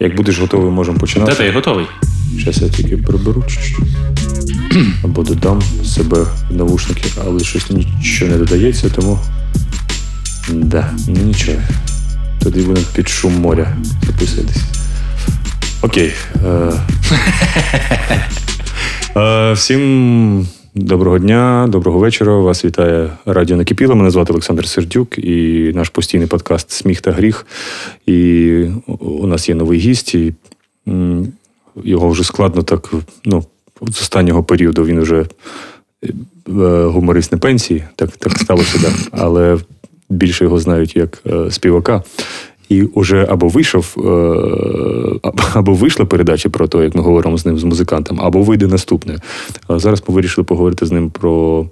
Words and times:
Як 0.00 0.16
будеш 0.16 0.38
готовий, 0.38 0.70
можемо 0.70 0.98
починати. 0.98 1.32
Та, 1.32 1.38
та 1.38 1.44
я 1.44 1.52
готовий. 1.52 1.86
Зараз 2.38 2.62
я 2.62 2.68
тільки 2.68 2.96
приберу. 2.96 3.44
Або 5.04 5.22
додам 5.22 5.62
себе 5.84 6.22
в 6.50 6.56
навушники, 6.56 7.08
але 7.26 7.40
щось 7.40 7.70
нічого 7.70 8.30
не 8.30 8.36
додається, 8.38 8.88
тому. 8.88 9.18
Да, 10.52 10.90
ну 11.08 11.20
нічого. 11.24 11.58
Тоді 12.42 12.60
будемо 12.60 12.86
під 12.94 13.08
шум 13.08 13.40
моря 13.40 13.76
записуватись. 14.06 14.62
Окей. 15.82 16.12
Е... 16.44 16.72
е, 19.20 19.52
всім 19.52 20.48
доброго 20.76 21.18
дня, 21.18 21.66
доброго 21.68 21.98
вечора. 21.98 22.36
Вас 22.36 22.64
вітає 22.64 23.10
Радіо 23.26 23.56
Накипіло. 23.56 23.96
Мене 23.96 24.10
звати 24.10 24.32
Олександр 24.32 24.68
Сердюк 24.68 25.18
і 25.18 25.72
наш 25.74 25.88
постійний 25.88 26.26
подкаст 26.26 26.70
Сміх 26.70 27.00
та 27.00 27.12
гріх. 27.12 27.46
І 28.06 28.64
у 28.98 29.26
нас 29.26 29.48
є 29.48 29.54
новий 29.54 29.78
гість. 29.78 30.14
І, 30.14 30.34
його 31.84 32.08
вже 32.08 32.24
складно 32.24 32.62
так. 32.62 32.92
ну, 33.24 33.44
з 33.82 34.00
останнього 34.00 34.44
періоду 34.44 34.84
він 34.84 35.00
вже 35.00 35.26
е, 36.02 36.84
гуморист 36.84 37.32
на 37.32 37.38
пенсії, 37.38 37.84
так 37.96 38.16
так 38.16 38.38
сталося, 38.38 38.78
так. 38.82 38.94
але 39.10 39.58
більше 40.10 40.44
його 40.44 40.58
знають 40.58 40.96
як 40.96 41.22
е, 41.26 41.50
співака. 41.50 42.02
І 42.68 42.84
вже 42.96 43.26
або 43.30 43.48
вийшов, 43.48 43.94
е, 43.98 45.30
або 45.54 45.72
вийшла 45.72 46.04
передача 46.04 46.48
про 46.48 46.68
те, 46.68 46.78
як 46.78 46.94
ми 46.94 47.02
говоримо 47.02 47.38
з 47.38 47.46
ним 47.46 47.58
з 47.58 47.64
музикантом, 47.64 48.20
або 48.20 48.42
вийде 48.42 48.66
наступне. 48.66 49.16
Зараз 49.68 50.02
ми 50.08 50.14
вирішили 50.14 50.44
поговорити 50.44 50.86
з 50.86 50.92
ним 50.92 51.10
про 51.10 51.66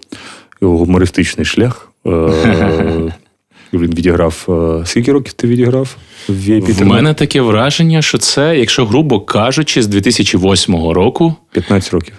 його 0.63 0.79
гумористичний 0.79 1.45
шлях. 1.45 1.89
Е, 2.07 2.11
Він 3.73 3.95
відіграв. 3.95 4.47
е, 4.83 4.87
Скільки 4.87 5.13
років 5.13 5.33
ти 5.33 5.47
відіграв? 5.47 5.97
В 6.29 6.85
мене 6.85 7.15
таке 7.15 7.41
враження, 7.41 8.03
що 8.03 8.19
це, 8.19 8.59
якщо 8.59 8.87
грубо 8.87 9.21
кажучи, 9.21 9.83
з 9.83 9.87
2008 9.87 10.75
року. 10.93 11.35
15 11.53 11.93
років. 11.93 12.15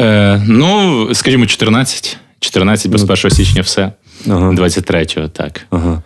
Е, 0.00 0.42
ну, 0.48 1.08
скажімо, 1.14 1.46
14. 1.46 2.16
14 2.40 2.90
без 2.92 3.02
1 3.02 3.16
січня 3.30 3.62
все. 3.62 3.92
Ага. 4.28 4.50
23-го, 4.50 5.28
так. 5.28 5.66
Ага. 5.70 6.02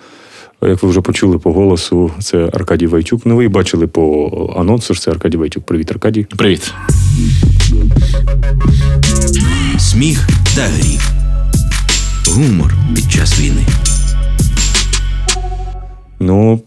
Як 0.62 0.83
ви 0.83 0.89
вже 0.89 1.00
почули 1.00 1.39
по 1.39 1.53
голосу, 1.53 2.11
це 2.19 2.50
Аркадій 2.53 2.86
Вайчук. 2.86 3.22
Ну, 3.25 3.36
ви 3.36 3.44
і 3.44 3.48
бачили 3.48 3.86
по 3.86 4.55
анонсу, 4.56 4.94
що 4.94 5.02
це 5.02 5.11
Аркадій 5.11 5.36
Вайчук. 5.36 5.64
Привіт, 5.64 5.91
Аркадій. 5.91 6.27
Привіт. 6.36 6.75
Сміх 9.78 10.28
та 10.56 10.62
гріх. 10.62 11.11
Гумор 12.28 12.75
під 12.94 13.12
час 13.12 13.41
війни. 13.41 13.62
Ну, 16.20 16.61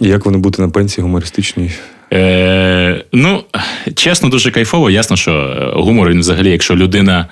як 0.00 0.24
вони 0.24 0.38
бути 0.38 0.62
на 0.62 0.68
пенсії 0.68 1.02
гумористичній? 1.02 1.70
Е, 2.12 3.04
ну, 3.12 3.44
чесно, 3.94 4.28
дуже 4.28 4.50
кайфово. 4.50 4.90
Ясно, 4.90 5.16
що 5.16 5.32
е, 5.32 5.80
гумор 5.80 6.10
він 6.10 6.20
взагалі, 6.20 6.50
якщо 6.50 6.76
людина 6.76 7.26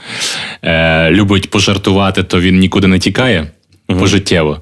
е, 0.63 1.11
любить 1.11 1.51
пожартувати, 1.51 2.23
то 2.23 2.41
він 2.41 2.59
нікуди 2.59 2.87
не 2.87 2.99
тікає. 2.99 3.47
Пожиттєво. 3.87 4.61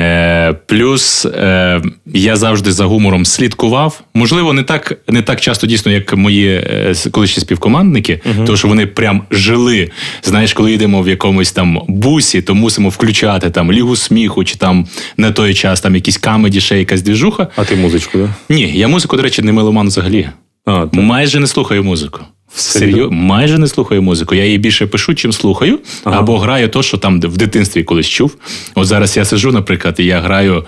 Е, 0.00 0.52
плюс 0.66 1.24
е, 1.24 1.82
я 2.06 2.36
завжди 2.36 2.72
за 2.72 2.84
гумором 2.84 3.24
слідкував. 3.24 4.00
Можливо, 4.14 4.52
не 4.52 4.62
так 4.62 4.98
не 5.08 5.22
так 5.22 5.40
часто 5.40 5.66
дійсно, 5.66 5.92
як 5.92 6.16
мої 6.16 6.48
е, 6.48 6.94
колишні 7.10 7.40
співкомандники, 7.40 8.20
тому 8.36 8.56
що 8.56 8.68
вони 8.68 8.86
прям 8.86 9.22
жили. 9.30 9.90
Знаєш, 10.22 10.52
коли 10.52 10.72
йдемо 10.72 11.02
в 11.02 11.08
якомусь 11.08 11.52
там 11.52 11.80
бусі, 11.88 12.42
то 12.42 12.54
мусимо 12.54 12.88
включати 12.88 13.50
там 13.50 13.72
лігу 13.72 13.96
сміху, 13.96 14.44
чи 14.44 14.56
там 14.56 14.86
на 15.16 15.30
той 15.30 15.54
час 15.54 15.80
там 15.80 15.94
якісь 15.94 16.18
камеді, 16.18 16.60
ще 16.60 16.78
якась 16.78 17.02
двіжуха. 17.02 17.48
А 17.56 17.64
ти 17.64 17.76
музичку, 17.76 18.18
так? 18.18 18.30
Ні, 18.48 18.72
я 18.74 18.88
музику, 18.88 19.16
до 19.16 19.22
речі, 19.22 19.42
не 19.42 19.52
меломан 19.52 19.86
взагалі. 19.86 20.28
А, 20.64 20.72
так. 20.72 20.92
Майже 20.92 21.40
не 21.40 21.46
слухаю 21.46 21.84
музику. 21.84 22.20
Серйозно? 22.54 23.10
Майже 23.10 23.58
не 23.58 23.66
слухаю 23.66 24.02
музику. 24.02 24.34
Я 24.34 24.44
її 24.44 24.58
більше 24.58 24.86
пишу, 24.86 25.14
чим 25.14 25.32
слухаю, 25.32 25.78
або 26.04 26.38
граю 26.38 26.68
то, 26.68 26.82
що 26.82 26.98
там 26.98 27.20
в 27.20 27.36
дитинстві 27.36 27.84
колись 27.84 28.08
чув. 28.08 28.36
От 28.74 28.86
зараз 28.86 29.16
я 29.16 29.24
сиджу, 29.24 29.52
наприклад, 29.52 29.96
і 29.98 30.04
я 30.04 30.20
граю 30.20 30.64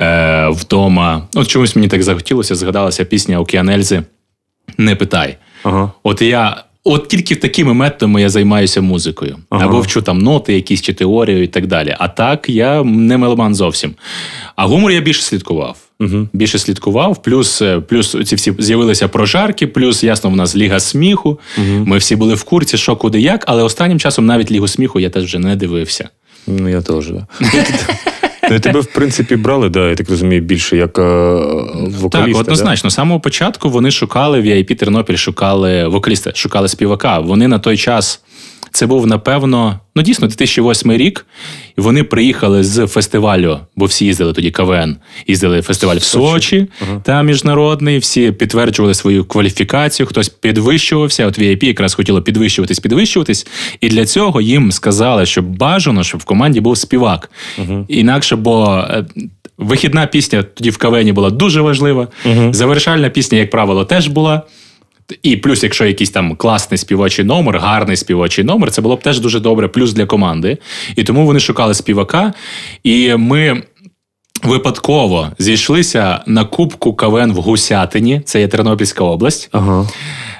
е, 0.00 0.48
вдома. 0.48 1.22
От 1.34 1.48
чомусь 1.48 1.76
мені 1.76 1.88
так 1.88 2.02
захотілося, 2.02 2.54
згадалася 2.54 3.04
пісня 3.04 3.40
Океан 3.40 3.68
Ельзи 3.68 4.02
Не 4.78 4.96
питай. 4.96 5.36
Ага. 5.62 5.92
От 6.02 6.22
я. 6.22 6.64
От 6.84 7.08
тільки 7.08 7.36
такими 7.36 7.74
методами 7.74 8.22
я 8.22 8.28
займаюся 8.28 8.80
музикою. 8.80 9.36
Ага. 9.50 9.64
Або 9.64 9.80
вчу 9.80 10.02
там 10.02 10.18
ноти, 10.18 10.54
якісь 10.54 10.82
чи 10.82 10.92
теорію 10.92 11.42
і 11.42 11.46
так 11.46 11.66
далі. 11.66 11.96
А 11.98 12.08
так 12.08 12.48
я 12.48 12.82
не 12.84 13.16
меломан 13.16 13.54
зовсім. 13.54 13.94
А 14.56 14.66
гумор 14.66 14.90
я 14.90 15.00
більше 15.00 15.22
слідкував. 15.22 15.87
Угу. 16.00 16.28
Більше 16.32 16.58
слідкував, 16.58 17.22
плюс 17.22 17.62
е, 17.62 17.80
плюс 17.80 18.16
ці 18.24 18.34
всі 18.34 18.54
з'явилися 18.58 19.08
прожарки, 19.08 19.66
плюс 19.66 20.04
ясно, 20.04 20.30
в 20.30 20.36
нас 20.36 20.56
ліга 20.56 20.80
сміху. 20.80 21.40
Ми 21.84 21.98
всі 21.98 22.16
були 22.16 22.34
в 22.34 22.42
курсі, 22.42 22.76
що 22.76 22.96
куди 22.96 23.20
як, 23.20 23.44
але 23.46 23.62
останнім 23.62 23.98
часом 23.98 24.26
навіть 24.26 24.50
лігу 24.50 24.68
сміху 24.68 25.00
я 25.00 25.10
теж 25.10 25.24
вже 25.24 25.38
не 25.38 25.56
дивився. 25.56 26.08
Ну, 26.46 26.68
я 26.68 26.82
теж, 26.82 27.06
так. 27.06 27.96
Ну, 28.50 28.60
тебе, 28.60 28.80
в 28.80 28.86
принципі, 28.86 29.36
брали, 29.36 29.68
да, 29.68 29.88
я 29.88 29.94
так 29.94 30.10
розумію, 30.10 30.40
більше 30.40 30.76
як 30.76 30.98
е, 30.98 31.02
вокаліста. 31.02 32.32
так, 32.32 32.36
однозначно, 32.36 32.90
з 32.90 32.94
самого 32.94 33.20
початку 33.20 33.70
вони 33.70 33.90
шукали 33.90 34.40
в 34.40 34.44
VIP 34.44 34.74
Тернопіль, 34.74 35.16
шукали 35.16 35.88
вокаліста, 35.88 36.32
шукали 36.34 36.68
співака. 36.68 37.18
Вони 37.18 37.48
на 37.48 37.58
той 37.58 37.76
час. 37.76 38.20
Це 38.72 38.86
був, 38.86 39.06
напевно, 39.06 39.80
ну 39.96 40.02
дійсно 40.02 40.26
2008 40.28 40.92
рік. 40.92 41.26
Вони 41.76 42.04
приїхали 42.04 42.64
з 42.64 42.86
фестивалю, 42.86 43.58
бо 43.76 43.84
всі 43.84 44.04
їздили 44.04 44.32
тоді 44.32 44.50
КВН. 44.50 44.96
Їздили 45.26 45.62
фестиваль 45.62 45.96
в 45.96 46.02
Сочі, 46.02 46.66
та 47.02 47.22
міжнародний. 47.22 47.98
Всі 47.98 48.32
підтверджували 48.32 48.94
свою 48.94 49.24
кваліфікацію, 49.24 50.06
хтось 50.06 50.28
підвищувався. 50.28 51.26
От 51.26 51.38
VIP 51.38 51.64
якраз 51.64 51.94
хотіло 51.94 52.22
підвищуватись, 52.22 52.78
підвищуватись. 52.78 53.46
І 53.80 53.88
для 53.88 54.06
цього 54.06 54.40
їм 54.40 54.72
сказали, 54.72 55.26
що 55.26 55.42
бажано, 55.42 56.04
щоб 56.04 56.20
в 56.20 56.24
команді 56.24 56.60
був 56.60 56.78
співак. 56.78 57.30
Інакше, 57.88 58.36
бо. 58.36 58.84
е, 58.90 59.04
Вихідна 59.58 60.06
пісня 60.06 60.42
тоді 60.42 60.70
в 60.70 60.76
КВНі 60.76 61.12
була 61.12 61.30
дуже 61.30 61.60
важлива. 61.60 62.08
Завершальна 62.54 63.08
пісня, 63.08 63.38
як 63.38 63.50
правило, 63.50 63.84
теж 63.84 64.08
була. 64.08 64.42
І 65.22 65.36
плюс, 65.36 65.62
якщо 65.62 65.84
якийсь 65.86 66.10
там 66.10 66.36
класний 66.36 66.78
співочий 66.78 67.24
номер, 67.24 67.58
гарний 67.58 67.96
співочий 67.96 68.44
номер, 68.44 68.70
це 68.70 68.82
було 68.82 68.96
б 68.96 69.02
теж 69.02 69.20
дуже 69.20 69.40
добре, 69.40 69.68
плюс 69.68 69.92
для 69.92 70.06
команди. 70.06 70.58
І 70.96 71.04
тому 71.04 71.26
вони 71.26 71.40
шукали 71.40 71.74
співака. 71.74 72.32
І 72.84 73.14
ми 73.14 73.62
випадково 74.42 75.28
зійшлися 75.38 76.20
на 76.26 76.44
Кубку 76.44 76.94
КВН 76.94 77.32
в 77.32 77.36
Гусятині, 77.36 78.20
це 78.24 78.40
є 78.40 78.48
Тернопільська 78.48 79.04
область. 79.04 79.48
Ага. 79.52 79.88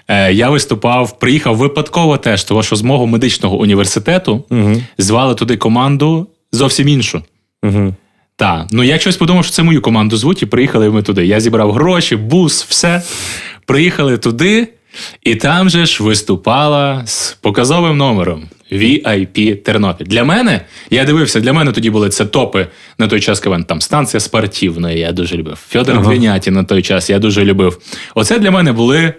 Е, 0.09 0.33
Я 0.33 0.51
виступав, 0.51 1.19
приїхав 1.19 1.57
випадково 1.57 2.17
теж, 2.17 2.45
тому 2.45 2.63
що 2.63 2.77
з 2.77 2.83
мого 2.83 3.07
медичного 3.07 3.57
університету 3.57 4.45
Угу. 4.51 4.83
звали 4.99 5.35
туди 5.35 5.57
команду 5.57 6.27
зовсім 6.53 6.89
іншу. 6.89 7.23
Угу. 7.63 7.95
Так, 8.37 8.67
ну 8.71 8.83
я 8.83 8.99
щось 8.99 9.17
подумав, 9.17 9.45
що 9.45 9.53
це 9.53 9.63
мою 9.63 9.83
команду 9.83 10.17
звуть, 10.17 10.43
і 10.43 10.47
приїхали 10.47 10.91
ми 10.91 11.03
туди. 11.03 11.27
Я 11.27 11.41
зібрав 11.41 11.73
гроші, 11.73 12.17
бус, 12.17 12.65
все. 12.69 13.03
Приїхали 13.69 14.19
туди, 14.19 14.69
і 15.23 15.35
там 15.35 15.71
же 15.71 15.87
ж 15.87 16.03
виступала 16.03 17.03
з 17.07 17.33
показовим 17.33 17.97
номером 17.97 18.49
VIP 18.73 19.57
Тернопіль. 19.57 20.05
Для 20.07 20.25
мене, 20.25 20.61
я 20.91 21.05
дивився, 21.05 21.41
для 21.41 21.53
мене 21.53 21.73
тоді 21.73 21.91
були 21.91 22.09
це 22.09 22.27
топи 22.27 22.67
на 22.99 23.09
той 23.09 23.21
час 23.21 23.41
кавен. 23.41 23.65
Там 23.65 23.81
станція 23.81 24.21
спортивна, 24.21 24.93
я 24.93 25.13
дуже 25.13 25.37
любив. 25.37 25.59
Федор 25.69 25.97
Ага. 25.97 26.11
Двінятін 26.11 26.55
на 26.55 26.65
той 26.65 26.83
час 26.83 27.11
я 27.11 27.19
дуже 27.19 27.45
любив. 27.45 27.79
Оце 28.15 28.39
для 28.39 28.51
мене 28.51 28.73
були 28.73 29.15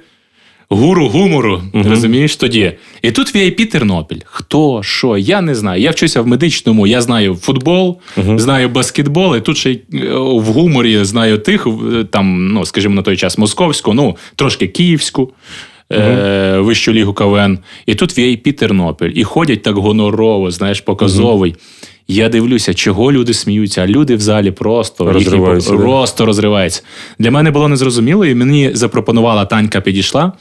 гуру 0.69 1.07
гумору, 1.07 1.61
розумієш 1.73 2.35
тоді. 2.35 2.71
І 3.01 3.11
тут 3.11 3.35
VIP 3.35 3.65
Тернопіль. 3.65 4.19
Хто, 4.25 4.83
що, 4.83 5.17
я 5.17 5.41
не 5.41 5.55
знаю. 5.55 5.81
Я 5.81 5.91
вчуся 5.91 6.21
в 6.21 6.27
медичному, 6.27 6.87
я 6.87 7.01
знаю 7.01 7.35
футбол, 7.35 7.99
знаю 8.35 8.69
баскетбол, 8.69 9.35
і 9.35 9.41
тут 9.41 9.57
ще 9.57 9.71
е, 9.71 9.79
в 10.15 10.43
гуморі 10.43 11.03
знаю 11.03 11.37
тих, 11.37 11.67
е, 11.67 12.03
там, 12.03 12.47
ну, 12.53 12.65
скажімо, 12.65 12.95
на 12.95 13.01
той 13.01 13.17
час 13.17 13.37
московську, 13.37 13.93
ну, 13.93 14.17
трошки 14.35 14.67
київську. 14.67 15.33
Е, 15.91 16.57
вищу 16.57 16.93
лігу 16.93 17.13
КВН. 17.13 17.59
І 17.85 17.95
тут 17.95 18.17
VIP 18.17 18.53
Тернопіль. 18.53 19.11
І 19.15 19.23
ходять 19.23 19.63
так 19.63 19.75
гонорово, 19.75 20.51
знаєш, 20.51 20.81
показовий. 20.81 21.55
Я 22.11 22.29
дивлюся, 22.29 22.73
чого 22.73 23.11
люди 23.11 23.33
сміються, 23.33 23.81
а 23.81 23.87
люди 23.87 24.15
в 24.15 24.21
залі 24.21 24.51
просто 24.51 25.13
Розриваються, 25.13 25.71
да? 25.71 25.77
просто 25.77 26.25
розривається. 26.25 26.81
Для 27.19 27.31
мене 27.31 27.51
було 27.51 27.67
незрозуміло, 27.67 28.25
і 28.25 28.35
мені 28.35 28.71
запропонувала 28.73 29.45
Танька, 29.45 29.81
підійшла, 29.81 30.31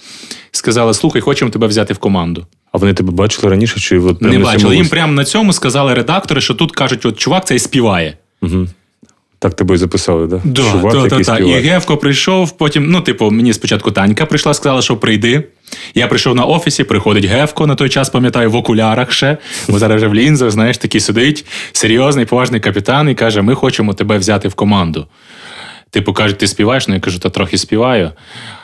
сказала: 0.50 0.94
слухай, 0.94 1.22
хочемо 1.22 1.50
тебе 1.50 1.66
взяти 1.66 1.94
в 1.94 1.98
команду. 1.98 2.46
А 2.72 2.78
вони 2.78 2.94
тебе 2.94 3.12
бачили 3.12 3.50
раніше, 3.50 3.80
чи 3.80 3.98
от 3.98 4.22
Не 4.22 4.38
бачили. 4.38 4.76
Їм 4.76 4.88
прямо 4.88 5.12
на 5.12 5.24
цьому 5.24 5.52
сказали 5.52 5.94
редактори, 5.94 6.40
що 6.40 6.54
тут 6.54 6.72
кажуть, 6.72 7.06
от 7.06 7.16
чувак 7.16 7.46
цей 7.46 7.58
співає. 7.58 8.16
Так 9.38 9.54
тебе 9.54 9.74
і 9.74 9.78
записали, 9.78 10.26
да? 10.26 10.40
Да, 10.44 10.62
Чувак, 10.62 10.92
та, 10.92 11.08
та, 11.08 11.20
та. 11.20 11.38
І. 11.38 11.52
Гевко 11.52 11.96
прийшов, 11.96 12.56
потім, 12.56 12.90
ну, 12.90 13.00
типу, 13.00 13.30
мені 13.30 13.52
спочатку 13.52 13.90
Танька 13.90 14.26
прийшла, 14.26 14.54
сказала, 14.54 14.82
що 14.82 14.96
прийди. 14.96 15.44
Я 15.94 16.06
прийшов 16.06 16.34
на 16.34 16.44
офісі, 16.44 16.84
приходить 16.84 17.24
Гевко 17.24 17.66
на 17.66 17.74
той 17.74 17.88
час, 17.88 18.10
пам'ятаю, 18.10 18.50
в 18.50 18.56
окулярах 18.56 19.12
ще, 19.12 19.36
бо 19.68 19.78
зараз 19.78 19.96
вже 19.96 20.06
в 20.06 20.14
лінзах, 20.14 20.50
знаєш, 20.50 20.78
такий 20.78 21.00
сидить, 21.00 21.46
серйозний, 21.72 22.24
поважний 22.24 22.60
капітан, 22.60 23.08
і 23.08 23.14
каже: 23.14 23.42
Ми 23.42 23.54
хочемо 23.54 23.94
тебе 23.94 24.18
взяти 24.18 24.48
в 24.48 24.54
команду. 24.54 25.06
Типу 25.90 26.12
кажуть, 26.12 26.38
ти 26.38 26.46
співаєш? 26.46 26.88
Ну 26.88 26.94
я 26.94 27.00
кажу, 27.00 27.18
та 27.18 27.30
трохи 27.30 27.58
співаю. 27.58 28.10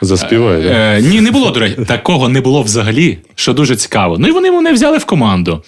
Заспіває, 0.01 0.63
так? 0.63 0.73
Е, 0.77 1.01
ні, 1.03 1.21
не 1.21 1.31
було, 1.31 1.51
до 1.51 1.61
речі. 1.61 1.77
Такого 1.87 2.29
не 2.29 2.41
було 2.41 2.63
взагалі, 2.63 3.19
що 3.35 3.53
дуже 3.53 3.77
цікаво. 3.77 4.19
Ну 4.19 4.29
і 4.29 4.31
вони 4.31 4.51
мене 4.51 4.73
взяли 4.73 4.99
в 4.99 5.05
команду. 5.05 5.63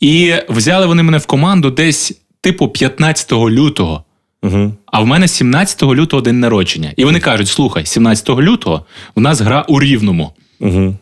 І 0.00 0.34
взяли 0.48 0.86
вони 0.86 1.02
мене 1.02 1.18
в 1.18 1.26
команду 1.26 1.70
десь, 1.70 2.12
типу, 2.40 2.68
15 2.68 3.32
лютого. 3.32 4.04
Угу. 4.42 4.72
А 4.86 5.00
в 5.00 5.06
мене 5.06 5.28
17 5.28 5.82
лютого 5.82 6.22
день 6.22 6.40
народження. 6.40 6.92
І 6.96 7.04
вони 7.04 7.20
кажуть: 7.20 7.48
слухай, 7.48 7.86
17 7.86 8.30
лютого 8.30 8.86
в 9.14 9.20
нас 9.20 9.40
гра 9.40 9.64
у 9.68 9.80
Рівному. 9.80 10.32
Угу. 10.62 10.96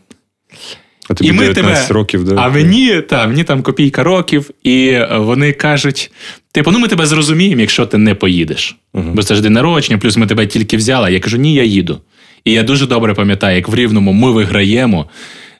А 1.11 1.15
тобі 1.15 1.31
і 1.31 1.33
ми 1.33 1.45
19 1.45 1.87
тебе, 1.87 1.95
років, 1.95 2.25
да? 2.25 2.35
А 2.35 2.49
мені, 2.49 3.01
та, 3.01 3.27
мені 3.27 3.45
там 3.45 3.63
копійка 3.63 4.03
років, 4.03 4.51
і 4.63 4.89
е, 4.89 5.09
вони 5.19 5.53
кажуть: 5.53 6.11
типу, 6.53 6.71
ну 6.71 6.79
ми 6.79 6.89
тебе 6.89 7.07
зрозуміємо, 7.07 7.61
якщо 7.61 7.87
ти 7.87 7.99
не 7.99 8.15
поїдеш. 8.15 8.77
Бо 8.95 9.23
це 9.23 9.35
ж 9.35 9.43
день 9.43 9.53
народження, 9.53 9.99
плюс 9.99 10.17
ми 10.17 10.27
тебе 10.27 10.47
тільки 10.47 10.77
взяли. 10.77 11.13
Я 11.13 11.21
кажу, 11.21 11.37
ні, 11.37 11.55
я 11.55 11.65
їду. 11.65 12.01
І 12.45 12.53
я 12.53 12.63
дуже 12.63 12.87
добре 12.87 13.15
пам'ятаю, 13.15 13.57
як 13.57 13.69
в 13.69 13.75
Рівному 13.75 14.13
ми 14.13 14.31
виграємо 14.31 15.07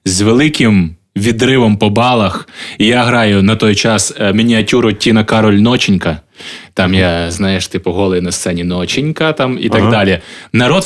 з 0.05 0.21
великим 0.21 0.95
відривом 1.17 1.77
по 1.77 1.91
балах. 1.91 2.49
І 2.79 2.87
я 2.87 3.05
граю 3.05 3.43
на 3.43 3.57
той 3.57 3.75
час 3.75 4.15
е, 4.21 4.33
мініатюру 4.33 4.93
Тіна 4.93 5.25
Кароль 5.25 5.55
Ноченька. 5.55 6.21
Там 6.75 6.95
я, 6.95 7.31
знаєш, 7.31 7.69
типу, 7.69 7.93
голий 7.93 8.21
на 8.21 8.33
сцені 8.33 8.65
ноченька 8.65 9.33
там 9.33 9.59
і 9.61 9.69
так 9.69 9.81
Ага. 9.81 9.91
далі. 9.91 10.21
Народ, 10.53 10.85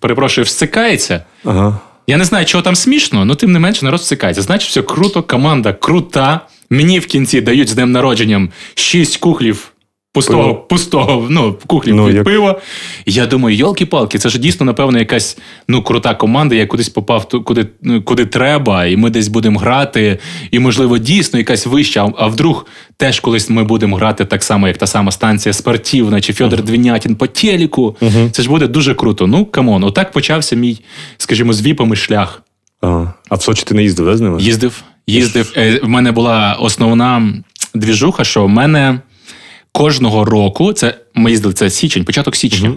перепрошую, 0.00 0.44
всикається. 0.44 1.24
Ага. 1.44 1.80
Я 2.06 2.16
не 2.16 2.24
знаю, 2.24 2.46
чого 2.46 2.62
там 2.62 2.76
смішно, 2.76 3.20
але 3.20 3.34
тим 3.34 3.52
не 3.52 3.58
менше 3.58 3.84
народ 3.84 4.00
всикається. 4.00 4.42
Значить, 4.42 4.70
все 4.70 4.82
круто, 4.82 5.22
команда 5.22 5.72
крута. 5.72 6.40
Мені 6.70 6.98
в 6.98 7.06
кінці 7.06 7.40
дають 7.40 7.68
з 7.68 7.74
днем 7.74 7.92
народженням 7.92 8.50
шість 8.74 9.16
кухлів 9.16 9.72
пустого, 10.16 10.42
Пиво. 10.42 10.54
пустого 10.54 11.26
ну, 11.30 11.56
кухлів 11.66 11.94
Ну, 11.94 12.06
від 12.06 12.14
як- 12.14 12.24
пива. 12.24 12.60
І 13.06 13.12
я 13.12 13.26
думаю, 13.26 13.56
йолки-палки, 13.56 14.18
це 14.18 14.28
ж 14.28 14.38
дійсно, 14.38 14.66
напевно, 14.66 14.98
якась 14.98 15.38
ну, 15.68 15.82
крута 15.82 16.14
команда. 16.14 16.54
Я 16.54 16.66
кудись 16.66 16.88
попав 16.88 17.28
ту- 17.28 17.42
куди, 17.42 17.66
ну, 17.82 18.02
куди 18.02 18.26
треба, 18.26 18.84
і 18.86 18.96
ми 18.96 19.10
десь 19.10 19.28
будемо 19.28 19.58
грати. 19.60 20.18
І, 20.50 20.58
можливо, 20.58 20.98
дійсно 20.98 21.38
якась 21.38 21.66
вища. 21.66 22.04
А, 22.06 22.24
а 22.24 22.26
вдруг 22.26 22.66
теж 22.96 23.20
колись 23.20 23.50
ми 23.50 23.64
будемо 23.64 23.96
грати 23.96 24.24
так 24.24 24.42
само, 24.42 24.66
як 24.68 24.78
та 24.78 24.86
сама 24.86 25.12
станція 25.12 25.52
спортивна 25.52 26.20
чи 26.20 26.32
Федор 26.32 26.62
Двінятін 26.62 27.16
по 27.16 27.26
телеку. 27.26 27.96
Це 28.32 28.42
ж 28.42 28.48
буде 28.48 28.66
дуже 28.66 28.94
круто. 28.94 29.26
Ну, 29.26 29.44
come 29.46 29.68
on, 29.68 29.84
отак 29.84 30.12
почався 30.12 30.56
мій, 30.56 30.80
скажімо, 31.18 31.52
з 31.52 31.62
віпами 31.62 31.96
шлях. 31.96 32.42
А 33.28 33.34
в 33.34 33.42
Сочі 33.42 33.62
ти 33.66 33.74
не 33.74 33.82
їздив, 33.82 34.06
да, 34.06 34.16
з 34.16 34.20
ними? 34.20 34.40
Їздив, 34.42 34.82
їздив. 35.06 35.52
Е, 35.56 35.80
В 35.82 35.88
мене 35.88 36.12
була 36.12 36.56
основна 36.60 37.32
двіжуха, 37.74 38.24
що 38.24 38.44
в 38.44 38.48
мене 38.48 39.00
кожного 39.76 40.24
року, 40.24 40.72
це 40.72 40.94
ми 41.14 41.30
їздили, 41.30 41.54
це 41.54 41.70
січень, 41.70 42.04
початок 42.04 42.36
січня. 42.36 42.72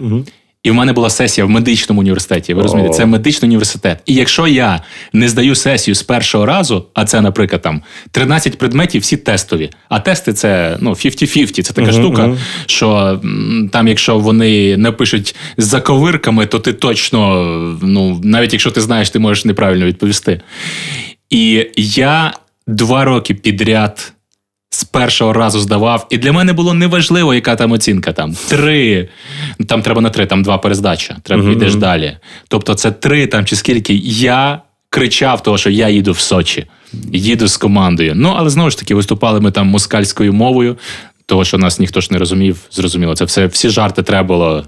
І 0.62 0.70
в 0.70 0.74
мене 0.74 0.92
була 0.92 1.10
сесія 1.10 1.44
в 1.44 1.50
медичному 1.50 2.00
університеті. 2.00 2.54
Ви 2.54 2.62
розумієте, 2.62 2.94
це 2.94 3.06
медичний 3.06 3.48
університет. 3.48 4.02
І 4.06 4.14
якщо 4.14 4.46
я 4.46 4.82
не 5.12 5.28
здаю 5.28 5.54
сесію 5.54 5.94
з 5.94 6.02
першого 6.02 6.46
разу, 6.46 6.86
а 6.94 7.04
це, 7.04 7.20
наприклад, 7.20 7.62
там 7.62 7.82
13 8.10 8.58
предметів, 8.58 9.02
всі 9.02 9.16
тестові. 9.16 9.70
А 9.88 10.00
тести 10.00 10.32
це 10.32 10.76
ну 10.80 10.90
50-50. 10.90 11.62
Це 11.62 11.72
така 11.72 11.92
штука, 11.92 12.36
що 12.66 13.20
там, 13.72 13.88
якщо 13.88 14.18
вони 14.18 14.76
напишуть 14.76 15.36
з 15.56 15.64
заковирками, 15.64 16.46
то 16.46 16.58
ти 16.58 16.72
точно, 16.72 17.44
ну 17.82 18.20
навіть 18.24 18.52
якщо 18.52 18.70
ти 18.70 18.80
знаєш, 18.80 19.10
ти 19.10 19.18
можеш 19.18 19.44
неправильно 19.44 19.86
відповісти. 19.86 20.40
І 21.30 21.66
я 21.76 22.32
два 22.66 23.04
роки 23.04 23.34
підряд 23.34 24.12
з 24.70 24.84
першого 24.84 25.32
разу 25.32 25.60
здавав, 25.60 26.06
і 26.10 26.18
для 26.18 26.32
мене 26.32 26.52
було 26.52 26.74
неважливо, 26.74 27.34
яка 27.34 27.56
там 27.56 27.72
оцінка. 27.72 28.12
Там 28.12 28.34
три, 28.48 29.08
там 29.68 29.82
треба 29.82 30.00
на 30.00 30.10
три, 30.10 30.26
там 30.26 30.42
два 30.42 30.58
перездача. 30.58 31.16
Треба 31.22 31.50
йдеш 31.52 31.74
далі. 31.74 32.16
Тобто, 32.48 32.74
це 32.74 32.90
три 32.90 33.26
там 33.26 33.44
чи 33.44 33.56
скільки. 33.56 33.94
Я 34.04 34.62
кричав, 34.90 35.42
того, 35.42 35.58
що 35.58 35.70
я 35.70 35.88
їду 35.88 36.12
в 36.12 36.18
Сочі, 36.18 36.66
їду 37.12 37.48
з 37.48 37.56
командою. 37.56 38.12
Ну, 38.16 38.34
але 38.36 38.50
знову 38.50 38.70
ж 38.70 38.78
таки, 38.78 38.94
виступали 38.94 39.40
ми 39.40 39.50
там 39.50 39.66
москальською 39.66 40.32
мовою, 40.32 40.78
того, 41.26 41.44
що 41.44 41.58
нас 41.58 41.78
ніхто 41.78 42.00
ж 42.00 42.08
не 42.10 42.18
розумів, 42.18 42.58
зрозуміло. 42.70 43.14
Це 43.14 43.24
все 43.24 43.46
всі 43.46 43.68
жарти 43.68 44.02
треба 44.02 44.26
було 44.26 44.64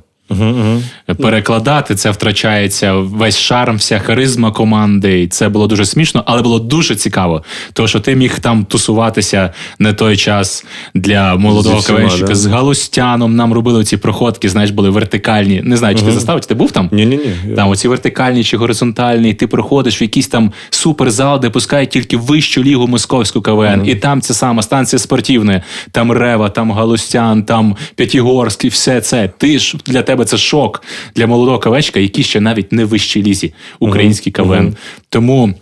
перекладати. 1.18 1.94
Це 1.94 2.10
втрачається 2.10 2.94
весь 2.94 3.38
шарм, 3.38 3.76
вся 3.76 3.98
харизма 3.98 4.52
команди. 4.52 5.22
І 5.22 5.28
це 5.28 5.48
було 5.48 5.66
дуже 5.66 5.84
смішно, 5.84 6.22
але 6.26 6.42
було 6.42 6.58
дуже 6.58 6.96
цікаво. 6.96 7.42
Тому 7.72 7.88
що 7.88 8.00
ти 8.00 8.16
міг 8.16 8.38
там 8.38 8.64
тусуватися 8.64 9.50
на 9.78 9.92
той 9.92 10.16
час 10.16 10.64
для 10.94 11.36
молодого 11.36 11.82
КВНщика 11.82 12.26
да. 12.26 12.34
з 12.34 12.46
Галустяном. 12.46 13.36
Нам 13.36 13.52
робили 13.52 13.84
ці 13.84 13.96
проходки, 13.96 14.48
знаєш, 14.48 14.70
були 14.70 14.90
вертикальні. 14.90 15.60
Не 15.64 15.76
знаю, 15.76 15.96
чи 15.96 16.02
ти 16.02 16.12
застав, 16.12 16.40
чи 16.40 16.46
ти 16.46 16.54
був 16.54 16.72
там? 16.72 16.88
Ні-ні-ні. 16.92 17.54
Там 17.56 17.68
оці 17.68 17.88
вертикальні 17.88 18.44
чи 18.44 18.56
горизонтальні, 18.56 19.30
і 19.30 19.34
ти 19.34 19.46
приходиш 19.46 20.00
в 20.00 20.02
якийсь 20.02 20.28
там 20.28 20.52
суперзал, 20.70 21.40
де 21.40 21.50
пускають 21.50 21.90
тільки 21.90 22.16
вищу 22.16 22.62
лігу 22.64 22.86
московську 22.86 23.42
КВН, 23.42 23.82
і 23.84 23.94
там 23.94 24.20
ця 24.20 24.34
сама 24.34 24.62
станція 24.62 24.98
спортивна, 25.00 25.62
там 25.90 26.12
Рева, 26.12 26.48
там 26.48 26.72
Галустян, 26.72 27.42
там 27.42 27.76
П'ятігорськ, 27.94 28.64
і 28.64 28.68
все 28.68 29.00
це. 29.00 29.30
Ти 29.38 29.58
ж 29.58 29.76
для 29.86 30.02
тебе 30.02 30.11
це 30.24 30.36
шок 30.36 30.82
для 31.16 31.26
молодого 31.26 31.58
КВНщика, 31.58 32.00
який 32.00 32.24
ще 32.24 32.40
навіть 32.40 32.72
не 32.72 32.84
в 32.84 32.88
вищій 32.88 33.22
лізі, 33.22 33.54
український 33.78 34.32
КВН. 34.32 34.76
Тому 35.08 35.54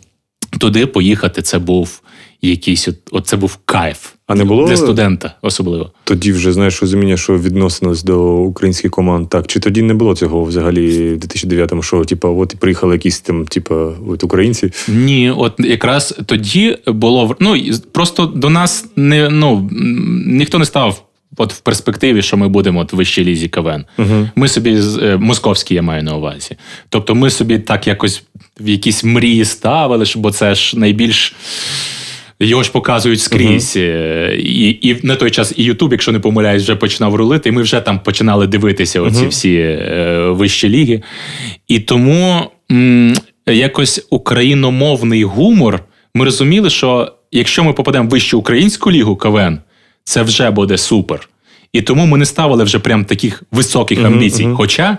туди 0.58 0.86
поїхати 0.86 1.42
це 1.42 1.58
був 1.58 2.02
якийсь 2.42 2.88
от, 2.88 2.96
от 3.10 3.26
це 3.26 3.36
був 3.36 3.58
кайф. 3.64 4.12
А 4.26 4.34
не 4.34 4.44
було- 4.44 4.68
для 4.68 4.76
студента, 4.76 5.34
особливо. 5.42 5.90
Тоді 6.04 6.32
вже 6.32 6.52
знаєш 6.52 6.80
розуміння, 6.80 7.16
що 7.16 7.38
відносилось 7.38 8.02
до 8.04 8.36
українських 8.36 8.90
команд. 8.90 9.28
Так, 9.28 9.46
чи 9.46 9.60
тоді 9.60 9.82
не 9.82 9.94
було 9.94 10.14
цього 10.14 10.44
взагалі 10.44 11.14
в 11.14 11.18
2009-му, 11.18 11.82
що 11.82 12.04
типу, 12.04 12.28
от 12.40 12.56
приїхали 12.58 12.94
якісь 12.94 13.20
там, 13.20 13.46
типу, 13.46 13.74
от 14.08 14.24
українці. 14.24 14.72
Ні, 14.88 15.30
от 15.30 15.52
якраз 15.58 16.18
тоді 16.26 16.78
було 16.86 17.36
ну 17.40 17.56
просто 17.92 18.26
до 18.26 18.50
нас 18.50 18.86
не 18.96 19.28
ну 19.30 19.70
ніхто 20.26 20.58
не 20.58 20.64
став. 20.64 21.09
От 21.36 21.52
в 21.52 21.60
перспективі, 21.60 22.22
що 22.22 22.36
ми 22.36 22.48
будемо 22.48 22.80
от 22.80 22.92
в 22.92 22.96
вищій 22.96 23.24
лізі 23.24 23.48
КВН. 23.48 23.84
Ми 24.36 24.48
собі 24.48 24.78
е, 25.02 25.16
московські 25.16 25.74
я 25.74 25.82
маю 25.82 26.02
на 26.02 26.16
увазі. 26.16 26.56
Тобто, 26.88 27.14
ми 27.14 27.30
собі 27.30 27.58
так 27.58 27.86
якось 27.86 28.22
в 28.60 28.68
якісь 28.68 29.04
мрії 29.04 29.44
ставили, 29.44 30.04
бо 30.16 30.30
це 30.30 30.54
ж 30.54 30.78
найбільш. 30.78 31.34
Його 32.42 32.62
ж 32.62 32.72
показують 32.72 33.20
скрізь. 33.20 33.74
Е, 33.76 34.36
І, 34.38 34.88
і 34.88 34.96
на 35.02 35.16
той 35.16 35.30
час 35.30 35.54
і 35.56 35.64
Ютуб, 35.64 35.92
якщо 35.92 36.12
не 36.12 36.18
помиляюсь, 36.18 36.62
вже 36.62 36.76
починав 36.76 37.14
рулити, 37.14 37.48
і 37.48 37.52
ми 37.52 37.62
вже 37.62 37.80
там 37.80 38.00
починали 38.00 38.46
дивитися 38.46 39.00
оці 39.00 39.26
всі 39.26 39.54
е, 39.56 40.18
вищі 40.30 40.68
ліги. 40.68 41.02
І 41.68 41.80
тому 41.80 42.40
м, 42.72 43.14
якось 43.46 44.06
україномовний 44.10 45.24
гумор. 45.24 45.80
Ми 46.14 46.24
розуміли, 46.24 46.70
що 46.70 47.12
якщо 47.32 47.64
ми 47.64 47.72
попадемо 47.72 48.08
в 48.08 48.10
вищу 48.10 48.38
українську 48.38 48.90
лігу 48.92 49.16
КВН, 49.16 49.58
це 50.04 50.22
вже 50.22 50.50
буде 50.50 50.78
супер. 50.78 51.28
І 51.72 51.82
тому 51.82 52.06
ми 52.06 52.18
не 52.18 52.26
ставили 52.26 52.64
вже 52.64 52.78
прям 52.78 53.04
таких 53.04 53.42
високих 53.52 53.98
амбіцій. 54.04 54.48
Хоча, 54.54 54.98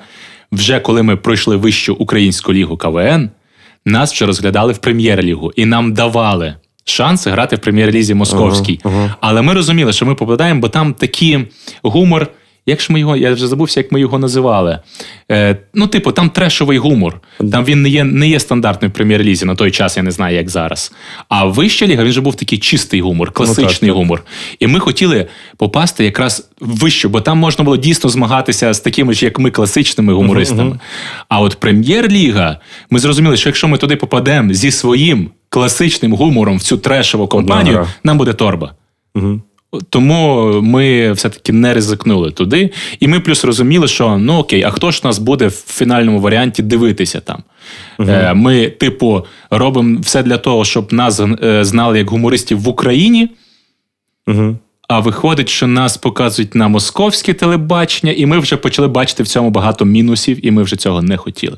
вже 0.52 0.80
коли 0.80 1.04
ми 1.04 1.16
пройшли 1.16 1.56
вищу 1.58 1.96
українську 2.00 2.54
лігу 2.54 2.78
КВН, 2.78 3.30
нас 3.86 4.14
вже 4.14 4.26
розглядали 4.26 4.74
в 4.74 4.78
прем'єр-лігу 4.78 5.52
і 5.56 5.66
нам 5.66 5.94
давали 5.94 6.56
шанси 6.86 7.30
грати 7.32 7.56
в 7.56 7.60
прем'єр-лізі 7.60 8.14
московській. 8.14 8.80
Але 9.20 9.42
ми 9.42 9.54
розуміли, 9.54 9.94
що 9.94 10.06
ми 10.06 10.16
попадаємо, 10.16 10.60
бо 10.60 10.70
там 10.70 10.94
такий 10.94 11.48
гумор. 11.84 12.28
Як 12.66 12.82
ж 12.82 12.94
ми 12.94 13.00
його, 13.00 13.16
я 13.16 13.34
вже 13.34 13.48
забувся, 13.48 13.80
як 13.80 13.92
ми 13.92 14.00
його 14.00 14.20
називали. 14.20 14.80
Е, 15.32 15.58
ну, 15.74 15.88
типу, 15.88 16.12
там 16.12 16.30
трешовий 16.30 16.78
гумор. 16.78 17.22
Там 17.52 17.66
він 17.66 17.82
не 17.82 17.90
є, 17.90 18.04
не 18.04 18.28
є 18.28 18.40
стандартним 18.40 18.92
в 18.92 18.94
прем'єр-лізі 18.94 19.46
на 19.46 19.56
той 19.56 19.72
час, 19.72 19.98
я 19.98 20.04
не 20.04 20.12
знаю, 20.12 20.36
як 20.36 20.50
зараз. 20.50 20.92
А 21.30 21.46
вища 21.46 21.88
ліга 21.88 22.04
він 22.04 22.12
же 22.12 22.22
був 22.22 22.36
такий 22.36 22.60
чистий 22.60 23.02
гумор, 23.02 23.32
класичний 23.32 23.92
так. 23.92 23.98
гумор. 23.98 24.24
І 24.60 24.68
ми 24.68 24.80
хотіли 24.80 25.28
попасти 25.58 26.06
якраз 26.06 26.50
вищу, 26.60 27.10
бо 27.10 27.22
там 27.22 27.38
можна 27.38 27.64
було 27.64 27.78
дійсно 27.78 28.10
змагатися 28.10 28.74
з 28.74 28.80
такими 28.80 29.14
ж, 29.14 29.26
як 29.26 29.40
ми, 29.40 29.52
класичними 29.52 30.14
гумористами. 30.14 30.80
А 31.30 31.40
от 31.40 31.56
прем'єр-ліга, 31.56 32.58
ми 32.90 33.00
зрозуміли, 33.00 33.38
що 33.38 33.50
якщо 33.50 33.68
ми 33.68 33.78
туди 33.78 33.96
попадемо 33.96 34.54
зі 34.54 34.72
своїм 34.72 35.30
класичним 35.50 36.14
гумором 36.14 36.58
в 36.58 36.62
цю 36.62 36.78
трешову 36.78 37.28
компанію, 37.28 37.76
гра. 37.76 37.88
нам 38.04 38.18
буде 38.18 38.34
торба. 38.34 38.74
Тому 39.90 40.52
ми 40.62 41.12
все-таки 41.12 41.54
не 41.54 41.74
ризикнули 41.74 42.32
туди. 42.32 42.70
І 43.00 43.08
ми 43.08 43.20
плюс 43.20 43.46
розуміли, 43.46 43.88
що 43.88 44.18
ну 44.18 44.38
окей, 44.38 44.64
а 44.64 44.70
хто 44.70 44.92
ж 44.92 45.02
нас 45.04 45.20
буде 45.20 45.48
в 45.48 45.52
фінальному 45.52 46.20
варіанті 46.20 46.64
дивитися 46.64 47.20
там? 47.20 47.44
Е, 48.00 48.34
Ми, 48.34 48.70
типу, 48.70 49.26
робимо 49.50 50.00
все 50.02 50.24
для 50.24 50.38
того, 50.38 50.66
щоб 50.66 50.94
нас 50.94 51.20
е, 51.44 51.64
знали 51.66 51.98
як 51.98 52.10
гумористів 52.10 52.60
в 52.60 52.68
Україні. 52.68 53.30
Угу. 54.28 54.56
А 54.88 55.00
виходить, 55.00 55.50
що 55.50 55.68
нас 55.68 55.98
показують 55.98 56.56
на 56.56 56.68
московське 56.68 57.34
телебачення, 57.34 58.12
і 58.12 58.26
ми 58.26 58.40
вже 58.40 58.58
почали 58.58 58.88
бачити 58.88 59.24
в 59.24 59.28
цьому 59.28 59.50
багато 59.50 59.86
мінусів, 59.86 60.46
і 60.46 60.52
ми 60.52 60.64
вже 60.64 60.76
цього 60.76 61.02
не 61.02 61.18
хотіли. 61.18 61.58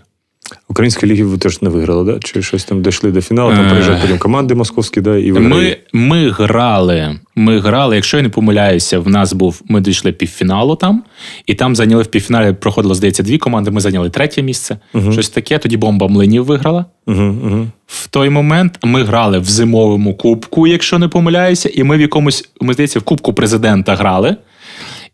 Українські 0.68 1.06
ліги 1.06 1.24
ви 1.24 1.38
теж 1.38 1.62
не 1.62 1.70
виграли, 1.70 2.14
да? 2.14 2.20
Чи 2.20 2.42
щось 2.42 2.64
там 2.64 2.82
дійшли 2.82 3.12
до 3.12 3.22
фіналу, 3.22 3.56
там 3.56 3.66
Е. 3.66 3.70
приїжджають 3.70 4.02
потім 4.02 4.18
команди 4.18 4.56
московські, 4.56 5.02
да, 5.02 5.18
і 5.18 5.32
виграють. 5.32 5.80
Ми, 5.94 6.02
ми 6.08 6.30
грали 6.30 7.20
Ми 7.36 7.60
грали, 7.60 7.96
якщо 7.96 8.18
я 8.18 8.24
не 8.24 8.30
помиляюся, 8.30 9.00
в 9.00 9.10
нас 9.10 9.34
був. 9.34 9.62
Ми 9.66 9.82
дійшли 9.82 10.12
півфіналу 10.12 10.76
там, 10.76 11.04
і 11.46 11.54
там 11.54 11.76
зайняли 11.76 12.04
в 12.04 12.08
півфіналі. 12.08 12.54
Проходило, 12.54 12.96
здається, 12.96 13.24
дві 13.24 13.38
команди. 13.38 13.72
Ми 13.72 13.82
зайняли 13.82 14.10
третє 14.10 14.42
місце. 14.42 14.78
Щось 15.12 15.30
таке. 15.30 15.58
Тоді 15.58 15.78
бомба 15.78 16.08
млинів 16.08 16.46
виграла. 16.46 16.86
Угу, 17.08 17.24
угу. 17.24 17.68
В 17.88 18.08
той 18.08 18.30
момент 18.30 18.80
ми 18.84 19.04
грали 19.04 19.40
в 19.40 19.46
зимовому 19.46 20.16
кубку, 20.16 20.68
якщо 20.68 21.00
не 21.00 21.08
помиляюся, 21.08 21.70
і 21.74 21.84
ми 21.84 21.98
в 21.98 22.02
якомусь, 22.02 22.50
ми 22.62 22.74
здається, 22.74 23.00
в 23.00 23.04
кубку 23.04 23.34
президента 23.34 23.96
грали. 23.96 24.36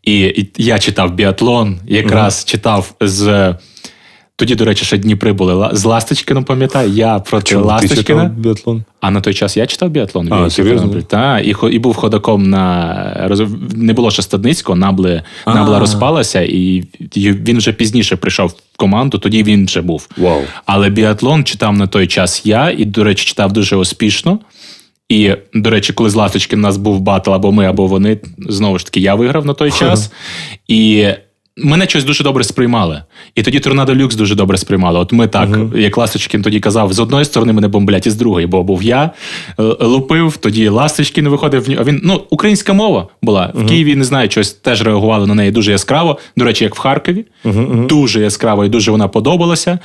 І, 0.04 0.20
і 0.20 0.52
я 0.58 0.80
читав 0.80 1.14
біатлон, 1.14 1.80
якраз 1.88 2.46
читав 2.46 2.94
з. 3.02 3.56
Тоді, 4.40 4.56
до 4.56 4.66
речі, 4.66 4.86
ще 4.86 4.98
Дніпри 4.98 5.34
були 5.34 5.70
з 5.74 5.86
Ласточкином, 5.86 6.44
пам'ятаю. 6.44 6.90
Я 6.90 7.20
проти 7.20 7.56
Ласточкина. 7.56 8.26
біатлон? 8.38 8.84
А 9.02 9.12
на 9.12 9.22
той 9.22 9.34
час 9.34 9.58
я 9.58 9.66
читав 9.66 9.90
біатлон. 9.90 10.34
А, 10.34 10.46
в 10.46 10.52
серйозно? 10.52 11.02
Так, 11.02 11.46
і, 11.48 11.56
і 11.72 11.80
був 11.80 11.96
ходаком 11.96 12.50
на 12.50 13.30
не 13.76 13.94
було 13.94 14.12
ще 14.12 14.22
Стадницького, 14.22 14.76
набли, 14.76 15.22
набла 15.48 15.80
розпалася, 15.80 16.42
і 16.42 16.84
він 17.16 17.58
вже 17.58 17.74
пізніше 17.74 18.16
прийшов 18.16 18.50
в 18.74 18.78
команду, 18.78 19.18
тоді 19.18 19.44
він 19.44 19.66
вже 19.66 19.82
був. 19.82 20.08
Вау. 20.18 20.42
Але 20.66 20.90
біатлон 20.90 21.44
читав 21.44 21.78
на 21.78 21.88
той 21.88 22.08
час 22.08 22.46
я, 22.46 22.76
і, 22.78 22.86
до 22.86 23.04
речі, 23.04 23.26
читав 23.26 23.54
дуже 23.54 23.76
успішно. 23.76 24.40
І, 25.10 25.32
до 25.54 25.70
речі, 25.70 25.94
коли 25.94 26.10
з 26.10 26.16
Ласточкіним 26.16 26.60
у 26.60 26.62
нас 26.62 26.78
був 26.78 27.00
батл, 27.00 27.34
або 27.34 27.52
ми, 27.52 27.66
або 27.66 27.88
вони, 27.88 28.18
знову 28.38 28.80
ж 28.80 28.86
таки, 28.86 29.00
я 29.00 29.16
виграв 29.16 29.46
на 29.46 29.54
той 29.54 29.72
час. 29.80 30.12
І 30.68 31.08
мене 31.58 31.88
щось 31.88 32.04
дуже 32.04 32.24
добре 32.24 32.44
сприймали. 32.44 33.04
І 33.36 33.44
тоді 33.44 33.60
Торнадо 33.60 33.96
Люкс 33.96 34.16
дуже 34.16 34.36
добре 34.36 34.58
сприймали. 34.58 35.00
От 35.00 35.14
ми 35.14 35.28
так, 35.28 35.50
як 35.76 35.98
Ласточкин 35.98 36.42
тоді 36.42 36.60
казав, 36.60 36.94
з 36.94 37.00
одної 37.00 37.26
сторони 37.26 37.54
мене 37.54 37.68
бомблять, 37.68 38.08
і 38.08 38.10
з 38.10 38.16
другої, 38.16 38.48
бо 38.48 38.64
був 38.64 38.84
я 38.84 39.12
е, 39.60 39.64
лупив, 39.80 40.38
тоді 40.38 40.68
Ласточкин 40.68 41.30
виходив. 41.30 41.76
А 41.80 41.84
він, 41.84 42.02
ну, 42.04 42.22
українська 42.30 42.74
мова 42.74 43.08
була. 43.22 43.52
В 43.56 43.66
Києві, 43.66 43.96
не 43.96 44.04
знаю, 44.04 44.30
щось 44.30 44.52
теж 44.54 44.82
реагували 44.82 45.28
на 45.28 45.36
неї 45.36 45.52
дуже 45.52 45.72
яскраво. 45.72 46.18
До 46.38 46.46
речі, 46.46 46.64
як 46.64 46.76
в 46.76 46.80
Харкові. 46.80 47.26
Дуже 47.90 48.22
яскраво 48.22 48.66
і 48.66 48.70
дуже 48.70 48.92
вона 48.92 49.08
подобалася. 49.08 49.80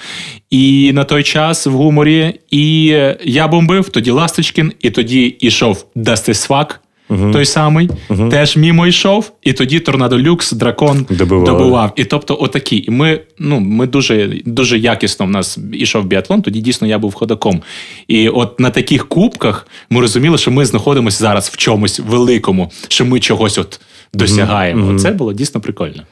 І 0.50 0.92
на 0.94 1.04
той 1.04 1.22
час 1.22 1.66
в 1.66 1.70
гуморі. 1.70 2.40
І 2.50 2.84
я 3.24 3.48
бомбив, 3.48 3.88
тоді 3.88 4.10
Ласточкін, 4.10 4.72
і 4.80 4.90
тоді 4.90 5.36
йшов 5.40 5.84
Дастисфак. 5.94 6.80
Той 7.08 7.44
самий 7.44 7.90
теж 8.30 8.56
мімо 8.56 8.86
йшов, 8.86 9.32
і 9.42 9.52
тоді 9.52 9.80
Торнадо 9.80 10.18
Люкс, 10.18 10.52
дракон 10.52 11.06
Добивали. 11.10 11.46
добивав. 11.46 11.92
І 11.96 12.04
тобто, 12.04 12.36
отакі. 12.40 12.84
І 12.88 12.90
ми, 12.90 13.20
ну, 13.38 13.60
ми 13.60 13.86
дуже, 13.86 14.40
дуже 14.46 14.78
якісно 14.78 15.26
в 15.26 15.30
нас 15.30 15.58
ішов 15.72 16.04
біатлон, 16.04 16.42
тоді 16.42 16.60
дійсно 16.60 16.86
я 16.86 16.98
був 16.98 17.14
ходаком. 17.14 17.62
І 18.08 18.28
от 18.28 18.60
на 18.60 18.70
таких 18.70 19.08
кубках 19.08 19.66
ми 19.90 20.00
розуміли, 20.00 20.38
що 20.38 20.50
ми 20.50 20.64
знаходимося 20.64 21.18
зараз 21.18 21.48
в 21.48 21.56
чомусь 21.56 22.00
великому, 22.00 22.70
що 22.88 23.04
ми 23.04 23.20
чогось 23.20 23.58
от 23.58 23.80
досягаємо. 24.14 24.98
Це 24.98 25.10
було 25.10 25.32
дійсно 25.32 25.60
прикольно. 25.60 26.02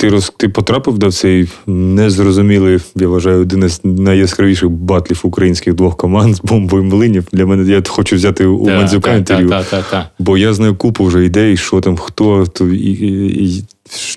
Ти 0.00 0.08
роз 0.08 0.32
ти 0.36 0.48
потрапив 0.48 0.98
до 0.98 1.12
цей 1.12 1.48
незрозумілий, 1.66 2.78
я 2.96 3.08
вважаю, 3.08 3.40
один 3.40 3.64
із 3.64 3.80
найяскравіших 3.84 4.70
батлів 4.70 5.20
українських 5.22 5.74
двох 5.74 5.96
команд 5.96 6.34
з 6.34 6.40
бомбою 6.40 6.84
млинів. 6.84 7.24
Для 7.32 7.46
мене 7.46 7.72
я 7.72 7.82
хочу 7.88 8.16
взяти 8.16 8.46
у 8.46 8.66
Та, 8.66 8.76
Мандзюка 8.76 9.14
інтерв'ю. 9.14 9.48
та, 9.48 9.62
та, 9.62 9.82
та. 9.82 10.10
Бо 10.18 10.38
я 10.38 10.54
знаю 10.54 10.74
купу 10.74 11.04
вже 11.04 11.24
ідей, 11.24 11.56
що 11.56 11.80
там, 11.80 11.96
хто 11.96 12.46
то 12.46 12.68
і, 12.68 12.76
і, 12.76 13.44
і 13.44 13.64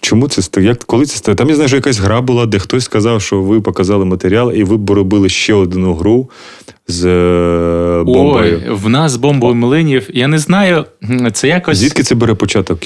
чому 0.01 0.27
це 0.27 0.41
стає? 0.41 0.67
Як 0.67 0.83
коли 0.83 1.05
це 1.05 1.17
стає? 1.17 1.35
Там 1.35 1.49
я 1.49 1.55
знаю, 1.55 1.67
що 1.67 1.77
якась 1.77 1.99
гра 1.99 2.21
була, 2.21 2.45
де 2.45 2.59
хтось 2.59 2.83
сказав, 2.83 3.21
що 3.21 3.41
ви 3.41 3.61
показали 3.61 4.05
матеріал, 4.05 4.51
і 4.53 4.63
ви 4.63 4.77
б 4.77 4.89
робили 4.89 5.29
ще 5.29 5.53
одну 5.53 5.93
гру 5.93 6.29
з 6.87 7.05
е, 7.05 8.03
бомбою. 8.03 8.61
Ой, 8.67 8.75
в 8.75 8.89
нас 8.89 9.15
бомбою 9.15 9.55
млинів. 9.55 10.09
Я 10.13 10.27
не 10.27 10.39
знаю, 10.39 10.85
це 11.33 11.47
якось. 11.47 11.77
Звідки 11.77 12.03
це 12.03 12.15
бере 12.15 12.33
початок? 12.33 12.79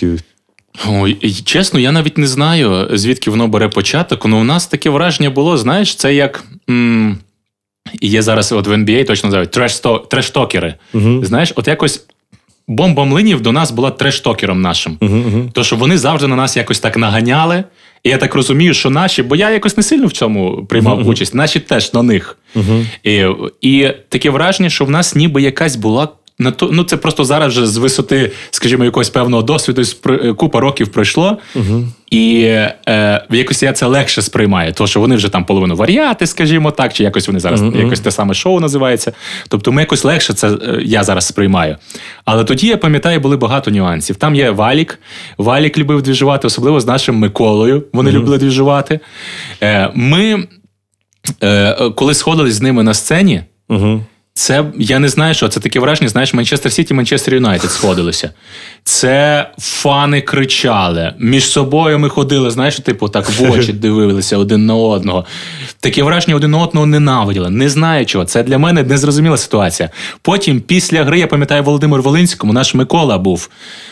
І- 0.85 0.89
Ой, 0.89 1.31
чесно, 1.45 1.79
я 1.79 1.91
навіть 1.91 2.17
не 2.17 2.27
знаю, 2.27 2.89
звідки 2.93 3.29
воно 3.29 3.47
бере 3.47 3.67
початок. 3.69 4.25
Ну, 4.25 4.39
у 4.41 4.43
нас 4.43 4.67
таке 4.67 4.89
враження 4.89 5.29
було, 5.29 5.57
знаєш, 5.57 5.95
це 5.95 6.13
як. 6.15 6.43
М- 6.69 7.17
є 8.01 8.21
зараз 8.21 8.51
от 8.51 8.67
в 8.67 8.71
NBA 8.71 9.03
точно 9.05 9.27
називають 9.27 9.51
треш-то- 9.51 9.99
трештокери. 9.99 10.73
Мгм. 10.93 11.25
Знаєш, 11.25 11.53
от 11.55 11.67
якось 11.67 12.05
бомба 12.67 13.05
млинів 13.05 13.41
до 13.41 13.51
нас 13.51 13.71
була 13.71 13.91
трештокером 13.91 14.61
нашим. 14.61 14.97
Мгм, 15.01 15.19
мгм. 15.19 15.49
То, 15.53 15.63
що 15.63 15.75
вони 15.75 15.97
завжди 15.97 16.27
на 16.27 16.35
нас 16.35 16.57
якось 16.57 16.79
так 16.79 16.97
наганяли. 16.97 17.63
І 18.03 18.09
я 18.09 18.17
так 18.17 18.35
розумію, 18.35 18.73
що 18.73 18.89
наші, 18.89 19.23
бо 19.23 19.35
я 19.35 19.49
якось 19.51 19.77
не 19.77 19.83
сильно 19.83 20.07
в 20.07 20.11
цьому 20.11 20.65
приймав 20.69 21.07
участь, 21.07 21.35
наші 21.35 21.59
теж 21.59 21.93
на 21.93 22.03
них. 22.03 22.37
І, 23.03 23.25
і 23.61 23.89
таке 24.09 24.29
враження, 24.29 24.69
що 24.69 24.85
в 24.85 24.89
нас 24.89 25.15
ніби 25.15 25.41
якась 25.41 25.75
була. 25.75 26.07
На 26.39 26.51
то, 26.51 26.69
ну 26.71 26.83
це 26.83 26.97
просто 26.97 27.23
зараз 27.25 27.51
вже 27.53 27.67
з 27.67 27.77
висоти, 27.77 28.31
скажімо, 28.51 28.83
якогось 28.83 29.09
певного 29.09 29.43
досвіду, 29.43 29.83
з 29.83 29.97
купа 30.37 30.59
років 30.59 30.87
пройшло, 30.87 31.37
і 32.11 32.41
е, 32.87 33.25
якось 33.31 33.63
я 33.63 33.73
це 33.73 33.85
легше 33.85 34.21
сприймаю. 34.21 34.73
Тому 34.73 34.87
що 34.87 34.99
вони 34.99 35.15
вже 35.15 35.29
там 35.29 35.45
половину 35.45 35.75
варіати, 35.75 36.27
скажімо 36.27 36.71
так, 36.71 36.93
чи 36.93 37.03
якось 37.03 37.27
вони 37.27 37.39
зараз 37.39 37.61
якось 37.75 37.99
те 37.99 38.11
саме 38.11 38.33
шоу 38.33 38.59
називається. 38.59 39.11
Тобто 39.47 39.71
ми 39.71 39.81
якось 39.81 40.03
легше 40.03 40.33
це 40.33 40.49
е, 40.49 40.81
я 40.85 41.03
зараз 41.03 41.27
сприймаю. 41.27 41.77
Але 42.25 42.43
тоді 42.43 42.67
я 42.67 42.77
пам'ятаю, 42.77 43.19
були 43.19 43.37
багато 43.37 43.71
нюансів. 43.71 44.15
Там 44.15 44.35
є 44.35 44.51
Валік. 44.51 44.99
Валік 45.37 45.77
любив 45.77 46.01
двіжувати, 46.01 46.47
особливо 46.47 46.79
з 46.79 46.85
нашим 46.85 47.15
Миколою. 47.15 47.83
Вони 47.93 48.11
любили 48.11 48.37
двіжувати. 48.37 48.99
Е, 49.63 49.91
ми, 49.95 50.47
е, 51.43 51.89
коли 51.95 52.13
сходились 52.13 52.53
з 52.53 52.61
ними 52.61 52.83
на 52.83 52.93
сцені. 52.93 53.41
Мгм. 53.69 54.05
Це 54.37 54.65
я 54.79 54.99
не 54.99 55.09
знаю, 55.09 55.33
що 55.33 55.47
це 55.47 55.59
таке 55.59 55.79
враження. 55.79 56.09
Знаєш, 56.09 56.33
Манчестер 56.33 56.71
Сіті, 56.71 56.93
Манчестер 56.93 57.33
Юнайтед 57.33 57.71
сходилися. 57.71 58.29
Це 58.83 59.49
фани 59.57 60.21
кричали. 60.21 61.13
Між 61.19 61.45
собою 61.45 61.99
ми 61.99 62.09
ходили, 62.09 62.51
знаєш, 62.51 62.75
типу, 62.79 63.09
так 63.09 63.29
в 63.29 63.51
очі 63.51 63.73
дивилися 63.73 64.37
один 64.37 64.65
на 64.65 64.75
одного. 64.75 65.25
Таке 65.79 66.03
враження 66.03 66.35
один 66.35 66.51
на 66.51 66.57
одного 66.57 66.85
ненавиділи. 66.85 67.49
Не 67.49 67.69
знаю 67.69 68.05
чого. 68.05 68.25
Це 68.25 68.43
для 68.43 68.57
мене 68.57 68.83
незрозуміла 68.83 69.37
ситуація. 69.37 69.89
Потім, 70.21 70.61
після 70.61 71.03
гри, 71.03 71.19
я 71.19 71.27
пам'ятаю, 71.27 71.63
Володимир 71.63 72.01
Волинському, 72.01 72.53
наш 72.53 72.75
Микола 72.75 73.17
був 73.17 73.49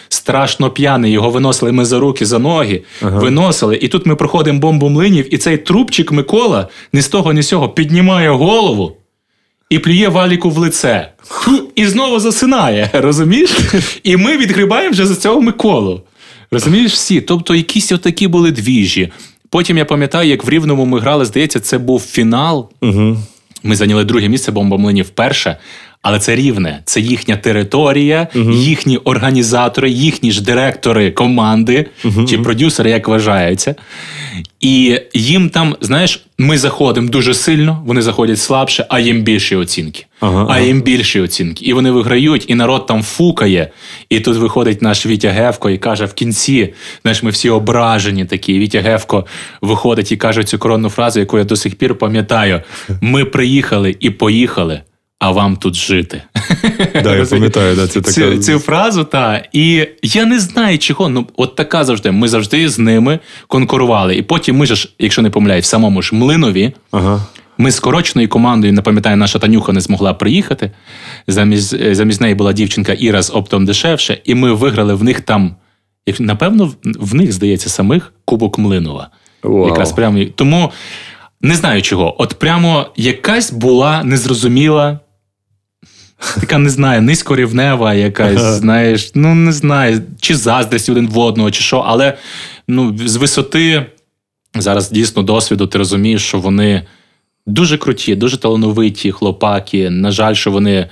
страшно 0.10 0.70
п'яний. 0.70 1.12
Його 1.12 1.30
виносили 1.30 1.72
ми 1.72 1.86
за 1.86 2.00
руки, 2.00 2.26
за 2.26 2.40
ноги, 2.40 2.84
виносили. 3.02 3.76
І 3.76 3.88
тут 3.88 4.06
ми 4.06 4.16
проходимо 4.16 4.60
бомбу 4.60 4.90
млинів, 4.90 5.34
і 5.34 5.38
цей 5.38 5.58
трубчик 5.58 6.12
Микола 6.12 6.68
ні 6.94 7.02
з 7.02 7.08
того, 7.08 7.34
ні 7.34 7.42
з 7.42 7.48
цього 7.48 7.70
піднімає 7.70 8.30
голову 8.30 8.98
і 9.70 9.80
плює 9.80 10.08
валіку 10.08 10.50
в 10.50 10.58
лице. 10.58 11.12
І 11.76 11.86
знову 11.86 12.20
засинає, 12.20 12.90
розумієш? 12.94 13.52
І 14.04 14.18
ми 14.18 14.38
відгрібаємо 14.38 14.92
вже 14.92 15.06
за 15.06 15.16
цього 15.16 15.42
Миколу. 15.42 16.02
Розумієш 16.52 16.92
всі? 16.94 17.22
Тобто 17.22 17.56
якісь 17.56 17.92
отакі 17.92 18.28
були 18.28 18.52
двіжі. 18.52 19.12
Потім 19.50 19.78
я 19.78 19.86
пам'ятаю, 19.86 20.30
як 20.30 20.44
в 20.44 20.50
Рівному 20.50 20.86
ми 20.86 21.00
грали, 21.00 21.26
здається, 21.26 21.60
це 21.60 21.78
був 21.78 22.02
фінал. 22.02 22.70
Угу. 22.82 23.18
Ми 23.64 23.76
зайняли 23.76 24.04
друге 24.04 24.30
місце 24.30 24.52
бомбомлині 24.52 25.02
вперше. 25.02 25.58
Але 26.02 26.20
це 26.20 26.36
рівне, 26.36 26.82
це 26.86 27.00
їхня 27.00 27.36
територія, 27.38 28.28
їхні 28.52 28.98
організатори, 28.98 29.90
їхні 29.90 30.32
ж 30.32 30.44
директори 30.44 31.12
команди 31.12 31.86
чи 32.30 32.38
продюсери, 32.38 32.90
як 32.90 33.08
вважаються. 33.08 33.76
І 34.60 35.00
їм 35.14 35.50
там, 35.50 35.76
знаєш, 35.82 36.26
ми 36.38 36.58
заходимо 36.58 37.10
дуже 37.10 37.34
сильно, 37.34 37.84
вони 37.86 38.02
заходять 38.02 38.40
слабше, 38.40 38.86
а 38.90 39.00
їм 39.00 39.22
більші 39.22 39.56
оцінки. 39.56 40.06
Ага, 40.20 40.48
а 40.50 40.60
їм 40.60 40.82
більші 40.82 41.22
оцінки. 41.22 41.66
І 41.66 41.74
вони 41.74 41.92
виграють, 41.92 42.46
і 42.48 42.56
народ 42.56 42.86
там 42.86 43.04
фукає. 43.04 43.70
І 44.10 44.20
тут 44.20 44.38
виходить 44.38 44.82
наш 44.82 45.06
Вітя 45.06 45.30
Гевко 45.30 45.70
і 45.70 45.78
каже 45.78 46.06
в 46.06 46.14
кінці: 46.14 46.74
знаєш, 47.02 47.24
ми 47.24 47.30
всі 47.30 47.50
ображені 47.50 48.26
такі. 48.26 48.60
Вітя 48.60 48.82
Гевко 48.82 49.26
виходить 49.62 50.12
і 50.12 50.18
каже 50.18 50.44
цю 50.44 50.60
коронну 50.60 50.90
фразу, 50.90 51.20
яку 51.20 51.38
я 51.38 51.44
до 51.44 51.56
сих 51.56 51.76
пір 51.76 51.96
пам'ятаю: 51.96 52.62
ми 53.02 53.26
приїхали 53.26 53.96
і 54.00 54.10
поїхали. 54.10 54.82
А 55.20 55.32
вам 55.32 55.56
тут 55.58 55.76
жити. 55.76 56.22
Да, 57.04 57.16
я 57.16 57.26
пам'ятаю, 57.26 57.76
да, 57.76 57.88
це 57.88 58.02
така. 58.02 58.12
Цю, 58.14 58.38
цю 58.38 58.60
фразу, 58.60 59.04
та. 59.04 59.44
І 59.52 59.88
я 60.04 60.26
не 60.26 60.40
знаю, 60.40 60.78
чого. 60.80 61.10
Ну, 61.10 61.28
от 61.38 61.56
така 61.56 61.84
завжди. 61.84 62.12
Ми 62.12 62.28
завжди 62.28 62.70
з 62.70 62.80
ними 62.80 63.20
конкурували. 63.48 64.16
І 64.16 64.22
потім 64.22 64.58
ми 64.58 64.66
ж, 64.66 64.90
якщо 65.00 65.22
не 65.22 65.30
помиляюсь, 65.30 65.66
в 65.66 65.68
самому 65.70 66.02
ж 66.02 66.16
Млинові. 66.16 66.74
Ага. 66.92 67.22
Ми 67.58 67.72
з 67.72 67.76
скороченою 67.76 68.30
командою, 68.30 68.74
не 68.74 68.82
пам'ятаю, 68.82 69.18
наша 69.18 69.40
Танюха 69.40 69.74
не 69.74 69.82
змогла 69.82 70.14
приїхати. 70.14 70.72
Замість, 71.28 71.96
замість 71.96 72.22
неї 72.22 72.36
була 72.36 72.54
дівчинка 72.54 72.94
Іра 72.94 73.22
з 73.22 73.32
оптом 73.34 73.66
дешевше, 73.66 74.22
і 74.26 74.36
ми 74.36 74.54
виграли 74.54 74.94
в 74.94 75.04
них 75.04 75.22
там, 75.22 75.56
як- 76.08 76.20
напевно, 76.20 76.74
в- 76.84 77.16
них, 77.16 77.32
здається, 77.34 77.70
самих 77.70 78.14
Кубок 78.26 78.58
Млинова. 78.58 79.10
Вау. 79.44 79.68
Якраз 79.68 79.92
прямо. 79.92 80.26
Тому 80.36 80.72
не 81.42 81.56
знаю 81.56 81.82
чого. 81.82 82.22
От 82.22 82.34
прямо 82.40 82.86
якась 82.96 83.52
була 83.52 84.04
незрозуміла. 84.04 85.00
Така 86.40 86.58
не 86.58 86.70
знаю, 86.70 87.02
низькорівнева 87.02 87.94
якась, 87.94 88.42
знаєш, 88.42 89.12
ну 89.16 89.36
не 89.36 89.52
знаю, 89.52 90.02
чи 90.22 90.36
заздрість 90.36 90.90
один 90.90 91.08
в 91.08 91.18
одного, 91.18 91.52
чи 91.52 91.62
що, 91.62 91.78
але 91.78 92.18
ну, 92.68 92.98
з 93.06 93.16
висоти 93.16 93.86
зараз 94.56 94.92
дійсно 94.92 95.24
досвіду 95.24 95.68
ти 95.68 95.78
розумієш, 95.78 96.28
що 96.28 96.40
вони 96.40 96.82
дуже 97.48 97.78
круті, 97.78 98.16
дуже 98.16 98.38
талановиті 98.38 99.12
хлопаки. 99.12 99.90
На 99.90 100.12
жаль, 100.12 100.34
що 100.34 100.52
вони 100.52 100.90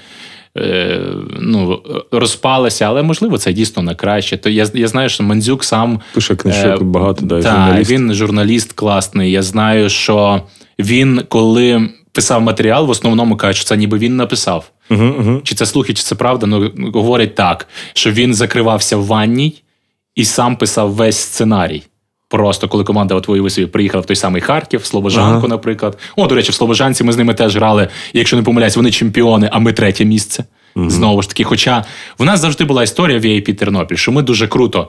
е, 0.57 0.99
ну, 1.39 1.81
розпалася, 2.11 2.85
але 2.85 3.03
можливо 3.03 3.37
це 3.37 3.53
дійсно 3.53 3.83
на 3.83 3.95
краще. 3.95 4.37
То 4.37 4.49
я, 4.49 4.67
я 4.73 4.87
знаю, 4.87 5.09
що 5.09 5.23
Мандзюк 5.23 5.63
сам 5.63 6.01
Пише 6.13 6.35
книжок 6.35 6.81
Е, 6.81 6.83
багато, 6.83 7.25
да, 7.25 7.39
і 7.39 7.43
так, 7.43 7.57
журналіст. 7.57 7.91
він 7.91 8.13
журналіст 8.13 8.73
класний. 8.73 9.31
Я 9.31 9.41
знаю, 9.41 9.89
що 9.89 10.41
він, 10.79 11.21
коли 11.29 11.89
писав 12.11 12.41
матеріал, 12.41 12.85
в 12.85 12.89
основному 12.89 13.37
кажуть, 13.37 13.57
що 13.57 13.65
це 13.65 13.77
ніби 13.77 13.97
він 13.97 14.15
написав. 14.15 14.72
Угу, 14.89 15.03
угу. 15.19 15.41
Чи 15.43 15.55
це 15.55 15.65
слухи, 15.65 15.93
чи 15.93 16.03
це 16.03 16.15
правда? 16.15 16.45
Ну 16.47 16.71
говорять 16.93 17.35
так, 17.35 17.67
що 17.93 18.11
він 18.11 18.33
закривався 18.33 18.97
в 18.97 19.05
ванній 19.05 19.61
і 20.15 20.25
сам 20.25 20.55
писав 20.55 20.91
весь 20.93 21.17
сценарій. 21.17 21.83
Просто 22.29 22.67
коли 22.67 22.83
команда 22.83 23.15
от 23.15 23.27
ви 23.27 23.49
собі 23.49 23.67
приїхала 23.67 24.01
в 24.01 24.05
той 24.05 24.15
самий 24.15 24.41
Харків, 24.41 24.85
Слобожанку, 24.85 25.37
Ага. 25.37 25.47
наприклад. 25.47 25.97
О, 26.15 26.27
до 26.27 26.35
речі, 26.35 26.51
в 26.51 26.55
Слобожанці 26.55 27.03
ми 27.03 27.11
з 27.13 27.17
ними 27.17 27.33
теж 27.33 27.55
грали. 27.55 27.87
І 28.13 28.17
Якщо 28.17 28.37
не 28.37 28.43
помиляюсь, 28.43 28.75
вони 28.75 28.91
чемпіони, 28.91 29.49
а 29.51 29.59
ми 29.59 29.73
третє 29.73 30.05
місце. 30.05 30.43
Знову 30.75 31.21
ж 31.21 31.29
таки. 31.29 31.43
Хоча 31.43 31.85
в 32.19 32.25
нас 32.25 32.39
завжди 32.39 32.63
була 32.63 32.83
історія 32.83 33.19
в 33.19 33.21
VIP 33.21 33.53
Тернопіль, 33.53 33.95
що 33.95 34.11
ми 34.11 34.21
дуже 34.21 34.47
круто 34.47 34.87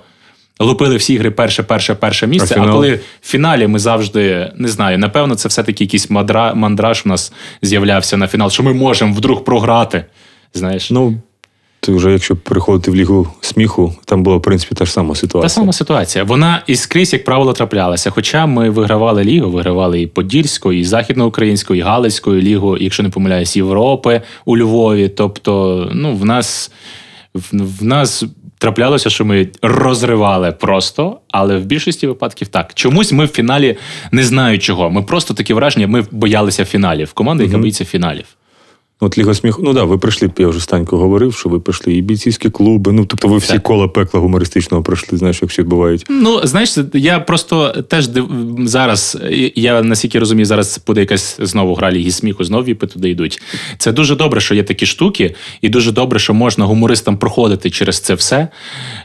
лупили 0.60 0.96
всі 0.96 1.14
ігри 1.14 1.30
перше, 1.30 1.62
перше, 1.62 1.94
перше 1.94 2.26
місце. 2.26 2.54
А 2.58 2.62
А, 2.62 2.72
коли 2.72 3.00
в 3.20 3.28
фіналі 3.28 3.66
ми 3.66 3.78
завжди 3.78 4.52
не 4.56 4.68
знаю, 4.68 4.98
напевно, 4.98 5.34
це 5.34 5.48
все-таки 5.48 5.84
якийсь 5.84 6.10
мандра, 6.10 6.54
мандраж 6.54 7.02
у 7.06 7.08
нас 7.08 7.32
з'являвся 7.62 8.16
на 8.16 8.28
фінал, 8.28 8.50
що 8.50 8.62
ми 8.62 8.72
можемо 8.72 9.14
вдруг 9.14 9.44
програти. 9.44 10.04
Знаєш, 10.54 10.90
Ну, 10.90 11.14
ти 11.80 11.92
вже 11.92 12.12
якщо 12.12 12.36
переходити 12.36 12.90
в 12.90 12.94
лігу 12.94 13.28
сміху, 13.40 13.94
там 14.04 14.22
була, 14.22 14.36
в 14.36 14.42
принципі, 14.42 14.74
та 14.74 14.84
ж 14.84 14.92
сама 14.92 15.14
ситуація. 15.14 15.42
Та 15.42 15.48
сама 15.48 15.72
ситуація. 15.72 16.24
Вона 16.24 16.62
і 16.66 16.76
скрізь, 16.76 17.12
як 17.12 17.24
правило, 17.24 17.52
траплялася. 17.52 18.10
Хоча 18.10 18.46
ми 18.46 18.70
вигравали 18.70 19.24
лігу, 19.24 19.50
вигравали 19.50 20.00
і 20.00 20.06
Подільську, 20.06 20.72
і 20.72 20.84
Західноукраїнську, 20.84 21.74
і 21.74 21.80
Галицьку 21.80 22.34
лігу, 22.34 22.78
якщо 22.78 23.02
не 23.02 23.08
помиляюсь, 23.08 23.56
Європи 23.56 24.22
у 24.44 24.58
Львові. 24.58 25.08
Тобто, 25.08 25.88
ну, 25.94 26.16
в 26.16 26.24
нас 26.24 26.70
в, 27.34 27.42
в 27.80 27.84
нас 27.84 28.24
траплялося, 28.58 29.10
що 29.10 29.24
ми 29.24 29.48
розривали 29.62 30.52
просто, 30.52 31.20
але 31.30 31.56
в 31.58 31.64
більшості 31.64 32.06
випадків 32.06 32.48
так. 32.48 32.74
Чомусь 32.74 33.12
ми 33.12 33.24
в 33.24 33.28
фіналі 33.28 33.76
не 34.12 34.24
знаю 34.24 34.58
чого. 34.58 34.90
Ми 34.90 35.02
просто 35.02 35.34
такі 35.34 35.54
враження, 35.54 35.86
ми 35.86 36.04
боялися 36.10 36.64
фіналів. 36.64 37.12
Команда, 37.12 37.44
яка 37.44 37.58
боїться 37.58 37.84
фіналів. 37.84 38.24
От 39.00 39.18
Ліга 39.18 39.34
сміху, 39.34 39.62
ну 39.64 39.72
да, 39.72 39.84
ви 39.84 39.98
прийшли, 39.98 40.30
я 40.38 40.48
вже 40.48 40.60
Станько 40.60 40.98
говорив, 40.98 41.34
що 41.34 41.48
ви 41.48 41.60
прийшли 41.60 41.94
і 41.94 42.00
бійцівські 42.00 42.50
клуби. 42.50 42.92
Ну, 42.92 43.04
тобто 43.04 43.28
ви 43.28 43.38
всі 43.38 43.52
Так. 43.52 43.62
кола 43.62 43.88
пекла 43.88 44.20
гумористичного 44.20 44.82
пройшли, 44.82 45.18
знаєш, 45.18 45.42
як 45.42 45.50
всі 45.50 45.62
бувають. 45.62 46.06
Ну, 46.08 46.40
знаєш, 46.44 46.76
я 46.94 47.20
просто 47.20 47.68
теж 47.88 48.08
див... 48.08 48.28
зараз, 48.58 49.18
я 49.54 49.82
наскільки 49.82 50.18
розумію, 50.18 50.46
зараз 50.46 50.80
буде 50.86 51.00
якась 51.00 51.36
знову 51.40 51.74
гра 51.74 51.92
Ліги 51.92 52.10
сміху, 52.10 52.44
знову 52.44 52.64
віпи 52.64 52.86
туди 52.86 53.10
йдуть. 53.10 53.42
Це 53.78 53.92
дуже 53.92 54.16
добре, 54.16 54.40
що 54.40 54.54
є 54.54 54.62
такі 54.62 54.86
штуки, 54.86 55.34
і 55.60 55.68
дуже 55.68 55.92
добре, 55.92 56.18
що 56.18 56.34
можна 56.34 56.64
гумористам 56.64 57.16
проходити 57.16 57.70
через 57.70 58.00
це 58.00 58.14
все. 58.14 58.48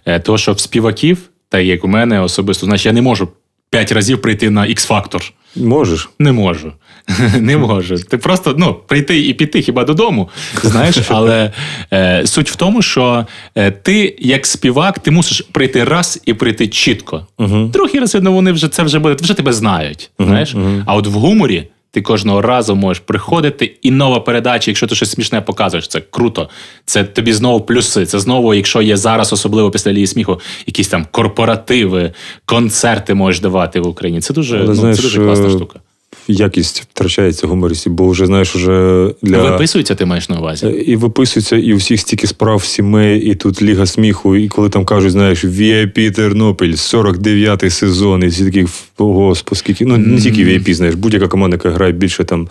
Е, 0.05 0.19
Тому 0.19 0.38
що 0.38 0.53
в 0.53 0.60
співаків, 0.60 1.17
та 1.50 1.60
як 1.60 1.84
у 1.84 1.88
мене 1.88 2.22
особисто, 2.22 2.65
значить, 2.65 2.86
я 2.86 2.93
не 2.93 3.01
можу 3.01 3.27
п'ять 3.69 3.91
разів 3.91 4.21
прийти 4.21 4.49
на 4.49 4.67
X-фактор. 4.67 5.33
Можеш? 5.55 6.09
Не 6.19 6.31
можу. 6.31 6.73
Не 7.39 7.57
можу. 7.57 7.95
Ти 7.97 8.17
просто 8.17 8.55
ну, 8.57 8.73
прийти 8.73 9.27
і 9.27 9.33
піти 9.33 9.61
хіба 9.61 9.83
додому. 9.83 10.29
Знаєш, 10.63 10.97
але 11.07 11.51
е, 11.93 12.27
суть 12.27 12.51
в 12.51 12.55
тому, 12.55 12.81
що 12.81 13.25
е, 13.55 13.71
ти, 13.71 14.15
як 14.19 14.45
співак, 14.45 14.99
ти 14.99 15.11
мусиш 15.11 15.41
прийти 15.51 15.83
раз 15.83 16.21
і 16.25 16.33
прийти 16.33 16.67
чітко. 16.67 17.27
Угу. 17.38 17.63
Другий 17.73 17.99
раз 17.99 18.17
ну, 18.21 18.33
вони 18.33 18.51
вже 18.51 18.67
це 18.67 18.83
вже 18.83 18.99
буде, 18.99 19.15
вже 19.21 19.33
тебе 19.33 19.53
знають. 19.53 20.11
Знаєш? 20.19 20.55
А 20.85 20.95
от 20.95 21.07
в 21.07 21.11
гуморі 21.11 21.67
ти 21.91 22.01
кожного 22.01 22.41
разу 22.41 22.75
можеш 22.75 23.03
приходити, 23.05 23.75
і 23.81 23.91
нова 23.91 24.19
передача, 24.19 24.72
якщо 24.72 24.88
ти 24.88 24.96
щось 24.96 25.12
смішне 25.12 25.41
показуєш, 25.41 25.88
це 25.88 26.01
круто. 26.10 26.50
Це 26.86 27.03
тобі 27.03 27.34
знову 27.34 27.62
плюси. 27.62 28.05
Це 28.05 28.19
знову, 28.19 28.53
якщо 28.53 28.81
є 28.81 28.98
зараз, 28.98 29.34
особливо 29.34 29.72
після 29.72 29.93
лії 29.93 30.08
сміху, 30.08 30.39
якісь 30.65 30.88
там 30.88 31.08
корпоративи, 31.12 32.12
концерти 32.46 33.13
можеш 33.13 33.41
давати 33.41 33.79
в 33.79 33.88
Україні. 33.88 34.22
Це 34.22 34.34
дуже, 34.34 34.58
Але, 34.58 34.67
ну, 34.67 34.75
знаєш, 34.75 34.98
це 34.98 35.03
дуже 35.03 35.25
класна 35.25 35.48
е, 35.48 35.50
штука. 35.50 35.79
Якість 36.28 36.82
втрачається 36.82 37.48
гумористів, 37.48 37.94
бо 37.94 38.10
вже, 38.10 38.25
знаєш, 38.25 38.56
уже 38.56 39.10
для. 39.22 39.51
Виписується, 39.51 39.96
ти 39.96 40.06
маєш 40.06 40.30
на 40.30 40.39
увазі? 40.39 40.68
І 40.68 40.96
виписується, 40.96 41.58
і 41.58 41.74
у 41.74 41.78
всіх 41.78 42.00
стільки 42.00 42.28
справ 42.28 42.63
сімей, 42.63 43.22
і 43.22 43.36
тут 43.36 43.62
Ліга 43.62 43.86
сміху, 43.86 44.36
і 44.36 44.48
коли 44.48 44.69
там 44.69 44.86
кажуть, 44.86 45.12
знаєш, 45.12 45.45
VIP 45.45 46.12
Тернопіль, 46.12 46.74
49-й 46.74 47.69
сезон, 47.69 48.24
і 48.24 48.28
всі 48.28 48.45
такі, 48.45 48.65
господи, 48.98 49.60
скільки. 49.60 49.86
Ну, 49.86 49.98
не 49.98 50.22
тільки 50.22 50.45
VIP, 50.45 50.74
знаєш, 50.74 50.95
будь-яка 50.95 51.28
команда, 51.28 51.56
яка 51.56 51.69
грає 51.69 51.91
більше 51.91 52.24
там. 52.24 52.48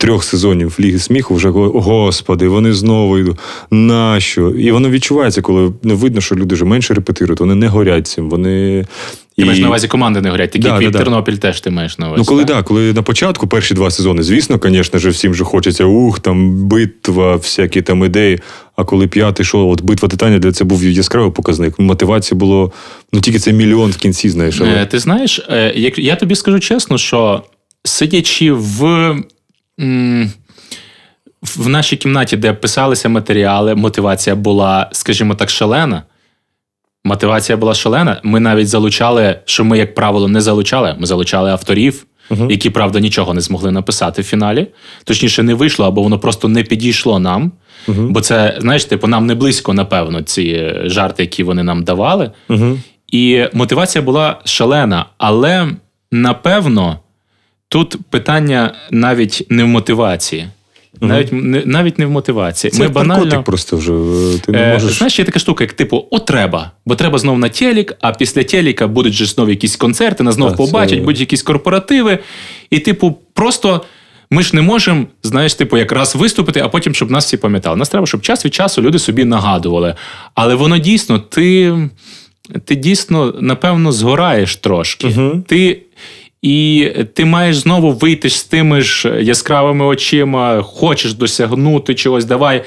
Трьох 0.00 0.24
сезонів 0.24 0.76
Ліги 0.80 0.98
сміху 0.98 1.34
вже 1.34 1.48
господи, 1.48 2.48
вони 2.48 2.72
знову 2.72 3.18
йдуть. 3.18 3.36
Нащо? 3.70 4.50
І 4.50 4.70
воно 4.70 4.90
відчувається, 4.90 5.42
коли 5.42 5.72
не 5.82 5.94
видно, 5.94 6.20
що 6.20 6.34
люди 6.34 6.54
вже 6.54 6.64
менше 6.64 6.94
репетирують, 6.94 7.40
вони 7.40 7.54
не 7.54 7.68
горять 7.68 8.06
цим. 8.06 8.30
Вони 8.30 8.86
Ти 9.36 9.44
маєш 9.44 9.60
на 9.60 9.68
увазі 9.68 9.88
команди 9.88 10.20
не 10.20 10.30
горять. 10.30 10.50
Такі 10.50 10.62
Да, 10.62 10.78
да, 10.78 10.90
да. 10.90 10.98
Тернопіль 10.98 11.34
теж 11.34 11.60
ти 11.60 11.70
маєш 11.70 11.98
на 11.98 12.06
увазі. 12.06 12.18
Ну, 12.18 12.24
коли 12.24 12.44
так? 12.44 12.56
да, 12.56 12.62
коли 12.62 12.92
на 12.92 13.02
початку 13.02 13.46
перші 13.46 13.74
два 13.74 13.90
сезони, 13.90 14.22
звісно, 14.22 14.60
звісно 14.64 14.98
ж, 14.98 15.08
всім 15.08 15.34
же 15.34 15.44
хочеться 15.44 15.84
ух, 15.84 16.20
там 16.20 16.66
битва, 16.66 17.36
всякі 17.36 17.82
там 17.82 18.04
ідеї. 18.04 18.40
А 18.76 18.84
коли 18.84 19.06
п'ятий 19.06 19.44
йшов, 19.44 19.70
от 19.70 19.82
битва 19.82 20.08
титанів, 20.08 20.40
для 20.40 20.52
це 20.52 20.64
був 20.64 20.84
яскравий 20.84 21.32
показник. 21.32 21.78
Мотивації 21.78 22.38
було 22.38 22.72
ну 23.12 23.20
тільки 23.20 23.38
це 23.38 23.52
мільйон 23.52 23.90
в 23.90 23.96
кінці, 23.96 24.28
знаєш. 24.28 24.60
Але... 24.60 24.70
Е, 24.70 24.86
Ти 24.86 24.98
знаєш, 24.98 25.46
е, 25.48 25.92
я 25.96 26.16
тобі 26.16 26.34
скажу 26.34 26.60
чесно, 26.60 26.98
що 26.98 27.42
сидячи 27.84 28.52
в. 28.52 29.14
В 31.56 31.68
нашій 31.68 31.96
кімнаті, 31.96 32.36
де 32.36 32.52
писалися 32.52 33.08
матеріали, 33.08 33.74
мотивація 33.74 34.36
була, 34.36 34.90
скажімо 34.92 35.34
так, 35.34 35.50
шалена. 35.50 36.02
Мотивація 37.04 37.58
була 37.58 37.74
шалена. 37.74 38.20
Ми 38.22 38.40
навіть 38.40 38.68
залучали, 38.68 39.38
що 39.44 39.64
ми, 39.64 39.78
як 39.78 39.94
правило, 39.94 40.28
не 40.28 40.40
залучали. 40.40 40.96
Ми 40.98 41.06
залучали 41.06 41.50
авторів, 41.50 42.06
які, 42.48 42.70
правда, 42.70 43.00
нічого 43.00 43.34
не 43.34 43.40
змогли 43.40 43.70
написати 43.70 44.22
в 44.22 44.24
фіналі. 44.24 44.66
Точніше, 45.04 45.42
не 45.42 45.54
вийшло, 45.54 45.86
або 45.86 46.02
воно 46.02 46.18
просто 46.18 46.48
не 46.48 46.62
підійшло 46.62 47.18
нам. 47.18 47.52
Бо 47.88 48.20
це, 48.20 48.58
знаєш, 48.60 48.84
типу, 48.84 49.06
нам 49.06 49.26
не 49.26 49.34
близько, 49.34 49.74
напевно, 49.74 50.22
ці 50.22 50.72
жарти, 50.84 51.22
які 51.22 51.42
вони 51.42 51.62
нам 51.62 51.84
давали. 51.84 52.30
Угу. 52.48 52.78
І 53.08 53.44
мотивація 53.52 54.02
була 54.02 54.40
шалена, 54.44 55.06
але 55.18 55.68
напевно 56.12 56.98
тут 57.70 57.96
питання 58.10 58.74
навіть 58.90 59.46
не 59.48 59.64
в 59.64 59.66
мотивації. 59.66 60.48
Навіть, 61.00 61.32
не, 61.32 61.62
навіть 61.66 61.98
не 61.98 62.06
в 62.06 62.10
мотивації. 62.10 62.70
Це 62.70 62.78
Ми 62.78 62.84
як 62.84 62.92
банально. 62.92 63.24
наркотик 63.24 63.44
просто 63.46 63.76
вже. 63.76 63.92
е, 63.92 64.38
Ти 64.38 64.52
не 64.52 64.58
Е, 64.58 64.72
можеш. 64.72 64.98
Знаєш, 64.98 65.18
є 65.18 65.24
така 65.24 65.38
штука, 65.38 65.64
як 65.64 65.72
типу, 65.72 66.06
о, 66.10 66.18
треба, 66.18 66.70
бо 66.86 66.94
треба 66.96 67.18
знов 67.18 67.38
на 67.38 67.48
телік, 67.48 67.94
а 68.00 68.12
після 68.12 68.42
теліка 68.44 68.86
будуть 68.88 69.12
же 69.12 69.26
знов 69.26 69.50
якісь 69.50 69.76
концерти, 69.76 70.22
нас 70.22 70.34
знов 70.34 70.48
Так, 70.48 70.58
це- 70.58 70.64
побачать, 70.64 70.98
будуть 71.00 71.20
якісь 71.20 71.42
корпоративи. 71.42 72.18
І, 72.70 72.78
типу, 72.78 73.18
просто 73.34 73.84
ми 74.30 74.42
ж 74.42 74.56
не 74.56 74.62
можемо, 74.62 75.06
знаєш, 75.22 75.54
типу, 75.54 75.76
якраз 75.78 76.16
виступити, 76.16 76.60
а 76.60 76.68
потім, 76.68 76.94
щоб 76.94 77.10
нас 77.10 77.24
всі 77.26 77.36
пам'ятали. 77.36 77.76
Нас 77.76 77.88
треба, 77.88 78.06
щоб 78.06 78.20
час 78.20 78.44
від 78.44 78.54
часу 78.54 78.82
люди 78.82 78.98
собі 78.98 79.24
нагадували. 79.24 79.94
Але 80.34 80.54
воно 80.54 80.78
дійсно, 80.78 81.18
ти, 81.18 81.74
ти 82.64 82.74
дійсно, 82.74 83.34
напевно, 83.40 83.92
згораєш 83.92 84.56
трошки. 84.56 85.06
Мгм. 85.06 85.42
Ти. 85.48 85.82
І 86.42 86.90
ти 87.14 87.24
маєш 87.24 87.56
знову 87.56 87.92
вийти 87.92 88.30
з 88.30 88.44
тими 88.44 88.80
ж 88.80 89.22
яскравими 89.22 89.84
очима, 89.84 90.62
хочеш 90.62 91.14
досягнути 91.14 91.94
чогось, 91.94 92.24
давай. 92.24 92.64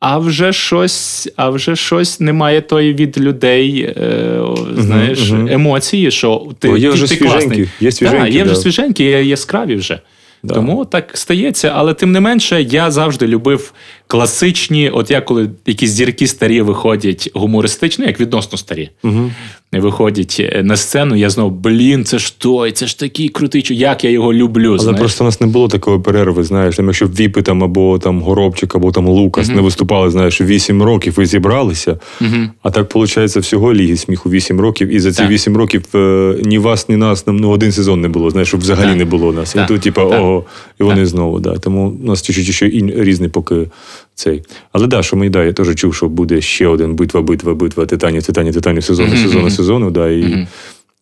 А 0.00 0.18
вже 0.18 0.52
щось, 0.52 1.28
а 1.36 1.50
вже 1.50 1.76
щось 1.76 2.20
немає 2.20 2.60
тої 2.60 2.94
від 2.94 3.18
людей, 3.18 3.80
е, 3.80 4.40
знаєш, 4.78 5.30
мгм. 5.30 5.48
емоції, 5.48 6.10
що 6.10 6.48
ти, 6.58 6.68
О, 6.68 6.76
є 6.76 6.88
ти, 6.88 6.94
вже 6.94 7.08
ти 7.08 7.16
класний. 7.16 7.68
є 7.80 7.92
свіженькі, 7.92 8.24
Так, 8.24 8.34
є 8.34 8.42
вже 8.42 8.54
да. 8.54 8.60
свіженькі, 8.60 9.04
є 9.04 9.24
яскраві 9.24 9.74
вже. 9.74 10.00
Да. 10.42 10.54
Тому 10.54 10.84
так 10.84 11.10
стається, 11.14 11.72
але 11.74 11.94
тим 11.94 12.12
не 12.12 12.20
менше, 12.20 12.62
я 12.62 12.90
завжди 12.90 13.26
любив 13.26 13.72
класичні, 14.06 14.90
от 14.90 15.10
я 15.10 15.20
коли 15.20 15.50
якісь 15.66 15.90
зірки 15.90 16.26
старі 16.26 16.60
виходять 16.60 17.30
гумористично, 17.34 18.04
як 18.04 18.20
відносно 18.20 18.58
старі, 18.58 18.90
Угу. 19.04 19.30
виходять 19.72 20.36
е, 20.40 20.62
на 20.62 20.76
сцену, 20.76 21.16
я 21.16 21.30
знову, 21.30 21.50
блін, 21.50 22.04
це 22.04 22.18
ж 22.18 22.38
той, 22.38 22.72
це 22.72 22.86
ж 22.86 22.98
такий 22.98 23.28
крутий, 23.28 23.66
як 23.70 24.04
я 24.04 24.10
його 24.10 24.32
люблю. 24.34 24.68
Але 24.68 24.78
знаєш. 24.78 24.98
просто 25.00 25.24
у 25.24 25.26
нас 25.26 25.40
не 25.40 25.46
було 25.46 25.68
такої 25.68 25.98
перерви, 25.98 26.44
знаєш, 26.44 26.76
там, 26.76 26.86
якщо 26.86 27.06
Віпи 27.06 27.42
там 27.42 27.64
або 27.64 27.98
там 27.98 28.22
Горобчик, 28.22 28.74
або 28.74 28.92
там 28.92 29.08
Лукас 29.08 29.48
не 29.48 29.60
виступали, 29.60 30.10
знаєш, 30.10 30.40
8 30.40 30.82
років 30.82 31.18
і 31.18 31.26
зібралися. 31.26 31.98
Мгм. 32.20 32.50
А 32.62 32.70
так 32.70 32.94
виходить 32.94 33.36
всього 33.36 33.74
Ліги 33.74 33.96
сміху 33.96 34.30
8 34.30 34.60
років, 34.60 34.88
і 34.88 35.00
за 35.00 35.12
ці 35.12 35.18
Так. 35.18 35.30
8 35.30 35.56
років 35.56 35.84
е, 35.94 36.34
ні 36.42 36.58
вас, 36.58 36.88
ні 36.88 36.96
нас 36.96 37.26
нам 37.26 37.36
ну, 37.36 37.50
один 37.50 37.72
сезон 37.72 38.00
не 38.00 38.08
було, 38.08 38.30
знаєш, 38.30 38.48
щоб 38.48 38.60
взагалі 38.60 38.88
Так. 38.88 38.96
не 38.96 39.04
було 39.04 39.32
нас. 39.32 39.52
Так. 39.52 39.64
І 39.64 39.68
тут, 39.68 39.80
типу, 39.80 40.00
ого, 40.00 40.44
і 40.80 40.82
вони 40.82 41.06
знову, 41.06 41.40
да. 41.40 41.58
Тому 41.58 41.92
у 42.02 42.06
нас 42.06 42.22
чуть-чуть 42.22 42.54
ще 42.54 42.66
ін, 42.68 42.92
різний 42.96 43.28
поки 43.28 43.66
цей. 44.14 44.42
Але 44.72 44.86
да, 44.86 45.02
що 45.02 45.16
мені 45.16 45.30
да, 45.30 45.44
я 45.44 45.52
теж 45.52 45.74
чув, 45.74 45.94
що 45.94 46.08
буде 46.08 46.40
ще 46.40 46.66
один 46.66 46.94
битва, 46.94 47.22
битва, 47.22 47.54
битва, 47.54 47.86
титанів, 47.86 48.22
титанів, 48.22 48.54
титанів, 48.54 48.84
сезону, 48.84 49.16
сезону, 49.16 49.50
сезону, 49.50 49.90
да, 49.90 50.08
і. 50.08 50.46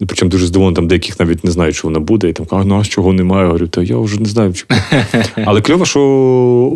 Причому 0.07 0.31
дуже 0.31 0.47
здивовано, 0.47 0.77
там 0.77 0.89
деяких 0.89 1.21
навіть 1.21 1.45
не 1.45 1.51
знають, 1.51 1.77
що 1.77 1.89
вона 1.89 2.01
буде, 2.01 2.29
і 2.29 2.33
там 2.33 2.47
кажуть, 2.47 2.67
ну 2.67 2.81
а 2.81 2.85
чого 2.85 3.13
немає. 3.13 3.43
Я 3.43 3.47
говорю, 3.47 3.67
та 3.67 3.83
я 3.83 3.99
вже 3.99 4.21
не 4.21 4.27
знаю. 4.27 4.53
Чи... 4.53 4.65
Але 5.45 5.61
кльово, 5.61 5.85
що 5.85 6.01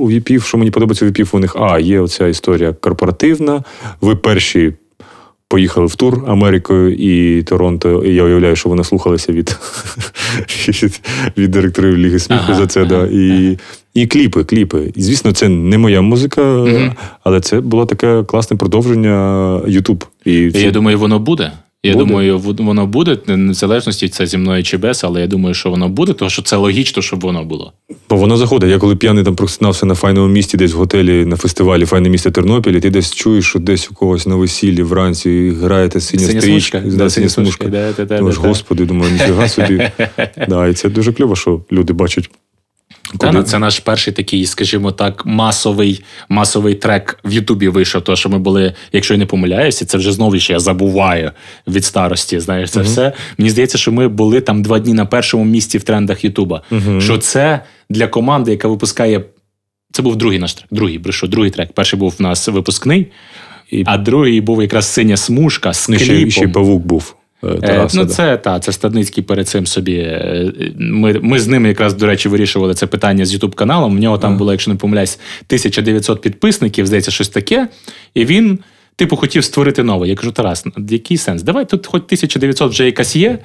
у 0.00 0.08
віпів, 0.08 0.42
що 0.42 0.58
мені 0.58 0.70
подобається 0.70 1.04
у 1.04 1.08
віпів, 1.08 1.28
у 1.32 1.38
них 1.38 1.56
а, 1.60 1.78
є 1.78 2.00
оця 2.00 2.26
історія 2.26 2.72
корпоративна. 2.72 3.62
Ви 4.00 4.16
перші 4.16 4.72
поїхали 5.48 5.86
в 5.86 5.94
тур 5.94 6.24
Америкою 6.26 6.94
і 6.94 7.42
Торонто. 7.42 8.04
І 8.04 8.14
я 8.14 8.24
уявляю, 8.24 8.56
що 8.56 8.68
вони 8.68 8.84
слухалися 8.84 9.32
від, 9.32 9.56
від, 10.68 11.00
від 11.36 11.50
директорів 11.50 11.98
Ліги 11.98 12.18
сміху 12.18 12.42
Ага, 12.46 12.54
за 12.54 12.66
це. 12.66 12.80
ага. 12.80 12.88
Да. 12.88 13.06
І, 13.12 13.58
і 13.94 14.06
кліпи, 14.06 14.44
кліпи. 14.44 14.92
І, 14.94 15.02
звісно, 15.02 15.32
це 15.32 15.48
не 15.48 15.78
моя 15.78 16.00
музика, 16.00 16.42
Мгм. 16.42 16.92
але 17.24 17.40
це 17.40 17.60
було 17.60 17.86
таке 17.86 18.22
класне 18.22 18.56
продовження 18.56 19.60
Ютуб. 19.66 20.04
І 20.24 20.50
це- 20.50 20.60
я 20.62 20.70
думаю, 20.70 20.98
воно 20.98 21.18
буде. 21.18 21.52
Я 21.82 21.92
Буде. 21.92 22.04
думаю, 22.04 22.38
воно 22.38 22.86
буде, 22.86 23.18
незалежності 23.26 24.08
це 24.08 24.26
зі 24.26 24.38
мною 24.38 24.62
чи 24.62 24.76
без, 24.76 25.04
але 25.04 25.20
я 25.20 25.26
думаю, 25.26 25.54
що 25.54 25.70
воно 25.70 25.88
буде, 25.88 26.12
тому 26.12 26.30
що 26.30 26.42
це 26.42 26.56
логічно, 26.56 27.02
щоб 27.02 27.20
воно 27.20 27.44
було. 27.44 27.72
Бо 28.10 28.16
воно 28.16 28.36
заходить. 28.36 28.70
Я 28.70 28.78
коли 28.78 28.96
п'яний 28.96 29.24
там 29.24 29.34
проснався 29.36 29.86
на 29.86 29.94
файному 29.94 30.28
місті, 30.28 30.56
десь 30.56 30.72
в 30.74 30.76
готелі 30.76 31.24
на 31.24 31.36
фестивалі 31.36 31.84
Файне 31.84 32.08
місто 32.08 32.30
Тернопіль, 32.30 32.72
і 32.72 32.80
ти 32.80 32.90
десь 32.90 33.14
чуєш, 33.14 33.44
що 33.46 33.58
десь 33.58 33.90
у 33.90 33.94
когось 33.94 34.26
на 34.26 34.36
весіллі 34.36 34.82
вранці 34.82 35.52
граєте 35.60 36.00
синя, 36.00 36.26
Синя 36.26 36.40
стрічка, 36.40 36.80
да, 36.86 36.96
да, 36.96 37.10
синя 37.10 37.28
смужка, 37.28 37.68
да, 37.68 37.92
да, 37.96 38.04
да, 38.04 38.16
Думаєш, 38.16 38.36
да, 38.36 38.42
да. 38.42 38.48
господи, 38.48 38.84
думаю, 38.84 39.12
ніфіга 39.12 39.48
собі. 39.48 39.90
да, 40.48 40.66
і 40.68 40.72
це 40.72 40.88
дуже 40.88 41.12
кльово, 41.12 41.36
що 41.36 41.60
люди 41.72 41.92
бачать. 41.92 42.30
Та, 43.18 43.32
ну, 43.32 43.42
це 43.42 43.58
наш 43.58 43.80
перший 43.80 44.12
такий, 44.12 44.46
скажімо 44.46 44.92
так, 44.92 45.26
масовий, 45.26 46.04
масовий 46.28 46.74
трек 46.74 47.18
в 47.24 47.32
Ютубі 47.32 47.68
вийшов. 47.68 48.02
То, 48.02 48.16
що 48.16 48.28
ми 48.28 48.38
були, 48.38 48.74
якщо 48.92 49.14
я 49.14 49.18
не 49.18 49.26
помиляюся, 49.26 49.84
це 49.84 49.98
вже 49.98 50.12
знову 50.12 50.36
ж 50.36 50.52
я 50.52 50.58
забуваю 50.60 51.30
від 51.66 51.84
старості. 51.84 52.40
Знаєш, 52.40 52.70
це 52.70 52.80
все. 52.80 53.12
Мені 53.38 53.50
здається, 53.50 53.78
що 53.78 53.92
ми 53.92 54.08
були 54.08 54.40
там 54.40 54.62
два 54.62 54.78
дні 54.78 54.94
на 54.94 55.06
першому 55.06 55.44
місці 55.44 55.78
в 55.78 55.82
трендах 55.82 56.24
Ютуба. 56.24 56.62
Що 56.98 57.18
це 57.18 57.60
для 57.90 58.06
команди, 58.06 58.50
яка 58.50 58.68
випускає. 58.68 59.24
Це 59.92 60.02
був 60.02 60.16
другий 60.16 60.38
наш 60.38 60.54
трек. 60.54 60.68
Другий, 60.70 60.98
брешу, 60.98 61.26
другий 61.26 61.50
трек. 61.50 61.72
Перший 61.72 61.98
був 61.98 62.14
в 62.18 62.22
нас 62.22 62.48
випускний, 62.48 63.06
І- 63.70 63.82
а 63.86 63.98
другий 63.98 64.40
був 64.40 64.62
якраз 64.62 64.86
синя 64.86 65.16
смужка 65.16 65.72
з 65.72 65.88
Ну, 65.88 65.98
ще, 65.98 66.30
ще 66.30 66.48
павук 66.48 66.86
був. 66.86 67.14
Е, 67.44 67.46
Е, 67.48 67.54
Тараса, 67.60 67.98
ну, 67.98 68.04
да. 68.04 68.10
це 68.10 68.36
та, 68.36 68.60
це 68.60 68.72
Стадницький 68.72 69.24
перед 69.24 69.48
цим 69.48 69.66
собі. 69.66 69.94
е, 69.94 70.52
Ми, 70.78 71.12
ми 71.22 71.38
з 71.38 71.46
ним 71.48 71.66
якраз, 71.66 71.94
до 71.94 72.06
речі, 72.06 72.28
вирішували 72.28 72.74
це 72.74 72.86
питання 72.86 73.24
з 73.24 73.32
Ютуб 73.32 73.54
каналом. 73.54 73.96
У 73.96 73.98
нього 73.98 74.18
там 74.18 74.36
було, 74.36 74.52
якщо 74.52 74.70
не 74.70 74.76
помиляюсь, 74.76 75.18
1900 75.46 76.20
підписників, 76.20 76.86
здається, 76.86 77.10
щось 77.10 77.28
таке. 77.28 77.68
І 78.14 78.24
він, 78.24 78.58
типу, 78.96 79.16
хотів 79.16 79.44
створити 79.44 79.82
нове. 79.82 80.08
Я 80.08 80.14
кажу, 80.14 80.32
Тарас, 80.32 80.64
який 80.90 81.16
сенс? 81.16 81.42
Давай 81.42 81.68
тут 81.68 81.86
хоч 81.86 82.02
1900 82.02 82.70
вже 82.70 82.84
якась 82.86 83.16
є. 83.16 83.38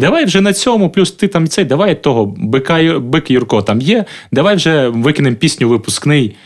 Давай 0.00 0.24
вже 0.24 0.40
на 0.40 0.52
цьому, 0.52 0.90
плюс 0.90 1.12
ти 1.12 1.28
там 1.28 1.48
цей, 1.48 1.64
давай 1.64 2.02
того, 2.02 2.34
бика, 2.38 2.98
бик 2.98 3.30
Юрко 3.30 3.62
там 3.62 3.80
є. 3.80 4.04
Давай 4.32 4.56
вже 4.56 4.88
викинемо 4.88 5.36
пісню 5.36 5.68
випускний. 5.68 6.36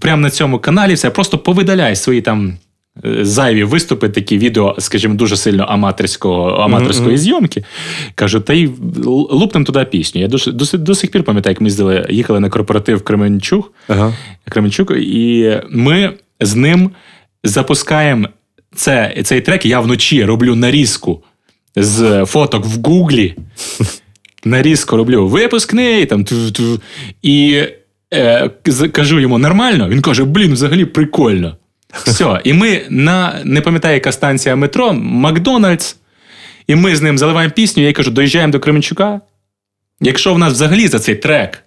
Прямо 0.00 0.22
на 0.22 0.30
цьому 0.30 0.58
каналі 0.58 0.94
все. 0.94 1.10
Просто 1.10 1.38
повидаляй 1.38 1.96
свої 1.96 2.20
там 2.20 2.46
е, 2.48 2.54
зайві 3.02 3.64
виступи, 3.64 4.08
такі 4.08 4.38
відео, 4.38 4.76
скажімо, 4.78 5.14
дуже 5.14 5.36
сильно 5.36 5.64
аматорського, 5.64 6.48
аматорської 6.48 7.18
зйомки. 7.18 7.64
Кажу, 8.14 8.40
та 8.40 8.52
й 8.52 8.70
лупнем 9.30 9.64
туди 9.64 9.84
пісню. 9.84 10.20
Я 10.20 10.28
до, 10.28 10.38
до, 10.46 10.78
до 10.78 10.94
сих 10.94 11.10
пір 11.10 11.24
пам'ятаю, 11.24 11.52
як 11.52 11.60
ми 11.60 11.66
їздили, 11.66 12.06
їхали 12.10 12.40
на 12.40 12.48
корпоратив 12.48 12.98
в 12.98 13.02
Кременчуг, 13.02 13.72
Ага. 13.88 14.14
Кременчук, 14.48 14.90
і 14.90 15.52
ми 15.70 16.12
з 16.40 16.54
ним 16.54 16.90
запускаємо 17.44 18.28
це, 18.74 19.14
цей 19.24 19.40
трек. 19.40 19.66
Я 19.66 19.80
вночі 19.80 20.24
роблю 20.24 20.54
нарізку 20.54 21.22
з 21.76 22.24
фоток 22.26 22.66
в 22.66 22.88
Гуглі. 22.88 23.34
Нарізку 24.44 24.96
роблю 24.96 25.28
випускний 25.28 26.06
там 26.06 26.24
і 27.22 27.62
е, 28.14 28.50
кажу 28.92 29.20
йому 29.20 29.38
нормально. 29.38 29.88
Він 29.88 30.00
каже: 30.02 30.24
блін, 30.24 30.52
взагалі 30.52 30.84
прикольно. 30.84 31.56
Все, 32.06 32.40
і 32.44 32.52
ми 32.52 32.82
на 32.90 33.40
не 33.44 33.60
пам'ятаю, 33.60 33.94
яка 33.94 34.12
станція 34.12 34.56
метро, 34.56 34.92
Макдональдс. 34.92 35.96
І 36.66 36.74
ми 36.74 36.96
з 36.96 37.02
ним 37.02 37.18
заливаємо 37.18 37.54
пісню. 37.54 37.82
Я 37.82 37.92
кажу, 37.92 38.10
доїжджаємо 38.10 38.52
до 38.52 38.60
Кременчука. 38.60 39.20
Якщо 40.00 40.34
в 40.34 40.38
нас 40.38 40.52
взагалі 40.52 40.88
за 40.88 40.98
цей 40.98 41.14
трек 41.14 41.64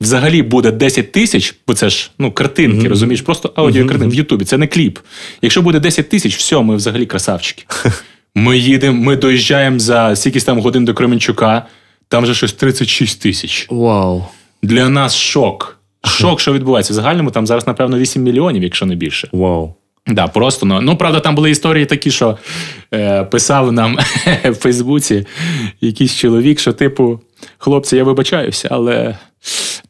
взагалі 0.00 0.42
буде 0.42 0.70
10 0.70 1.12
тисяч, 1.12 1.54
бо 1.66 1.74
це 1.74 1.90
ж 1.90 2.10
ну, 2.18 2.32
картинки, 2.32 2.88
розумієш, 2.88 3.22
просто 3.22 3.52
аудіокартинки 3.56 4.14
в 4.14 4.18
Ютубі, 4.18 4.44
це 4.44 4.58
не 4.58 4.66
кліп. 4.66 4.98
Якщо 5.42 5.62
буде 5.62 5.80
10 5.80 6.08
тисяч, 6.08 6.36
все, 6.36 6.62
ми 6.62 6.76
взагалі 6.76 7.06
красавчики. 7.06 7.64
Ми 8.34 8.58
їдемо, 8.58 9.04
ми 9.04 9.16
доїжджаємо 9.16 9.78
за 9.78 10.16
стільки 10.16 10.40
там 10.40 10.60
годин 10.60 10.84
до 10.84 10.94
Кременчука, 10.94 11.66
там 12.08 12.22
вже 12.22 12.34
щось 12.34 12.52
36 12.52 13.22
тисяч. 13.22 13.66
Вау. 13.70 14.24
Для 14.62 14.88
нас 14.88 15.16
шок. 15.16 15.75
Шок, 16.06 16.40
що 16.40 16.52
відбувається. 16.52 16.92
В 16.92 16.96
загальному 16.96 17.30
там 17.30 17.46
зараз, 17.46 17.66
напевно, 17.66 17.98
8 17.98 18.22
мільйонів, 18.22 18.62
якщо 18.62 18.86
не 18.86 18.94
більше. 18.94 19.28
Вау. 19.32 19.74
Да, 20.06 20.26
просто 20.26 20.66
ну, 20.66 20.80
ну 20.80 20.96
правда, 20.96 21.20
там 21.20 21.34
були 21.34 21.50
історії 21.50 21.86
такі, 21.86 22.10
що 22.10 22.38
е, 22.94 23.24
писав 23.24 23.72
нам 23.72 23.98
в 24.44 24.54
Фейсбуці 24.54 25.26
якийсь 25.80 26.16
чоловік, 26.16 26.58
що, 26.58 26.72
типу, 26.72 27.20
хлопці, 27.58 27.96
я 27.96 28.04
вибачаюся, 28.04 28.68
але 28.70 29.18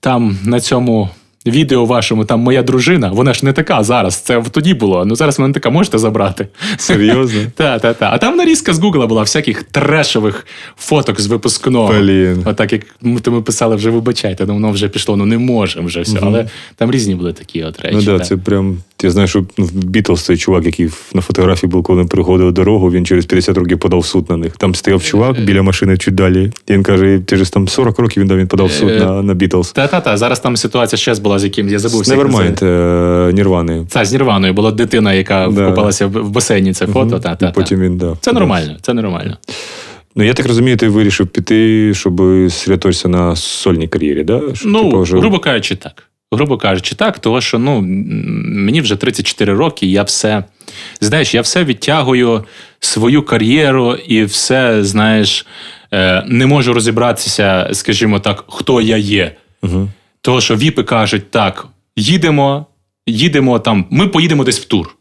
там 0.01 0.39
на 0.45 0.61
цьому 0.61 1.11
відео 1.51 1.85
вашому, 1.85 2.25
там 2.25 2.41
моя 2.41 2.63
дружина, 2.63 3.11
вона 3.13 3.33
ж 3.33 3.45
не 3.45 3.53
така 3.53 3.83
зараз. 3.83 4.17
Це 4.17 4.43
тоді 4.51 4.75
було. 4.75 5.05
Ну 5.05 5.17
зараз 5.17 5.39
вона 5.39 5.49
не 5.49 5.55
така, 5.55 5.71
можете 5.71 5.99
забрати. 5.99 6.49
Серйозно? 6.77 7.41
Та, 7.55 7.79
та, 7.79 7.95
та. 7.95 8.11
А 8.13 8.19
там 8.19 8.37
нарізка 8.37 8.73
з 8.73 8.79
Гугла 8.79 9.07
була 9.07 9.23
всяких 9.23 9.63
трешових 9.63 10.47
фоток 10.77 11.21
з 11.21 11.27
випускного. 11.27 11.95
Блін. 12.01 12.43
Отак, 12.45 12.73
як 12.73 12.83
ми, 13.03 13.43
писали, 13.43 13.77
вже 13.77 13.91
вибачайте, 13.91 14.47
ну 14.47 14.55
воно 14.55 14.71
вже 14.71 14.89
пішло, 14.89 15.17
ну 15.17 15.27
не 15.27 15.39
можемо 15.39 15.87
вже 15.87 16.01
все. 16.01 16.19
Але 16.23 16.49
там 16.77 16.91
різні 16.91 17.15
були 17.15 17.33
такі 17.33 17.63
от 17.63 17.81
речі. 17.81 17.97
Ну 17.97 18.03
так, 18.05 18.19
да. 18.19 18.25
це 18.25 18.37
прям. 18.37 18.79
Я 19.03 19.11
знаю, 19.11 19.29
що 19.29 19.41
в 19.59 19.73
Бітлз 19.85 20.21
цей 20.23 20.37
чувак, 20.37 20.65
який 20.67 20.91
на 21.15 21.21
фотографії 21.21 21.71
був, 21.71 21.83
коли 21.83 22.05
приходили 22.05 22.53
дорогу, 22.53 22.91
він 22.91 23.07
через 23.07 23.27
50 23.27 23.57
років 23.59 23.79
подав 23.79 24.05
суд 24.07 24.31
на 24.31 24.37
них. 24.37 24.57
Там 24.57 24.75
стояв 24.75 25.03
чувак 25.03 25.41
біля 25.45 25.63
машини 25.63 25.97
чуть 25.97 26.15
далі. 26.15 26.53
І 26.69 26.73
він 26.73 26.83
каже, 26.83 27.21
через 27.27 27.51
там 27.51 27.69
40 27.69 27.99
років 27.99 28.21
він 28.21 28.29
дав 28.29 28.39
він 28.39 28.47
подав 28.47 28.71
суд 28.73 28.89
Е, 28.91 28.99
на, 29.01 29.23
на 29.23 29.35
Бітлз. 29.35 29.73
Та-та-та, 29.73 30.17
зараз 30.17 30.41
там 30.41 30.57
ситуація 30.57 30.99
ще 30.99 31.15
була, 31.15 31.39
з 31.39 31.45
яким 31.45 31.69
я 31.69 31.79
забув. 31.79 32.03
е, 32.63 33.33
Нірвани. 33.35 33.87
Це 33.89 34.05
з 34.05 34.13
Нірваною 34.13 34.53
була 34.55 34.71
дитина, 34.71 35.15
яка 35.15 35.49
Да. 35.49 35.67
вкопалася 35.67 36.07
в 36.07 36.31
басейні. 36.31 36.73
Це 36.73 36.87
фото. 36.87 37.19
Та, 37.19 37.37
та, 37.37 37.49
І 37.49 37.53
потім 37.53 37.81
він 37.81 37.97
да. 37.99 38.17
Це 38.21 38.33
нормально, 38.33 38.77
це 38.83 38.95
нормально. 38.95 39.37
Ну 40.17 40.25
я 40.25 40.35
так 40.35 40.47
розумію, 40.47 40.77
ти 40.77 40.89
вирішив 40.89 41.27
піти, 41.27 41.95
щоб 41.95 42.23
срятуватися 42.51 43.09
на 43.09 43.37
сольній 43.37 43.89
кар'єрі, 43.89 44.25
да? 44.25 44.43
Ну, 44.65 44.85
типу, 44.85 45.01
вже- 45.01 45.19
грубо 45.19 45.39
кажучи, 45.39 45.77
так. 45.77 46.03
Грубо 46.33 46.59
кажучи, 46.59 46.95
так, 46.95 47.19
тому 47.19 47.41
що 47.41 47.59
ну, 47.59 47.81
мені 48.47 48.81
вже 48.81 48.97
34 48.97 49.55
роки, 49.55 49.87
я 49.87 50.03
все. 50.03 50.45
Знаєш, 51.01 51.35
я 51.35 51.41
все 51.41 51.65
відтягую 51.65 52.45
свою 52.81 53.23
кар'єру 53.23 53.95
і 53.95 54.25
все, 54.25 54.85
знаєш, 54.85 55.47
е, 55.93 56.25
не 56.27 56.47
можу 56.47 56.73
розібратися, 56.73 57.71
скажімо 57.73 58.21
так, 58.21 58.45
хто 58.49 58.81
я 58.81 58.97
є. 58.97 59.37
Угу. 59.63 59.89
Того, 60.21 60.41
що 60.41 60.57
віпи 60.57 60.83
кажуть, 60.83 61.31
так, 61.31 61.67
їдемо, 61.97 62.67
їдемо 63.07 63.59
там, 63.59 63.87
ми 63.91 64.09
поїдемо 64.09 64.45
десь 64.45 64.61
в 64.61 64.65
тур. 64.65 64.97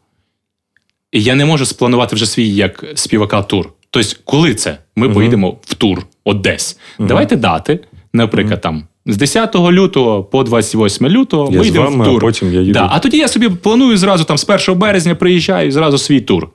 І 1.12 1.22
я 1.22 1.34
не 1.34 1.44
можу 1.44 1.66
спланувати 1.66 2.16
вже 2.16 2.26
свій 2.26 2.48
як 2.48 2.84
співака 2.94 3.42
тур. 3.42 3.72
Тобто, 3.90 4.16
коли 4.24 4.54
це? 4.54 4.78
Ми 4.96 5.08
поїдемо 5.08 5.58
в 5.62 5.74
тур 5.74 6.06
от 6.24 6.40
десь. 6.40 6.78
Давайте 6.98 7.36
дати, 7.36 7.80
наприклад, 8.12 8.60
там. 8.60 8.84
З 9.06 9.16
10 9.16 9.54
лютого 9.54 10.24
по 10.24 10.42
28 10.42 11.08
лютого 11.08 11.52
Я 11.52 11.60
ми 11.60 11.66
йдемо 11.66 12.02
в 12.02 12.06
тур. 12.06 12.16
а 12.16 12.26
потім 12.26 12.52
я 12.52 12.60
їду. 12.60 12.72
Да, 12.72 12.88
а 12.92 12.98
тоді 12.98 13.16
я 13.16 13.28
собі 13.28 13.48
планую 13.48 13.96
зразу 13.96 14.24
там 14.24 14.38
з 14.38 14.46
1 14.68 14.78
березня 14.78 15.14
приїжджаю 15.14 15.68
і 15.68 15.70
зразу 15.70 15.98
свій 15.98 16.20
тур. 16.20 16.48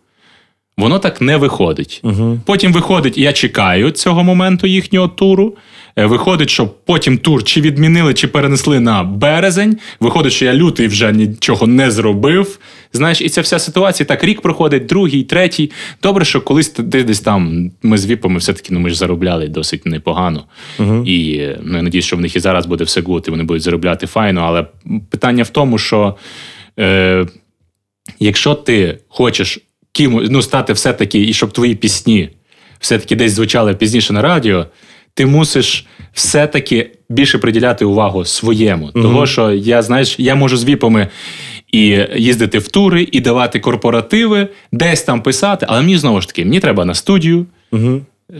Воно 0.77 0.99
так 0.99 1.21
не 1.21 1.37
виходить. 1.37 2.01
Угу. 2.03 2.39
Потім 2.45 2.73
виходить, 2.73 3.17
я 3.17 3.33
чекаю 3.33 3.91
цього 3.91 4.23
моменту 4.23 4.67
їхнього 4.67 5.07
туру. 5.07 5.55
Е, 5.97 6.05
Виходить, 6.05 6.49
що 6.49 6.67
потім 6.67 7.17
тур 7.17 7.43
чи 7.43 7.61
відмінили, 7.61 8.13
чи 8.13 8.27
перенесли 8.27 8.79
на 8.79 9.03
березень. 9.03 9.77
Виходить, 9.99 10.33
що 10.33 10.45
я 10.45 10.53
лютий 10.53 10.87
вже 10.87 11.11
нічого 11.11 11.67
не 11.67 11.91
зробив. 11.91 12.59
Знаєш, 12.93 13.21
і 13.21 13.29
ця 13.29 13.41
вся 13.41 13.59
ситуація 13.59 14.07
так 14.07 14.23
рік 14.23 14.41
проходить, 14.41 14.85
другий, 14.85 15.23
третій. 15.23 15.71
Добре, 16.03 16.25
що 16.25 16.41
колись 16.41 16.69
ти 16.69 17.03
десь 17.03 17.19
там 17.19 17.71
ми 17.83 17.97
з 17.97 18.05
віпами 18.05 18.39
все-таки 18.39 18.73
ну, 18.73 18.79
ми 18.79 18.89
ж 18.89 18.95
заробляли 18.95 19.47
досить 19.47 19.85
непогано. 19.85 20.43
І 21.05 21.37
е, 21.39 21.59
ну, 21.63 21.77
я 21.77 21.83
надіюсь, 21.83 22.05
що 22.05 22.17
в 22.17 22.21
них 22.21 22.35
і 22.35 22.39
зараз 22.39 22.65
буде 22.65 22.83
все 22.83 23.01
good, 23.01 23.25
і 23.27 23.31
вони 23.31 23.43
будуть 23.43 23.63
заробляти 23.63 24.07
файно. 24.07 24.41
Але 24.41 24.65
питання 25.09 25.43
в 25.43 25.49
тому, 25.49 25.77
що. 25.77 26.15
Е, 26.79 27.25
якщо 28.19 28.53
ти 28.53 28.97
хочеш 29.07 29.59
ким, 29.91 30.27
ну, 30.29 30.41
стати 30.41 30.73
все-таки, 30.73 31.23
і 31.23 31.33
щоб 31.33 31.51
твої 31.51 31.75
пісні 31.75 32.29
все-таки 32.79 33.15
десь 33.15 33.31
звучали 33.31 33.75
пізніше 33.75 34.13
на 34.13 34.21
радіо, 34.21 34.65
ти 35.13 35.25
мусиш 35.25 35.85
все-таки 36.13 36.91
більше 37.09 37.37
приділяти 37.37 37.85
увагу 37.85 38.25
своєму. 38.25 38.91
Того, 38.91 39.25
що 39.25 39.51
я, 39.51 39.81
знаєш, 39.81 40.15
я 40.19 40.35
можу 40.35 40.57
з 40.57 40.65
віпами 40.65 41.07
і 41.71 41.99
їздити 42.15 42.57
в 42.59 42.67
тури, 42.67 43.07
і 43.11 43.19
давати 43.19 43.59
корпоративи, 43.59 44.47
десь 44.71 45.01
там 45.01 45.21
писати, 45.21 45.65
але 45.69 45.81
мені 45.81 45.97
знову 45.97 46.21
ж 46.21 46.27
таки, 46.27 46.45
мені 46.45 46.59
треба 46.59 46.85
на 46.85 46.93
студію. 46.95 47.45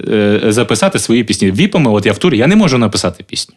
Е, 0.07 0.39
записати 0.47 0.99
свої 0.99 1.23
пісні. 1.23 1.51
Віпами, 1.51 1.91
от 1.91 2.05
я 2.05 2.11
в 2.11 2.17
турі, 2.17 2.37
я 2.37 2.47
не 2.47 2.55
можу 2.55 2.77
написати 2.77 3.23
пісню. 3.23 3.55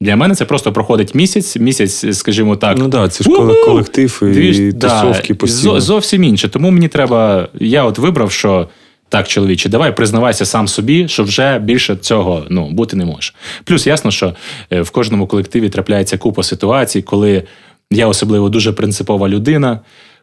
Для 0.00 0.16
мене 0.16 0.34
це 0.34 0.44
просто 0.44 0.72
проходить 0.72 1.14
місяць, 1.14 1.56
місяць, 1.56 2.18
скажімо 2.18 2.56
так. 2.56 2.76
Ну 2.78 2.82
так, 2.82 2.90
да, 3.02 3.08
це 3.08 3.24
ж 3.24 3.30
коле- 3.30 3.64
колектив 3.64 4.20
і 4.22 4.26
Дві 4.26 4.72
тусовки 4.72 5.28
да, 5.28 5.34
постійно. 5.34 5.74
зо- 5.74 5.80
Зовсім 5.80 6.24
інше. 6.24 6.48
Тому 6.48 6.70
мені 6.70 6.88
треба. 6.88 7.48
Я 7.60 7.84
от 7.84 7.98
вибрав, 7.98 8.32
що 8.32 8.68
так, 9.08 9.28
чоловіче, 9.28 9.68
давай 9.68 9.96
признавайся 9.96 10.44
сам 10.44 10.68
собі, 10.68 11.08
що 11.08 11.24
вже 11.24 11.58
більше 11.58 11.96
цього 11.96 12.46
ну, 12.50 12.70
бути 12.70 12.96
не 12.96 13.04
може. 13.04 13.32
Плюс 13.64 13.86
ясно, 13.86 14.10
що 14.10 14.34
е, 14.72 14.80
в 14.80 14.90
кожному 14.90 15.26
колективі 15.26 15.68
трапляється 15.68 16.18
купа 16.18 16.42
ситуацій, 16.42 17.02
коли 17.02 17.42
я 17.90 18.06
особливо 18.06 18.48
дуже 18.48 18.72
принципова 18.72 19.28
людина, 19.28 19.80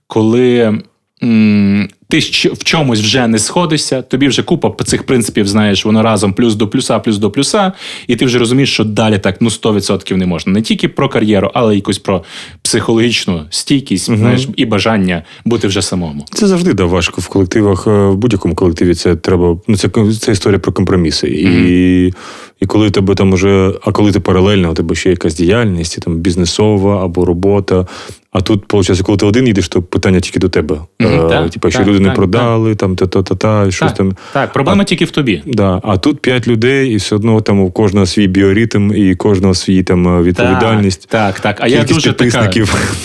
коли. 0.08 0.80
м, 1.24 1.90
Ти 2.14 2.20
в 2.54 2.64
чомусь 2.64 3.00
вже 3.00 3.28
не 3.28 3.40
сходишся, 3.40 4.02
тобі 4.02 4.28
вже 4.28 4.44
купа 4.44 4.84
цих 4.84 5.04
принципів, 5.04 5.48
знаєш, 5.48 5.86
воно 5.86 6.04
разом 6.04 6.34
плюс 6.34 6.56
до 6.56 6.68
плюса, 6.68 7.00
плюс 7.00 7.18
до 7.18 7.32
плюса, 7.32 7.72
і 8.08 8.16
ти 8.16 8.26
вже 8.26 8.40
розумієш, 8.40 8.74
що 8.74 8.84
далі 8.84 9.20
так 9.20 9.38
ну 9.42 9.50
100% 9.50 10.16
не 10.16 10.26
можна. 10.26 10.54
Не 10.54 10.62
тільки 10.62 10.88
про 10.88 11.10
кар'єру, 11.10 11.52
але 11.54 11.74
й 11.74 11.76
якусь 11.76 12.00
про 12.00 12.24
психологічну 12.62 13.42
стійкість, 13.50 14.06
знаєш, 14.06 14.48
і 14.56 14.66
бажання 14.66 15.24
бути 15.46 15.68
вже 15.68 15.82
самому. 15.82 16.26
Це 16.32 16.48
завжди 16.48 16.74
да, 16.74 16.86
важко 16.86 17.22
в 17.22 17.28
колективах. 17.28 17.88
е, 17.88 17.92
В 18.08 18.16
будь-якому 18.16 18.56
колективі 18.56 18.96
це 18.96 19.16
треба. 19.16 19.58
Ну, 19.68 19.78
це, 19.78 19.90
це 20.20 20.32
історія 20.32 20.60
про 20.60 20.72
компроміси. 20.72 21.28
І, 21.28 22.14
і 22.60 22.66
коли 22.66 22.92
тебе 22.92 23.16
там 23.16 23.34
уже, 23.34 23.74
а 23.84 23.92
коли 23.92 24.12
ти 24.12 24.20
паралельно, 24.20 24.72
у 24.72 24.74
тебе 24.74 24.96
ще 24.96 25.10
якась 25.10 25.36
діяльність, 25.36 25.98
і 25.98 26.02
там 26.02 26.18
бізнесова 26.18 27.06
або 27.06 27.26
робота. 27.26 27.88
А 28.34 28.42
тут, 28.42 28.74
виходить, 28.74 29.02
коли 29.02 29.18
ти 29.18 29.26
один 29.26 29.48
їдеш, 29.48 29.68
то 29.68 29.82
питання 29.82 30.20
тільки 30.20 30.40
до 30.40 30.50
тебе. 30.50 30.78
Е, 31.02 31.18
так, 31.30 31.50
Типа, 31.50 31.70
що 31.70 31.80
так, 31.80 31.88
люди 31.88 32.00
не 32.00 32.06
так, 32.06 32.16
продали, 32.16 32.76
там 32.76 32.96
та-та-та-та, 32.96 33.72
щось 33.72 33.88
Так, 33.88 33.98
там. 33.98 34.16
так, 34.34 34.54
проблема 34.54 34.84
тільки 34.84 35.06
в 35.06 35.12
тобі. 35.12 35.42
Да. 35.46 35.80
А 35.84 35.98
тут 35.98 36.20
п'ять 36.20 36.48
людей, 36.48 36.92
і 36.92 36.96
все 36.96 37.16
одно 37.16 37.42
там 37.42 37.60
у 37.60 37.72
кожного 37.72 38.06
свій 38.06 38.28
біоритм, 38.28 38.94
і 38.96 39.16
кожного 39.16 39.54
свій 39.54 39.84
там 39.84 40.20
е, 40.20 40.24
відповідальність. 40.24 41.08
Так, 41.10 41.40
так. 41.40 41.58
А 41.60 41.68
я 41.68 41.84
дуже 41.84 42.14
така, 42.14 42.52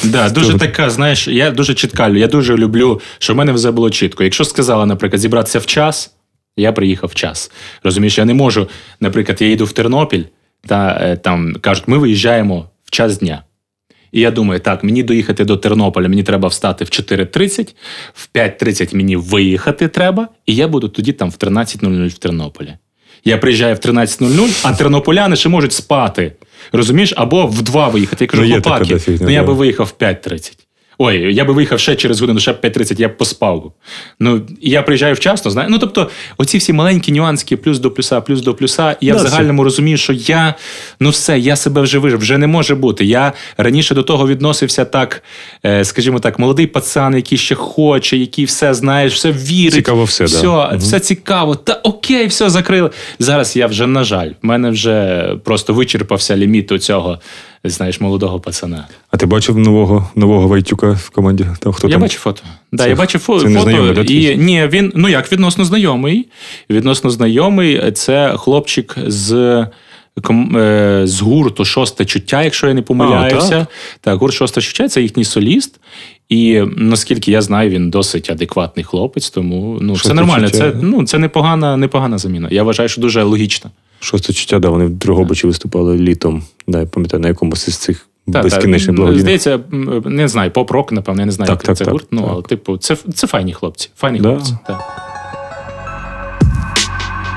да, 0.05 0.31
дуже 0.35 0.59
така, 0.59 0.91
знаєш, 0.91 1.29
я 1.29 1.51
дуже 1.51 1.75
чітка. 1.75 2.09
Я 2.09 2.27
дуже 2.27 2.57
люблю, 2.57 3.01
що 3.19 3.33
в 3.33 3.37
мене 3.37 3.53
все 3.53 3.71
було 3.71 3.91
чітко. 3.91 4.25
Якщо 4.25 4.45
сказала, 4.45 4.87
наприклад, 4.87 5.21
зібратися 5.21 5.59
в 5.59 5.67
час, 5.67 6.15
я 6.57 6.73
приїхав 6.73 7.11
в 7.11 7.15
час. 7.15 7.51
Розумієш, 7.85 8.19
я 8.19 8.25
не 8.25 8.35
можу, 8.35 8.69
наприклад, 9.01 9.43
я 9.43 9.49
їду 9.49 9.65
в 9.65 9.73
Тернопіль, 9.73 10.25
та 10.67 10.99
е, 11.03 11.17
там 11.17 11.57
кажуть, 11.61 11.85
ми 11.87 11.99
виїжджаємо 11.99 12.71
в 12.85 12.91
час 12.91 13.19
дня. 13.19 13.43
І 14.13 14.21
я 14.21 14.31
думаю, 14.31 14.61
так, 14.61 14.85
мені 14.85 15.03
доїхати 15.03 15.45
до 15.45 15.57
Тернополя, 15.57 16.09
мені 16.09 16.23
треба 16.23 16.49
встати 16.49 16.85
в 16.85 16.89
4.30, 16.89 17.75
в 18.15 18.29
5.30 18.35 18.97
мені 18.97 19.17
виїхати 19.17 19.89
треба, 19.89 20.29
і 20.47 20.55
я 20.55 20.69
буду 20.69 20.89
тоді 20.89 21.13
там 21.13 21.31
в 21.31 21.35
13.00 21.35 22.09
в 22.09 22.19
Тернополі. 22.19 22.75
Я 23.25 23.39
приїжджаю 23.39 23.75
в 23.75 23.79
13.00, 23.79 24.61
а 24.65 24.73
тернополяни 24.73 25.37
ще 25.37 25.49
можуть 25.49 25.73
спати. 25.73 26.33
Розумієш? 26.73 27.13
Або 27.17 27.47
в 27.47 27.63
2 27.63 27.89
виїхати. 27.89 28.25
Я 28.25 28.29
кажу, 28.29 28.43
Ну, 28.43 28.49
хлопаки, 28.63 29.01
ну 29.21 29.31
я 29.31 29.43
би 29.45 29.53
виїхав 29.53 29.95
в 29.99 30.03
5.30. 30.03 30.53
Ой, 31.01 31.35
я 31.35 31.45
би 31.45 31.53
виїхав 31.53 31.81
ще 31.81 31.95
через 31.95 32.21
годину, 32.21 32.41
ще 32.41 32.53
в 32.53 32.55
5.30, 32.55 33.01
я 33.01 33.09
б 33.09 33.17
поспав. 33.17 33.73
Ну, 34.21 34.43
і 34.61 34.71
я 34.71 34.83
приїжджаю 34.83 35.15
вчасно, 35.15 35.51
знаю. 35.51 35.69
Ну, 35.71 35.79
тобто, 35.79 36.11
оці 36.37 36.59
всі 36.59 36.73
маленькі 36.73 37.13
нюански, 37.13 37.57
плюс 37.57 37.79
до 37.79 37.91
плюса, 37.91 38.21
плюс 38.21 38.41
до 38.41 38.55
плюса. 38.55 38.97
І 39.01 39.07
я 39.07 39.13
Да, 39.13 39.19
в 39.19 39.23
це- 39.23 39.29
загальному 39.29 39.65
розумію, 39.65 39.97
що 39.97 40.13
я, 40.13 40.55
ну 41.01 41.11
все, 41.11 41.39
я 41.39 41.57
себе 41.57 41.81
вже 41.81 41.99
вижив, 41.99 42.19
вже 42.19 42.39
не 42.39 42.47
може 42.47 42.75
бути. 42.75 43.05
Я 43.05 43.33
раніше 43.57 43.95
до 43.95 44.03
того 44.03 44.29
відносився 44.29 44.85
так, 44.85 45.23
е, 45.65 45.85
скажімо 45.85 46.19
так, 46.19 46.39
молодий 46.39 46.67
пацан, 46.67 47.17
який 47.17 47.39
ще 47.39 47.55
хоче, 47.55 48.17
який 48.17 48.45
все 48.45 48.75
знаєш, 48.75 49.15
все 49.15 49.33
вірить. 49.33 49.75
Цікаво 49.75 50.05
все, 50.05 50.25
да. 50.25 50.69
все, 50.69 50.77
все 50.77 51.01
цікаво. 51.01 51.55
Та 51.55 51.73
окей, 51.73 52.27
все 52.27 52.51
закрили. 52.51 52.91
Зараз 53.19 53.57
я 53.57 53.67
вже, 53.67 53.87
на 53.87 54.05
жаль, 54.05 54.31
в 54.43 54.47
мене 54.47 54.71
вже 54.71 55.25
просто 55.45 55.75
вичерпався 55.75 56.37
ліміт 56.37 56.73
у 56.73 56.79
цього, 56.79 57.19
знаєш, 57.65 58.01
молодого 58.01 58.41
пацана. 58.41 58.89
А 59.11 59.17
ти 59.17 59.27
бачив 59.27 59.59
нового 59.59 60.11
нового 60.15 60.49
Вайтюка 60.49 60.91
в 60.91 61.11
команді? 61.11 61.47
Там 61.61 61.73
хто 61.73 61.89
я 61.89 61.93
там? 61.93 62.03
бачив 62.03 62.21
фото. 62.21 62.43
Да, 62.73 62.83
Це- 62.83 62.89
я 62.91 62.97
бачив 62.97 63.21
фо- 63.21 63.35
це 63.39 63.39
фото. 63.39 63.49
незнайомий, 63.49 63.95
да, 63.95 64.01
і, 64.01 64.37
ні, 64.37 64.69
він, 64.73 64.93
ну 64.95 65.09
як, 65.09 65.33
відносно 65.33 65.65
знайомий. 65.65 66.29
Відносно 66.71 67.11
знайомий, 67.11 67.93
це 67.93 68.35
хлопчик 68.37 68.97
з. 69.07 69.33
е, 70.57 71.01
З 71.05 71.21
гурту 71.21 71.65
шосте 71.65 72.05
чуття, 72.05 72.43
якщо 72.43 72.69
я 72.69 72.75
не 72.75 72.83
помиляюся. 72.83 73.49
так? 73.49 73.69
так, 74.01 74.19
гурт 74.19 74.35
шосте 74.35 74.61
чуття 74.61 74.89
це 74.89 75.03
їхній 75.03 75.25
соліст. 75.25 75.81
І 76.29 76.63
наскільки 76.77 77.31
я 77.31 77.43
знаю, 77.43 77.71
він 77.71 77.91
досить 77.91 78.31
адекватний 78.31 78.85
хлопець, 78.85 79.31
тому 79.31 79.79
ну, 79.81 79.97
це 79.97 80.15
нормально. 80.15 80.47
чуття. 80.51 80.59
Це, 80.73 80.77
ну, 80.83 81.05
це 81.07 81.19
непогана, 81.19 81.77
непогана 81.77 82.19
заміна. 82.19 82.49
Я 82.51 82.63
вважаю, 82.63 82.89
що 82.89 83.01
дуже 83.01 83.23
логічно. 83.23 83.71
Шосте 84.01 84.33
чуття, 84.33 84.59
да, 84.59 84.69
вони 84.69 84.85
в 84.85 84.91
Дрогобичі 84.91 85.47
виступали 85.47 85.99
літом. 85.99 86.43
Да, 86.69 86.81
я 86.81 86.87
пам'ятаю, 86.87 87.21
на 87.23 87.29
якомусь 87.29 87.69
із 87.69 87.77
цих 87.77 88.07
Так, 88.33 88.43
безкінечних 88.43 88.87
так. 88.87 88.97
благодійних. 88.97 89.21
Здається, 89.23 89.61
не 90.05 90.29
знаю, 90.29 90.51
поп-рок, 90.51 90.93
напевно, 90.93 91.23
я 91.23 91.27
не 91.27 91.33
знаю, 91.33 91.47
Так, 91.49 91.57
як 91.59 91.63
так, 91.67 91.77
це 91.77 91.85
так, 91.85 91.93
гурт. 91.93 92.07
Ну, 92.11 92.21
так. 92.23 92.31
але, 92.33 92.43
типу, 92.43 92.77
це, 92.77 92.97
це 93.15 93.27
файні 93.27 93.53
хлопці. 93.53 93.91
Файні 93.97 94.21
Да. 94.21 94.29
хлопці. 94.29 94.57
Так. 94.67 94.81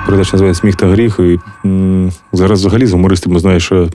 Передача 0.05 0.29
називається 0.33 0.61
Сміх 0.61 0.75
та 0.75 0.87
гріх. 0.87 1.19
І, 1.19 1.39
м, 1.67 2.11
зараз 2.33 2.59
взагалі 2.59 2.85
з 2.85 2.91
гумористами 2.91 3.39
знаєш, 3.39 3.63
що 3.65 3.89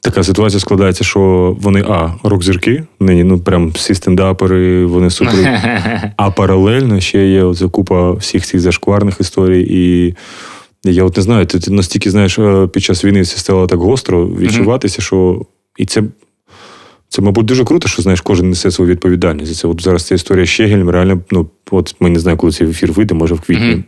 така 0.00 0.22
ситуація 0.24 0.60
складається, 0.60 1.04
що 1.04 1.20
вони 1.60 1.84
а, 1.88 2.10
рок-зірки, 2.22 2.84
нині, 3.00 3.24
ну 3.24 3.38
прям 3.40 3.70
всі 3.70 3.94
стендапери, 3.94 4.86
вони 4.86 5.10
супер. 5.10 5.34
А 6.16 6.30
паралельно 6.30 7.00
ще 7.00 7.26
є 7.28 7.42
оця 7.42 7.68
купа 7.68 8.12
всіх 8.12 8.46
цих 8.46 8.60
зашкварних 8.60 9.20
історій. 9.20 9.66
І 9.70 10.14
я 10.92 11.04
от 11.04 11.16
не 11.16 11.22
знаю, 11.22 11.46
ти, 11.46 11.60
ти 11.60 11.70
настільки 11.70 12.10
знаєш, 12.10 12.38
е, 12.38 12.68
під 12.72 12.82
час 12.82 13.04
війни 13.04 13.24
це 13.24 13.38
стало 13.38 13.66
так 13.66 13.78
гостро 13.78 14.26
відчуватися, 14.26 15.02
що 15.02 15.46
і 15.78 15.86
це. 15.86 16.02
Це, 17.08 17.22
мабуть, 17.22 17.46
дуже 17.46 17.64
круто, 17.64 17.88
що 17.88 18.02
знаєш, 18.02 18.20
кожен 18.20 18.48
несе 18.48 18.70
свою 18.70 18.90
відповідальність. 18.90 19.56
Це 19.56 19.68
от 19.68 19.82
зараз 19.82 20.02
ця 20.02 20.14
історія 20.14 20.46
з 20.46 20.48
Щегелем, 20.48 20.90
реально, 20.90 21.20
ну, 21.30 21.48
от 21.70 21.94
ми 22.00 22.10
не 22.10 22.18
знаємо, 22.18 22.40
коли 22.40 22.52
цей 22.52 22.68
ефір 22.70 22.92
вийде, 22.92 23.14
може 23.14 23.34
в 23.34 23.40
квітні. 23.40 23.66
Мгм. 23.70 23.84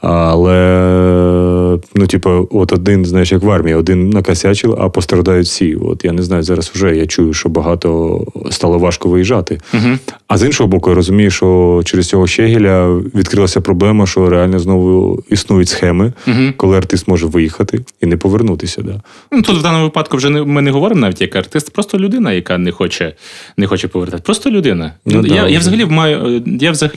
Але, 0.00 1.78
ну, 1.94 2.06
типу, 2.06 2.48
от 2.50 2.72
один, 2.72 3.04
знаєш, 3.04 3.32
як 3.32 3.42
в 3.42 3.50
армії, 3.50 3.74
один 3.74 4.10
накосячив, 4.10 4.76
а 4.80 4.88
пострадають 4.88 5.46
всі. 5.46 5.74
От 5.74 6.04
я 6.04 6.12
не 6.12 6.22
знаю, 6.22 6.42
зараз 6.42 6.70
вже 6.74 6.96
я 6.96 7.06
чую, 7.06 7.32
що 7.32 7.48
багато 7.48 8.20
стало 8.50 8.78
важко 8.78 9.08
виїжджати. 9.08 9.58
Мгм. 9.72 9.98
А 10.28 10.38
з 10.38 10.42
іншого 10.46 10.68
боку, 10.68 10.90
я 10.90 10.96
розумію, 10.96 11.30
що 11.30 11.82
через 11.84 12.08
цього 12.08 12.26
Щегеля 12.26 12.88
відкрилася 12.96 13.60
проблема, 13.60 14.06
що 14.06 14.30
реально 14.30 14.58
знову 14.58 15.22
існують 15.30 15.68
схеми, 15.68 16.12
Мгм. 16.26 16.54
коли 16.56 16.76
артист 16.76 17.08
може 17.08 17.26
виїхати 17.26 17.80
і 18.00 18.06
не 18.06 18.16
повернутися. 18.16 18.82
Да. 18.82 19.00
Ну, 19.32 19.42
тут 19.42 19.58
в 19.58 19.62
даному 19.62 19.84
випадку 19.84 20.16
вже 20.16 20.30
не, 20.30 20.42
ми 20.42 20.62
не 20.62 20.70
говоримо 20.70 21.00
навіть 21.00 21.20
як 21.20 21.36
артист, 21.36 21.72
просто 21.72 21.98
людина, 21.98 22.32
яка 22.32 22.58
не 22.58 22.72
хоче, 22.72 23.12
не 23.56 23.66
хоче 23.66 23.88
повертати. 23.88 24.22
Просто 24.26 24.50
людина. 24.50 24.92
Ну, 25.06 25.22
да, 25.22 25.34
я, 25.34 25.48
я, 25.48 25.58
взагалі 25.58 25.84
маю, 25.84 26.42
я 26.60 26.70
взагалі 26.70 26.95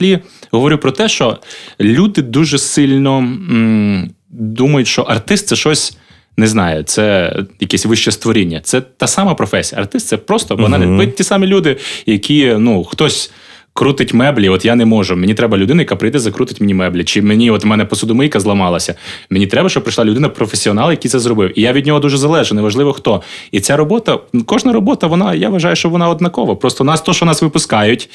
говорю 0.50 0.78
про 0.78 0.90
те, 0.90 1.08
що 1.08 1.38
люди 1.80 2.22
дуже 2.22 2.58
сильно 2.58 3.18
м, 3.18 4.10
думають, 4.30 4.88
що 4.88 5.02
артист 5.02 5.46
це 5.46 5.56
щось. 5.56 5.96
Не 6.36 6.46
знаю, 6.46 6.82
це 6.82 7.34
якесь 7.60 7.86
вище 7.86 8.12
створіння. 8.12 8.60
Це 8.60 8.80
та 8.80 9.06
сама 9.06 9.34
професія. 9.34 9.80
Артист 9.80 10.06
це 10.06 10.16
просто 10.16 10.56
банально. 10.56 10.96
Ви 10.96 11.06
ті 11.06 11.24
самі 11.24 11.46
люди, 11.46 11.76
які 12.06 12.54
ну 12.58 12.84
хтось. 12.84 13.30
Крутить 13.72 14.14
меблі, 14.14 14.48
от 14.48 14.64
я 14.64 14.74
не 14.74 14.84
можу. 14.84 15.16
Мені 15.16 15.34
треба 15.34 15.58
людина, 15.58 15.82
яка 15.82 15.96
прийде, 15.96 16.18
закрутить 16.18 16.60
мені 16.60 16.74
меблі. 16.74 17.04
Чи 17.04 17.22
мені, 17.22 17.50
от 17.50 17.64
в 17.64 17.66
мене 17.66 17.84
посудомийка 17.84 18.40
зламалася. 18.40 18.94
Мені 19.30 19.46
треба, 19.46 19.68
щоб 19.68 19.82
прийшла 19.82 20.04
людина, 20.04 20.28
професіонал, 20.28 20.90
який 20.90 21.10
це 21.10 21.18
зробив. 21.18 21.58
І 21.58 21.62
я 21.62 21.72
від 21.72 21.86
нього 21.86 22.00
дуже 22.00 22.16
залежу, 22.16 22.54
неважливо 22.54 22.92
хто. 22.92 23.22
І 23.50 23.60
ця 23.60 23.76
робота, 23.76 24.18
кожна 24.46 24.72
робота, 24.72 25.06
вона, 25.06 25.34
я 25.34 25.48
вважаю, 25.48 25.76
що 25.76 25.88
вона 25.88 26.08
однакова. 26.08 26.54
Просто 26.54 26.84
нас 26.84 27.02
то, 27.02 27.12
що 27.12 27.26
нас 27.26 27.42
випускають. 27.42 28.10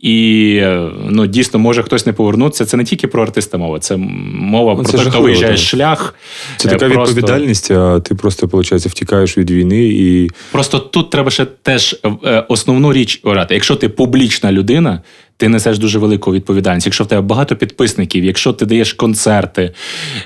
І 0.00 0.62
ну, 1.08 1.26
дійсно, 1.26 1.58
може 1.58 1.82
хтось 1.82 2.06
не 2.06 2.12
повернутися. 2.12 2.64
Це 2.64 2.76
не 2.76 2.84
тільки 2.84 3.06
про 3.06 3.22
артиста 3.22 3.58
мова, 3.58 3.78
це 3.78 3.96
мова 3.96 4.74
Ну, 4.78 4.84
про 4.84 4.98
те, 4.98 5.10
хто 5.10 5.20
виїжджає 5.20 5.56
шлях. 5.56 6.14
Це 6.56 6.68
така 6.68 6.88
просто- 6.88 7.14
відповідальність, 7.14 7.70
а 7.70 8.00
ти 8.00 8.14
просто, 8.14 8.46
виходить, 8.46 8.86
втікаєш 8.86 9.38
від 9.38 9.50
війни 9.50 9.84
і. 9.84 10.30
Просто 10.52 10.78
тут 10.78 11.10
треба 11.10 11.30
ще 11.30 11.44
теж 11.44 12.00
е, 12.24 12.44
основну 12.48 12.92
річ 12.92 13.20
орати. 13.22 13.54
Якщо 13.54 13.76
ти 13.76 13.88
публічна 13.88 14.52
людина, 14.52 15.02
ти 15.36 15.48
несеш 15.48 15.78
дуже 15.78 15.98
велику 15.98 16.32
відповідальність. 16.32 16.86
Якщо 16.86 17.04
в 17.04 17.06
тебе 17.06 17.22
багато 17.22 17.56
підписників, 17.56 18.24
якщо 18.24 18.52
ти 18.52 18.66
даєш 18.66 18.92
концерти, 18.92 19.74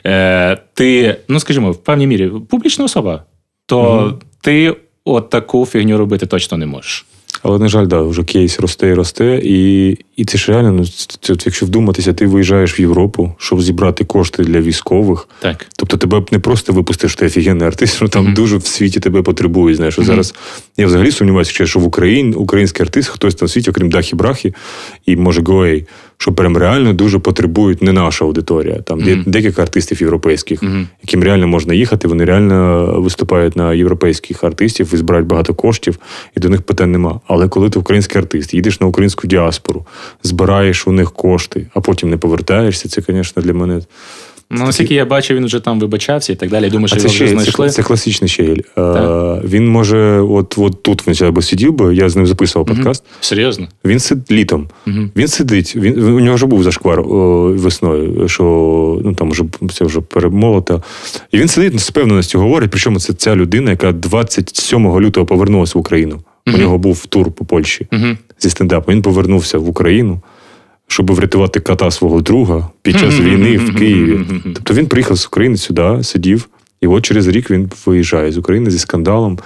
е, 0.07 0.59
ти, 0.75 1.17
ну 1.29 1.41
скажімо, 1.41 1.71
в 1.73 1.77
певній 1.77 2.07
мірі 2.07 2.31
публічна 2.51 2.85
особа, 2.85 3.25
то 3.67 4.19
ти 4.41 4.77
от 5.05 5.31
таку 5.31 5.67
фігню 5.67 5.99
робити 5.99 6.27
точно 6.27 6.59
не 6.59 6.67
можеш. 6.67 7.07
Але, 7.45 7.59
на 7.59 7.69
жаль, 7.69 7.87
да, 7.87 8.03
вже 8.03 8.25
кейс 8.25 8.61
росте 8.61 8.89
і 8.89 8.95
росте. 8.95 9.41
І, 9.45 9.89
і 10.17 10.25
це 10.25 10.39
ж 10.39 10.53
реально, 10.53 10.73
ну, 10.73 10.87
це, 11.21 11.37
це, 11.37 11.43
якщо 11.47 11.67
вдуматися, 11.67 12.13
ти 12.13 12.27
виїжджаєш 12.27 12.79
в 12.79 12.81
Європу, 12.81 13.33
щоб 13.39 13.63
зібрати 13.63 14.05
кошти 14.05 14.43
для 14.43 14.61
військових. 14.61 15.29
Так. 15.41 15.67
Тобто 15.77 15.97
тебе 15.97 16.23
не 16.31 16.39
просто 16.39 16.73
випустиш, 16.73 17.13
що 17.13 17.21
ти 17.21 17.27
офігенний 17.27 17.67
артист, 17.67 17.97
що 17.97 18.09
там 18.09 18.25
Мгм. 18.25 18.35
дуже 18.35 18.57
в 18.57 18.67
світі 18.67 19.01
тебе 19.01 19.23
потребують. 19.23 19.77
Знаєш, 19.77 19.99
mm-hmm. 19.99 20.05
зараз 20.05 20.35
Я 20.77 20.87
взагалі 20.87 21.11
сумніваюся, 21.11 21.67
що 21.67 21.81
в 21.81 21.87
Україні 21.87 22.35
український 22.35 22.83
артист, 22.83 23.09
хтось 23.09 23.35
там 23.35 23.47
в 23.47 23.51
світі, 23.51 23.71
окрім 23.71 23.91
Дахі 23.91 24.17
Брахі 24.17 24.55
і 25.07 25.17
може 25.17 25.43
Гоей, 25.43 25.87
що 26.25 26.33
прям 26.33 26.57
реально 26.57 26.93
дуже 26.93 27.19
потребують 27.19 27.83
не 27.83 27.93
наша 27.93 28.25
аудиторія. 28.25 28.75
Там 28.81 29.01
є 29.01 29.15
Мгм. 29.17 29.25
декілька 29.27 29.63
артистів 29.63 30.01
європейських, 30.01 30.63
Мгм. 30.63 30.89
яким 31.03 31.23
реально 31.25 31.47
можна 31.49 31.75
їхати. 31.75 32.09
Вони 32.09 32.25
реально 32.25 32.87
виступають 33.01 33.57
на 33.57 33.75
європейських 33.75 34.45
артистів 34.45 34.91
і 34.93 34.97
збирають 34.97 35.27
багато 35.29 35.55
коштів, 35.55 35.99
і 36.37 36.41
до 36.41 36.49
них 36.49 36.63
питань 36.63 36.93
нема. 36.93 37.21
Але 37.27 37.49
коли 37.49 37.71
ти 37.71 37.79
український 37.79 38.21
артист, 38.23 38.55
їдеш 38.55 38.81
на 38.81 38.87
українську 38.87 39.27
діаспору, 39.27 39.87
збираєш 40.23 40.87
у 40.87 40.93
них 40.93 41.13
кошти, 41.13 41.67
а 41.75 41.81
потім 41.81 42.11
не 42.11 42.17
повертаєшся, 42.17 42.89
це, 42.89 43.03
звісно, 43.03 43.43
для 43.43 43.53
мене. 43.53 43.81
Ну, 44.51 44.65
наскільки 44.65 44.95
я 44.95 45.05
бачив, 45.05 45.37
він 45.37 45.45
вже 45.47 45.61
там 45.61 45.81
вибачався 45.81 46.33
і 46.33 46.37
так 46.37 46.51
далі. 46.51 46.65
Я 46.65 46.71
думаю, 46.71 46.89
що 46.89 46.97
А 46.97 47.01
це, 47.01 47.05
його 47.05 47.15
вже 47.15 47.17
ще, 47.25 47.27
це, 47.27 47.33
знайшли. 47.33 47.71
це 47.71 47.83
класичний 47.83 48.29
щегель. 48.29 48.59
Е, 48.79 49.41
він 49.45 49.69
може, 49.69 50.21
от, 50.21 50.55
от 50.59 50.83
тут 50.83 51.07
він 51.09 51.33
би 51.33 51.43
сидів 51.43 51.73
би, 51.73 51.95
я 51.95 52.09
з 52.09 52.17
ним 52.17 52.27
записував 52.27 52.69
Мгм. 52.69 52.77
подкаст. 52.77 53.05
Серйозно? 53.21 53.69
Він 53.85 53.99
сидить 53.99 54.31
літом. 54.31 54.69
Мгм. 54.87 55.11
Він 55.17 55.29
сидить. 55.29 55.77
Він 55.77 56.03
у 56.05 56.21
нього 56.21 56.35
вже 56.37 56.47
був 56.47 56.63
зашквар 56.63 57.01
о, 57.01 57.53
весною, 57.57 58.29
що 58.29 58.45
ну 59.05 59.15
там 59.15 59.31
вже 59.31 59.45
це 59.73 59.85
вже 59.85 60.01
перемолото. 60.01 60.83
І 61.33 61.39
він 61.39 61.49
сидить 61.49 61.81
з 61.81 61.91
певненістю 61.91 62.39
говорить. 62.39 62.71
Причому 62.71 63.01
це 63.01 63.13
ця 63.13 63.37
людина, 63.37 63.71
яка 63.71 63.93
27 63.93 65.01
лютого 65.01 65.27
повернулася 65.27 65.73
в 65.79 65.81
Україну. 65.81 66.21
У 66.55 66.59
нього 66.59 66.79
був 66.79 67.07
тур 67.07 67.33
по 67.33 67.45
Польщі 67.45 67.87
зі 68.39 68.51
стендапу. 68.51 68.93
Він 68.93 69.03
повернувся 69.03 69.59
в 69.59 69.69
Україну, 69.69 70.21
щоб 70.89 71.11
врятувати 71.13 71.61
кота 71.61 71.91
свого 71.91 72.21
друга 72.21 72.69
під 72.83 72.99
час 72.99 73.21
війни 73.21 73.57
в 73.57 73.77
Києві. 73.77 74.21
Тобто 74.45 74.75
він 74.75 74.87
приїхав 74.87 75.17
з 75.17 75.27
України 75.27 75.57
сюди, 75.57 75.99
сидів, 76.03 76.49
і 76.81 76.87
от 76.87 77.05
через 77.05 77.29
рік 77.29 77.51
він 77.51 77.71
виїжджає 77.87 78.33
з 78.33 78.39
України 78.39 78.71
зі 78.71 78.79
скандалом. 78.79 79.39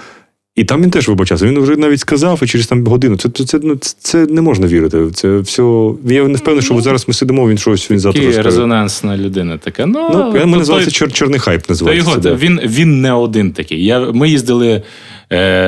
І 0.55 0.63
там 0.63 0.81
він 0.81 0.91
теж 0.91 1.07
вибачався. 1.09 1.45
Він 1.45 1.59
вже 1.59 1.75
навіть 1.75 1.99
сказав, 1.99 2.39
і 2.43 2.47
через 2.47 2.67
там 2.67 2.85
годину. 2.85 3.17
Це, 3.17 3.29
це, 3.29 3.43
це, 3.45 3.59
ну, 3.63 3.77
це, 3.99 4.25
не 4.25 4.41
можна 4.41 4.67
вірити. 4.67 5.11
Це 5.13 5.37
все. 5.37 5.61
Я 6.05 6.27
не 6.27 6.37
впевнений, 6.37 6.65
що 6.65 6.75
от 6.75 6.83
зараз 6.83 7.07
ми 7.07 7.13
сидимо, 7.13 7.49
він 7.49 7.57
щось 7.57 7.91
він 7.91 7.99
завтра 7.99 8.25
розкаже. 8.25 8.45
резонансна 8.49 9.17
людина 9.17 9.57
така. 9.57 9.85
Ну, 9.85 10.09
Ну, 10.13 10.45
ми 10.47 10.57
називається 10.57 10.91
чор, 10.91 11.11
чорний 11.11 11.39
хайп. 11.39 11.69
Називається. 11.69 12.09
його, 12.09 12.21
це, 12.21 12.29
да. 12.29 12.35
він, 12.35 12.59
він 12.65 13.01
не 13.01 13.13
один 13.13 13.51
такий. 13.51 13.85
Я, 13.85 13.99
ми 14.11 14.29
їздили 14.29 14.83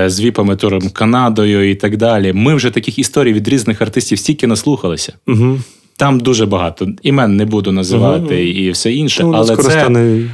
з 0.07 0.19
віпами 0.19 0.55
туром 0.55 0.89
Канадою 0.89 1.71
і 1.71 1.75
так 1.75 1.97
далі. 1.97 2.33
Ми 2.33 2.55
вже 2.55 2.69
таких 2.69 2.99
історій 2.99 3.33
від 3.33 3.47
різних 3.47 3.81
артистів 3.81 4.19
стільки 4.19 4.47
наслухалися. 4.47 5.13
Угу. 5.27 5.59
Там 5.97 6.19
дуже 6.19 6.45
багато. 6.45 6.87
Імен 7.01 7.35
не 7.35 7.45
буду 7.45 7.71
називати 7.71 8.49
і 8.49 8.71
все 8.71 8.93
інше. 8.93 9.23
Ну, 9.23 9.31
але 9.31 9.57
це, 9.57 9.87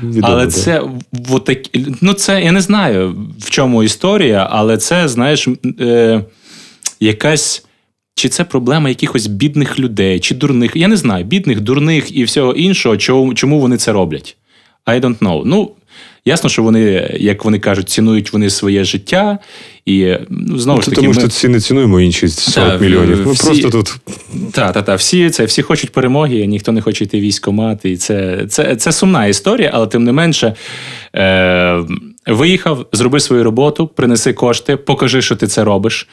відомо. 0.04 0.28
але 0.34 0.48
це 0.48 0.82
вот 1.12 1.46
такі, 1.46 1.86
ну 2.02 2.14
це 2.14 2.42
я 2.42 2.52
не 2.52 2.62
знаю 2.62 3.16
в 3.40 3.50
чому 3.50 3.84
історія, 3.84 4.48
але 4.52 4.78
це, 4.78 5.08
знаєш, 5.08 5.48
е, 5.80 6.24
якась. 7.00 7.64
Чи 8.16 8.30
це 8.30 8.44
проблема 8.44 8.90
якихось 8.90 9.28
бідних 9.28 9.80
людей, 9.80 10.20
чи 10.20 10.36
дурних? 10.36 10.76
Я 10.76 10.88
не 10.88 10.98
знаю, 10.98 11.26
бідних, 11.26 11.62
дурних 11.62 12.18
і 12.18 12.24
всього 12.24 12.54
іншого, 12.54 12.98
чому, 12.98 13.34
чому 13.34 13.60
вони 13.60 13.78
це 13.78 13.92
роблять? 13.92 14.38
I 14.86 15.00
don't 15.00 15.18
know. 15.18 15.42
Ну, 15.46 15.72
ясно, 16.26 16.50
що 16.50 16.64
вони, 16.64 17.12
як 17.20 17.46
вони 17.46 17.60
кажуть, 17.60 17.90
цінують 17.90 18.34
вони 18.34 18.50
своє 18.50 18.84
життя. 18.84 19.38
І 19.86 20.14
ну, 20.30 20.60
знову 20.60 20.78
Ну, 20.78 20.82
ж 20.82 20.90
таки, 20.90 20.96
тому 20.96 21.08
ми... 21.08 21.14
що 21.20 21.28
всі 21.28 21.48
не 21.48 21.60
цінуємо 21.60 22.00
інші 22.02 22.28
40 22.28 22.70
та, 22.70 22.78
мільйонів. 22.78 23.28
Ми 23.28 23.32
всі- 23.34 23.48
просто 23.48 23.70
тут 23.70 23.96
Так, 24.52 24.74
та, 24.74 24.82
та, 24.82 24.96
всі 24.96 25.30
це 25.30 25.46
всі 25.46 25.62
хочуть 25.62 25.90
перемоги, 25.92 26.46
ніхто 26.46 26.72
не 26.72 26.82
хоче 26.82 27.04
йти 27.04 27.18
в 27.18 27.22
військкомат. 27.22 27.86
І 27.86 27.98
це, 27.98 28.46
це, 28.50 28.76
це 28.76 28.92
сумна 28.92 29.26
історія, 29.26 29.72
але 29.74 29.88
тим 29.88 30.04
не 30.04 30.12
менше. 30.12 30.54
Е, 31.16 31.84
Виїхав, 32.28 32.86
зроби 32.92 33.20
свою 33.20 33.44
роботу, 33.44 33.88
принеси 33.88 34.34
кошти, 34.34 34.78
покажи, 34.78 35.22
що 35.22 35.36
ти 35.36 35.48
це 35.48 35.64
робиш. 35.64 36.08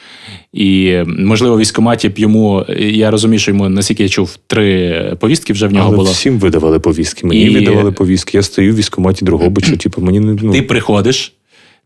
І, 0.53 0.97
можливо, 1.07 1.55
в 1.55 1.59
військкоматі 1.59 2.09
б 2.09 2.19
йому, 2.19 2.65
я 2.79 3.11
розумію, 3.11 3.39
що 3.39 3.51
йому, 3.51 3.69
наскільки 3.69 4.03
я 4.03 4.09
чув, 4.09 4.37
три 4.47 5.17
повістки 5.19 5.53
вже 5.53 5.67
в 5.67 5.73
нього 5.73 5.87
Але 5.87 5.97
було. 5.97 6.11
всім 6.11 6.39
видавали 6.39 6.79
повістки. 6.79 7.27
Мені 7.27 7.41
І- 7.41 7.49
видавали 7.49 7.91
повістки. 7.91 8.37
Я 8.37 8.41
стою 8.43 8.73
в 8.73 8.75
військкоматі 8.75 9.25
Дрогобича, 9.25 9.75
типу, 9.75 10.01
мені 10.01 10.19
не 10.19 10.37
ну, 10.41 10.51
Ти 10.53 10.61
приходиш. 10.61 11.33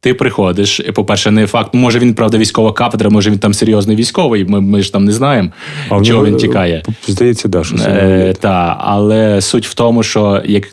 Ти 0.01 0.13
приходиш, 0.13 0.81
по-перше, 0.93 1.31
не 1.31 1.47
факт. 1.47 1.73
Може, 1.73 1.99
він, 1.99 2.13
правда, 2.13 2.37
військова 2.37 2.73
кафедра, 2.73 3.09
може 3.09 3.31
він 3.31 3.39
там 3.39 3.53
серйозний 3.53 3.95
військовий. 3.95 4.45
Ми, 4.45 4.61
ми 4.61 4.81
ж 4.83 4.93
там 4.93 5.05
не 5.05 5.11
знаємо, 5.11 5.49
а 5.89 6.01
чого 6.01 6.25
він 6.25 6.37
тікає. 6.37 6.83
Здається, 7.07 7.47
да, 7.47 7.63
що 7.63 7.75
Е, 7.75 8.33
та, 8.39 8.77
але 8.79 9.41
суть 9.41 9.67
в 9.67 9.73
тому, 9.73 10.03
що 10.03 10.41
як 10.45 10.63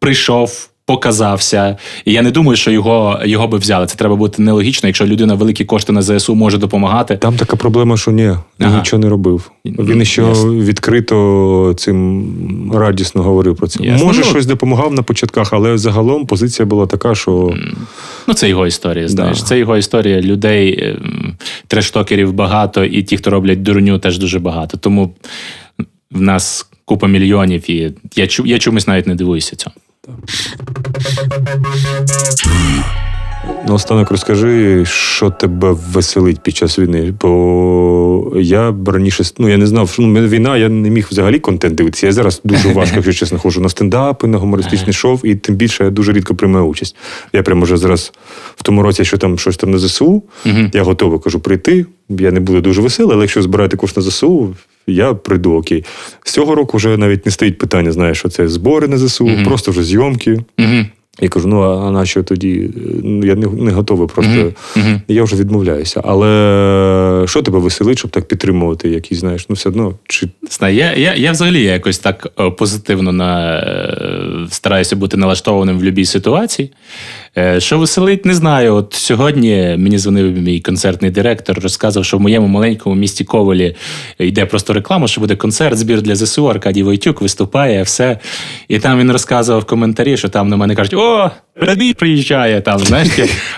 прийшов, 0.00 0.68
показався, 1.08 1.76
і 2.04 2.12
я 2.12 2.22
не 2.22 2.30
думаю, 2.30 2.56
що 2.56 2.70
його, 2.70 3.20
його 3.24 3.48
би 3.48 3.58
взяли. 3.58 3.86
Це 3.86 3.96
треба 3.96 4.16
бути 4.16 4.42
нелогічно, 4.42 4.86
якщо 4.86 5.06
людина 5.06 5.34
великі 5.34 5.64
кошти 5.64 5.92
на 5.92 6.02
ЗСУ 6.02 6.34
може 6.34 6.58
допомагати. 6.58 7.16
Там 7.16 7.36
така 7.36 7.56
проблема, 7.56 7.96
що 7.96 8.10
ні, 8.10 8.22
він 8.22 8.36
Ага. 8.66 8.78
нічого 8.78 9.00
не 9.00 9.08
робив. 9.08 9.50
Він 9.66 9.98
Ну, 9.98 10.04
ще 10.04 10.22
відкрито 10.22 11.74
цим 11.76 12.72
радісно 12.74 13.22
говорив 13.22 13.56
про 13.56 13.66
це. 13.66 13.84
Ясно. 13.84 14.06
Може, 14.06 14.20
Ну, 14.20 14.26
щось 14.26 14.46
допомагав 14.46 14.92
на 14.92 15.02
початках, 15.02 15.52
але 15.52 15.78
загалом 15.78 16.26
позиція 16.26 16.66
була 16.66 16.86
така, 16.86 17.14
що 17.14 17.54
Ну, 18.26 18.34
це 18.34 18.48
його 18.48 18.66
історія. 18.66 19.08
Знаєш, 19.08 19.40
Да. 19.40 19.46
це 19.46 19.58
його 19.58 19.76
історія. 19.76 20.20
Людей, 20.20 20.78
ем, 20.84 21.34
трештокерів 21.66 22.32
багато, 22.32 22.84
і 22.84 23.02
ті, 23.02 23.16
хто 23.16 23.30
роблять 23.30 23.62
дурню, 23.62 23.98
теж 23.98 24.18
дуже 24.18 24.38
багато. 24.38 24.76
Тому 24.76 25.14
в 26.10 26.20
нас 26.20 26.66
купа 26.84 27.06
мільйонів, 27.06 27.70
і 27.70 27.92
я, 28.16 28.24
чу- 28.24 28.46
я 28.46 28.58
чомусь 28.58 28.86
навіть 28.86 29.06
не 29.06 29.14
дивуюся 29.14 29.56
цьому. 29.56 29.74
Наостанок 33.68 34.10
розкажи, 34.10 34.84
що 34.86 35.30
тебе 35.30 35.72
веселить 35.92 36.40
під 36.40 36.56
час 36.56 36.78
війни. 36.78 37.14
Бо 37.20 38.32
я 38.36 38.74
раніше, 38.86 39.24
ну 39.38 39.48
я 39.48 39.56
не 39.56 39.66
знав, 39.66 39.96
ну, 39.98 40.28
війна, 40.28 40.56
я 40.56 40.68
не 40.68 40.90
міг 40.90 41.08
взагалі 41.10 41.38
контент 41.38 41.74
дивитися. 41.74 42.06
Я 42.06 42.12
зараз 42.12 42.40
дуже 42.44 42.68
важко, 42.72 42.96
якщо 42.96 43.12
чесно, 43.12 43.38
ходжу 43.38 43.60
на 43.60 43.68
стендапи, 43.68 44.26
на 44.26 44.38
гумористичний 44.38 44.92
шоу, 44.92 45.18
і 45.22 45.34
тим 45.34 45.54
більше 45.54 45.84
я 45.84 45.90
дуже 45.90 46.12
рідко 46.12 46.34
приймаю 46.34 46.66
участь. 46.66 46.96
Я 47.32 47.42
прямо 47.42 47.64
вже 47.64 47.76
зараз 47.76 48.12
в 48.56 48.62
тому 48.62 48.82
році, 48.82 49.04
що 49.04 49.18
там 49.18 49.38
щось 49.38 49.56
там 49.56 49.70
на 49.70 49.78
ЗСУ, 49.78 50.22
я 50.72 50.82
готовий 50.82 51.18
кажу 51.18 51.40
прийти. 51.40 51.86
Я 52.08 52.30
не 52.30 52.40
буду 52.40 52.60
дуже 52.60 52.80
веселий, 52.80 53.14
але 53.14 53.24
якщо 53.24 53.42
збираєте 53.42 53.76
кошти 53.76 54.00
на 54.00 54.06
ЗСУ, 54.06 54.54
я 54.86 55.14
прийду 55.14 55.52
окей. 55.54 55.84
З 56.24 56.32
цього 56.32 56.54
року 56.54 56.76
вже 56.76 56.96
навіть 56.96 57.26
не 57.26 57.32
стоїть 57.32 57.58
питання, 57.58 57.92
знаєш, 57.92 58.18
що 58.18 58.28
це 58.28 58.48
збори 58.48 58.88
на 58.88 58.98
ЗСУ, 58.98 59.26
Мгм. 59.26 59.44
просто 59.44 59.70
вже 59.70 59.82
зйомки. 59.82 60.40
Угу. 60.58 60.86
Я 61.20 61.28
кажу, 61.28 61.48
ну 61.48 61.62
а 61.62 61.90
на 61.90 62.06
що 62.06 62.22
тоді? 62.22 62.70
Ну, 63.02 63.26
я 63.26 63.34
не, 63.34 63.46
не 63.46 63.70
готовий 63.70 64.08
просто. 64.08 64.52
Угу. 64.76 64.86
Я 65.08 65.24
вже 65.24 65.36
відмовляюся. 65.36 66.00
Але 66.04 67.24
що 67.28 67.42
тебе 67.42 67.58
веселить, 67.58 67.98
щоб 67.98 68.10
так 68.10 68.28
підтримувати, 68.28 68.88
якісь, 68.88 69.18
знаєш, 69.18 69.46
ну 69.48 69.54
все 69.54 69.68
одно, 69.68 69.94
чи 70.08 70.28
Знаю, 70.50 70.76
я, 70.76 70.94
я, 70.94 71.14
я 71.14 71.32
взагалі 71.32 71.62
якось 71.62 71.98
так 71.98 72.32
е, 72.40 72.50
позитивно 72.50 73.12
на, 73.12 73.58
е, 73.58 74.46
стараюся 74.50 74.96
бути 74.96 75.16
налаштованим 75.16 75.74
в 75.76 75.78
будь-якій 75.78 76.04
ситуації. 76.04 76.70
Е, 77.38 77.60
Що 77.60 77.78
веселить, 77.78 78.24
не 78.24 78.34
знаю. 78.34 78.74
От 78.74 78.92
сьогодні 78.94 79.74
мені 79.78 79.98
дзвонив 79.98 80.38
мій 80.38 80.60
концертний 80.60 81.10
директор, 81.10 81.60
розказав, 81.60 82.04
що 82.04 82.18
в 82.18 82.20
моєму 82.20 82.46
маленькому 82.46 82.94
місті 82.94 83.24
Ковелі 83.24 83.76
йде 84.18 84.46
просто 84.46 84.72
реклама, 84.72 85.08
що 85.08 85.20
буде 85.20 85.36
концерт, 85.36 85.78
збір 85.78 86.02
для 86.02 86.16
ЗСУ. 86.16 86.50
Аркадій 86.50 86.82
Войтюк 86.82 87.20
виступає, 87.20 87.82
все. 87.82 88.18
І 88.68 88.78
там 88.78 88.98
він 88.98 89.12
розказував 89.12 89.62
в 89.62 89.64
коментарі, 89.64 90.16
що 90.16 90.28
там 90.28 90.48
на 90.48 90.56
мене 90.56 90.74
кажуть: 90.74 90.94
о, 90.94 91.30
Радій 91.56 91.94
приїжджає 91.94 92.60
там, 92.60 92.78
знаєш, 92.78 93.08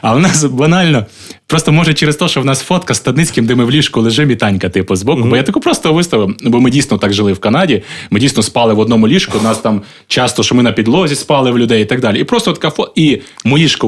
а 0.02 0.14
в 0.14 0.20
нас 0.20 0.44
банально. 0.44 1.06
Просто 1.48 1.72
може 1.72 1.94
через 1.94 2.16
те, 2.16 2.28
що 2.28 2.40
в 2.40 2.44
нас 2.44 2.60
фотка 2.60 2.94
з 2.94 2.96
Стадницьким, 2.96 3.46
де 3.46 3.54
ми 3.54 3.64
в 3.64 3.70
ліжку 3.70 4.00
лежимо, 4.00 4.32
і 4.32 4.36
танька, 4.36 4.68
типу, 4.68 4.96
збоку. 4.96 5.22
Бо 5.22 5.36
я 5.36 5.42
таку 5.42 5.60
просто 5.60 5.92
виставив, 5.92 6.36
бо 6.42 6.60
ми 6.60 6.70
дійсно 6.70 6.98
так 6.98 7.12
жили 7.12 7.32
в 7.32 7.38
Канаді. 7.38 7.82
Ми 8.10 8.20
дійсно 8.20 8.42
спали 8.42 8.74
в 8.74 8.78
одному 8.78 9.08
ліжку. 9.08 9.38
Нас 9.42 9.58
там 9.58 9.82
часто, 10.08 10.42
що 10.42 10.54
ми 10.54 10.62
на 10.62 10.72
підлозі 10.72 11.14
спали 11.14 11.50
в 11.50 11.58
людей 11.58 11.82
і 11.82 11.84
так 11.84 12.00
далі. 12.00 12.20
І 12.20 12.24
просто 12.24 12.52
така 12.52 12.70
фото. 12.70 12.92
І 12.94 13.20
мої 13.44 13.68
ж 13.68 13.78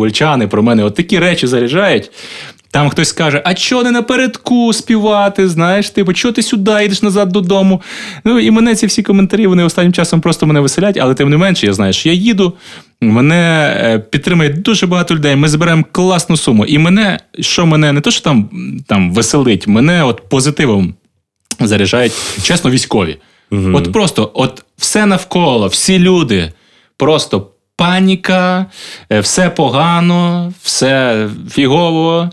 про 0.51 0.63
мене 0.63 0.85
от 0.85 0.95
такі 0.95 1.19
речі 1.19 1.47
заряджають. 1.47 2.11
Там 2.71 2.91
хтось 2.91 3.09
скаже, 3.09 3.43
а 3.45 3.55
чого 3.55 3.83
не 3.83 3.91
напередку 3.91 4.73
співати? 4.73 5.49
Знаєш, 5.49 5.91
типу, 5.91 6.13
чого 6.13 6.33
ти 6.33 6.43
сюди 6.43 6.85
йдеш 6.85 7.03
назад 7.03 7.29
додому? 7.29 7.83
Ну 8.25 8.39
і 8.39 8.51
мене 8.51 8.75
ці 8.75 8.87
всі 8.87 9.03
коментарі 9.03 9.47
вони 9.47 9.65
останнім 9.65 9.93
часом 9.93 10.21
просто 10.21 10.47
мене 10.47 10.61
веселять, 10.61 10.99
але 11.01 11.15
тим 11.15 11.31
не 11.31 11.37
менше, 11.37 11.67
я 11.67 11.73
знаю, 11.73 11.93
що 11.93 12.09
я 12.09 12.15
їду. 12.15 12.53
Мене 13.01 13.75
е, 13.81 13.99
підтримує 13.99 14.51
дуже 14.51 14.87
багато 14.87 15.15
людей. 15.15 15.37
Ми 15.37 15.49
зберемо 15.49 15.85
класну 15.93 16.37
суму. 16.37 16.65
І 16.65 16.79
мене, 16.79 17.19
що 17.41 17.67
мене 17.67 17.93
не 17.93 18.01
то, 18.01 18.11
що 18.11 18.21
там, 18.21 18.51
там 18.87 19.13
веселить, 19.13 19.67
мене 19.67 20.05
от 20.05 20.29
позитивом 20.29 20.95
заряджають, 21.61 22.13
чесно, 22.43 22.71
військові. 22.71 23.17
От 23.51 23.93
просто, 23.93 24.31
от 24.35 24.65
все 24.77 25.07
навколо, 25.07 25.67
всі 25.67 25.99
люди, 25.99 26.53
просто 26.97 27.51
паніка, 27.77 28.67
е, 29.13 29.21
все 29.21 29.51
погано, 29.51 30.53
все 30.63 31.29
фігово. 31.51 32.31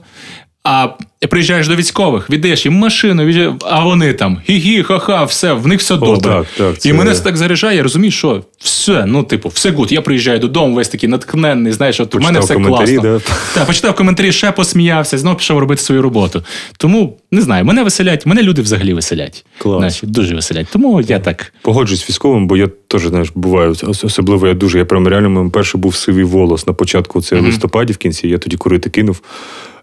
А 0.67 0.87
приїжджаєш 1.29 1.67
до 1.67 1.75
військових, 1.75 2.29
віддаєш 2.29 2.65
їм 2.65 2.73
машину, 2.73 3.25
віддаєш, 3.25 3.53
а 3.61 3.83
вони 3.83 4.13
там 4.13 4.37
гі-гі, 4.49 4.83
ха-ха, 4.83 5.23
все, 5.23 5.53
в 5.53 5.67
них 5.67 5.79
все 5.79 5.97
добре. 5.97 6.31
так, 6.31 6.45
так, 6.57 6.85
І 6.85 6.93
мене 6.93 7.13
це 7.13 7.23
так 7.23 7.37
заряджає, 7.37 7.77
я 7.77 7.83
розумію, 7.83 8.11
що 8.11 8.43
все, 8.57 9.05
ну, 9.07 9.23
типу, 9.23 9.49
все 9.49 9.71
good. 9.71 9.91
Я 9.91 10.01
приїжджаю 10.01 10.39
додому, 10.39 10.75
весь 10.75 10.89
такий 10.89 11.09
натхненний, 11.09 11.73
знаєш, 11.73 11.99
от 11.99 12.15
у 12.15 12.19
мене 12.19 12.39
все 12.39 12.55
класно. 12.55 13.01
да. 13.01 13.19
Так, 13.53 13.65
почитав 13.67 13.95
коментарі, 13.95 14.31
ще 14.31 14.51
посміявся, 14.51 15.17
знову 15.17 15.37
пішов 15.37 15.59
робити 15.59 15.81
свою 15.81 16.01
роботу. 16.01 16.43
Тому 16.77 17.17
не 17.31 17.41
знаю, 17.41 17.65
мене 17.65 17.83
веселять, 17.83 18.25
мене 18.25 18.43
люди 18.43 18.61
взагалі 18.61 18.93
веселять. 18.93 19.45
Клас. 19.57 19.77
Знаєш, 19.77 19.99
дуже 20.03 20.35
веселять. 20.35 20.67
Тому 20.71 21.01
я 21.01 21.19
так. 21.19 21.53
Погоджуюсь 21.61 22.05
з 22.05 22.09
військовим, 22.09 22.47
бо 22.47 22.57
я 22.57 22.69
теж 22.87 23.07
знаєш, 23.07 23.31
буваю. 23.35 23.75
Особливо 24.03 24.47
я 24.47 24.53
дуже. 24.53 24.77
Я 24.77 24.85
прям 24.85 25.07
реально 25.07 25.49
перший 25.49 25.81
був 25.81 25.95
сивий 25.95 26.23
волос 26.23 26.67
на 26.67 26.73
початку 26.73 27.21
це 27.21 27.39
листопаді 27.39 27.93
в 27.93 27.97
кінці. 27.97 28.27
Я 28.27 28.37
тоді 28.37 28.57
курити 28.57 28.89
кинув. 28.89 29.21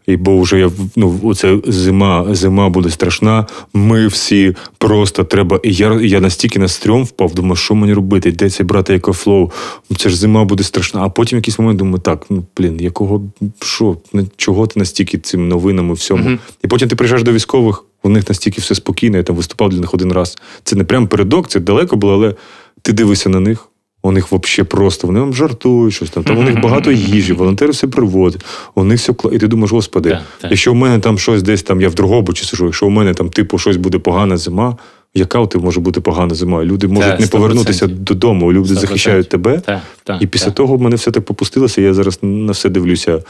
І 0.07 0.17
бо 0.17 0.41
вже 0.41 0.59
я 0.59 0.71
ну, 0.97 1.21
оце 1.23 1.59
зима, 1.67 2.35
зима 2.35 2.69
буде 2.69 2.91
страшна. 2.91 3.47
Ми 3.75 4.07
всі 4.07 4.57
просто 4.79 5.25
треба. 5.25 5.61
І 5.63 5.73
я, 5.73 6.01
я 6.01 6.21
настільки 6.21 6.59
на 6.59 6.69
стрьом 6.69 7.05
впав, 7.05 7.35
думаю, 7.35 7.57
що 7.57 7.75
мені 7.75 7.95
робити? 7.95 8.33
Де 8.33 8.51
це 8.51 8.65
брати 8.65 8.95
EcoFlow? 8.95 9.51
Це 9.97 10.09
ж 10.09 10.17
зима 10.17 10.45
буде 10.45 10.65
страшна. 10.65 11.01
А 11.03 11.09
потім 11.09 11.39
якийсь 11.39 11.59
момент 11.59 11.79
думаю, 11.79 11.99
так, 11.99 12.27
ну 12.31 12.45
блін, 12.57 12.81
якого 12.81 13.23
що, 13.61 13.97
чого 14.37 14.67
ти 14.67 14.79
настільки 14.81 15.19
цим 15.19 15.49
новинами 15.49 15.95
всьому? 15.95 16.39
І 16.65 16.69
потім 16.69 16.89
ти 16.89 16.97
приїжджаєш 16.97 17.25
до 17.25 17.33
військових, 17.33 17.85
у 18.03 18.09
них 18.09 18.29
настільки 18.29 18.61
все 18.61 18.75
спокійно, 18.75 19.17
я 19.17 19.23
там 19.23 19.37
виступав 19.37 19.71
для 19.71 19.81
них 19.81 19.95
один 19.95 20.13
раз. 20.13 20.39
Це 20.65 20.77
не 20.77 20.85
прям 20.85 21.07
передок, 21.07 21.49
це 21.49 21.61
далеко 21.61 21.97
було, 21.97 22.13
але 22.13 22.35
ти 22.83 22.93
дивишся 22.93 23.29
на 23.29 23.41
них. 23.41 23.69
У 24.05 24.13
них 24.13 24.33
взагалі 24.33 24.69
просто, 24.69 25.07
вони 25.07 25.21
вам 25.21 25.35
жартують 25.35 25.95
щось 25.95 26.11
там. 26.11 26.25
Там 26.25 26.39
у 26.39 26.43
них 26.43 26.61
багато 26.61 26.93
їжі, 26.93 27.33
волонтери 27.33 27.71
все 27.71 27.87
привозять, 27.87 28.45
у 28.75 28.85
них 28.85 28.99
все 29.01 29.13
кла- 29.13 29.35
І 29.35 29.39
ти 29.39 29.49
думаєш, 29.49 29.73
господи, 29.73 30.11
Так, 30.11 30.23
так. 30.41 30.51
якщо 30.51 30.73
в 30.73 30.75
мене 30.75 30.99
там 30.99 31.19
щось 31.19 31.43
десь 31.43 31.63
там, 31.63 31.81
я 31.81 31.89
в 31.89 31.95
Дрогобичі 31.95 32.45
сижу, 32.45 32.65
якщо 32.65 32.87
у 32.87 32.91
мене 32.91 33.15
там, 33.15 33.29
типу, 33.29 33.59
щось 33.59 33.77
буде 33.77 33.99
погана 33.99 34.37
зима, 34.37 34.77
яка 35.15 35.39
у 35.39 35.47
тебе 35.47 35.65
може 35.65 35.81
бути 35.81 36.01
погана 36.01 36.35
зима? 36.35 36.65
Люди 36.65 36.87
можуть 36.89 37.21
не 37.21 37.27
повернутися 37.27 37.87
додому, 37.87 38.53
люди 38.53 38.75
100%. 38.75 38.81
захищають 38.81 39.29
тебе. 39.29 39.61
Так, 39.61 39.81
так, 40.05 40.23
і 40.23 40.27
після 40.27 40.47
так. 40.47 40.55
того 40.55 40.77
в 40.77 40.81
мене 40.83 40.97
все 40.97 41.11
так 41.11 41.25
попустилося, 41.25 41.81
я 41.81 41.95
зараз 41.95 42.19
на 42.23 42.53
все 42.53 42.69
дивлюся. 42.69 43.23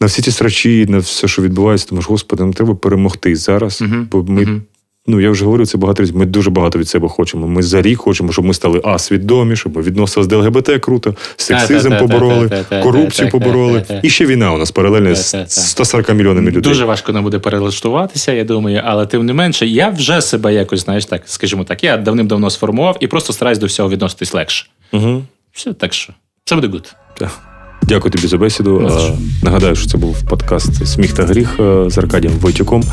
На 0.00 0.06
всі 0.06 0.22
ці 0.22 0.30
срачі, 0.30 0.86
на 0.88 0.98
все, 0.98 1.28
що 1.28 1.42
відбувається, 1.42 1.86
тому 1.88 2.02
ж, 2.02 2.08
господи, 2.10 2.42
нам 2.42 2.52
треба 2.52 2.74
перемогти 2.74 3.36
зараз. 3.36 3.82
Бо 4.10 4.22
ми. 4.22 4.60
Ну, 5.10 5.20
я 5.20 5.30
вже 5.30 5.44
говорю, 5.44 5.66
це 5.66 5.78
багато 5.78 6.04
Ми 6.14 6.26
дуже 6.26 6.50
багато 6.50 6.78
від 6.78 6.88
себе 6.88 7.08
хочемо. 7.08 7.48
Ми 7.48 7.62
за 7.62 7.82
рік 7.82 7.98
хочемо, 7.98 8.32
щоб 8.32 8.44
ми 8.44 8.54
стали 8.54 8.98
свідомі, 8.98 9.56
щоб 9.56 9.76
ми 9.76 9.82
відносились 9.82 10.24
до 10.24 10.26
ЛГБТ 10.26 10.70
круто, 10.80 11.14
сексизм 11.36 11.96
побороли, 11.98 12.64
корупцію 12.82 13.30
побороли. 13.30 13.84
І 14.02 14.10
ще 14.10 14.26
війна 14.26 14.52
у 14.52 14.58
нас 14.58 14.70
паралельно 14.70 15.14
з 15.14 15.46
140 15.48 16.14
мільйонами 16.14 16.50
людей. 16.50 16.62
Дуже 16.62 16.84
важко 16.84 17.12
нам 17.12 17.24
буде 17.24 17.38
перелаштуватися, 17.38 18.32
я 18.32 18.44
думаю, 18.44 18.82
але 18.84 19.06
тим 19.06 19.26
не 19.26 19.32
менше, 19.32 19.66
я 19.66 19.88
вже 19.88 20.20
себе 20.20 20.54
якось, 20.54 20.80
знаєш, 20.80 21.04
так, 21.04 21.22
скажімо 21.26 21.64
так, 21.64 21.84
я 21.84 21.96
давним-давно 21.96 22.50
сформував 22.50 22.96
і 23.00 23.06
просто 23.06 23.32
стараюсь 23.32 23.58
до 23.58 23.66
всього 23.66 23.88
відноситись 23.88 24.34
легше. 24.34 24.66
Угу. 24.92 25.22
Все 25.52 25.72
так 25.72 25.94
що. 25.94 26.12
Це 26.44 26.54
буде 26.54 26.68
good. 26.68 26.94
Так. 27.18 27.47
Дякую 27.82 28.10
тобі 28.12 28.26
за 28.28 28.38
бесіду. 28.38 28.80
Е. 28.80 29.12
Нагадаю, 29.42 29.76
що 29.76 29.86
це 29.88 29.98
був 29.98 30.22
подкаст 30.22 30.86
Сміх 30.86 31.12
та 31.12 31.22
гріх 31.24 31.56
е, 31.60 31.84
з 31.90 31.98
Аркадієм 31.98 32.36
Войтюком. 32.40 32.82
Е, 32.82 32.86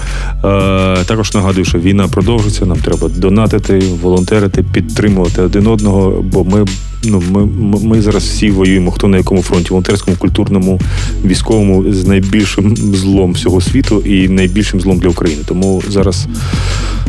Також 1.05 1.33
нагадую, 1.33 1.65
що 1.65 1.79
війна 1.79 2.07
продовжиться. 2.07 2.65
Нам 2.65 2.77
треба 2.77 3.09
донатити, 3.09 3.79
волонтерити, 4.01 4.63
підтримувати 4.73 5.41
один 5.41 5.67
одного. 5.67 6.21
Бо 6.23 6.43
ми, 6.43 6.65
ну, 7.03 7.23
ми- 7.31 7.79
ми 7.83 8.01
зараз 8.01 8.23
всі 8.23 8.51
воюємо, 8.51 8.91
хто 8.91 9.07
на 9.07 9.17
якому 9.17 9.41
фронті, 9.43 9.69
волонтерському, 9.69 10.17
культурному, 10.17 10.79
військовому, 11.25 11.93
з 11.93 12.05
найбільшим 12.07 12.77
злом 12.77 13.31
всього 13.31 13.61
світу 13.61 13.99
і 14.05 14.29
найбільшим 14.29 14.81
злом 14.81 14.99
для 14.99 15.09
України. 15.09 15.41
Тому 15.47 15.81
зараз. 15.89 16.27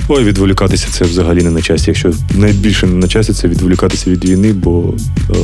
Ой, 0.08 0.24
відволікатися 0.24 0.88
це 0.90 1.04
взагалі 1.04 1.42
не 1.42 1.50
на 1.50 1.62
часі. 1.62 1.84
Якщо 1.86 2.12
найбільше 2.34 2.86
не 2.86 2.94
на 2.94 3.08
часі, 3.08 3.32
це 3.32 3.48
відволікатися 3.48 4.10
від 4.10 4.24
війни, 4.24 4.52
бо 4.52 4.94
е, 5.30 5.34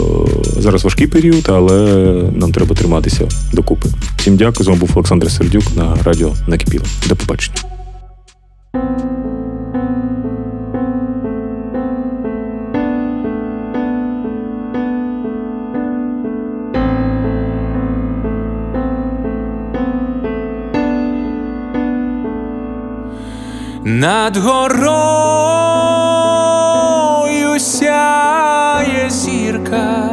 зараз 0.60 0.84
важкий 0.84 1.06
період, 1.06 1.48
але 1.48 2.12
нам 2.32 2.52
треба 2.52 2.74
триматися 2.74 3.28
докупи. 3.52 3.88
Всім 4.16 4.36
дякую. 4.36 4.64
З 4.64 4.68
вами 4.68 4.80
був 4.80 4.90
Олександр 4.94 5.30
Сердюк 5.30 5.64
на 5.76 5.96
радіо 6.04 6.34
Накипіло. 6.48 6.84
До 7.08 7.16
побачення. 7.16 7.56
Над 23.84 24.36
горою 24.36 24.62
сяє 27.60 29.10
зірка, 29.10 30.10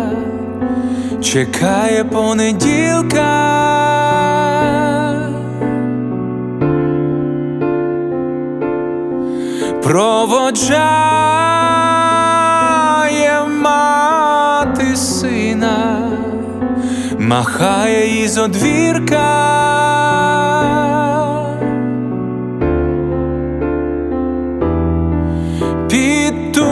чекає 1.22 2.03
понеділка. 2.03 3.36
Проводжає 9.84 10.80
мати 13.61 14.95
сина, 14.95 16.09
махає 17.20 18.24
із 18.24 18.38
одвірка. 18.38 19.89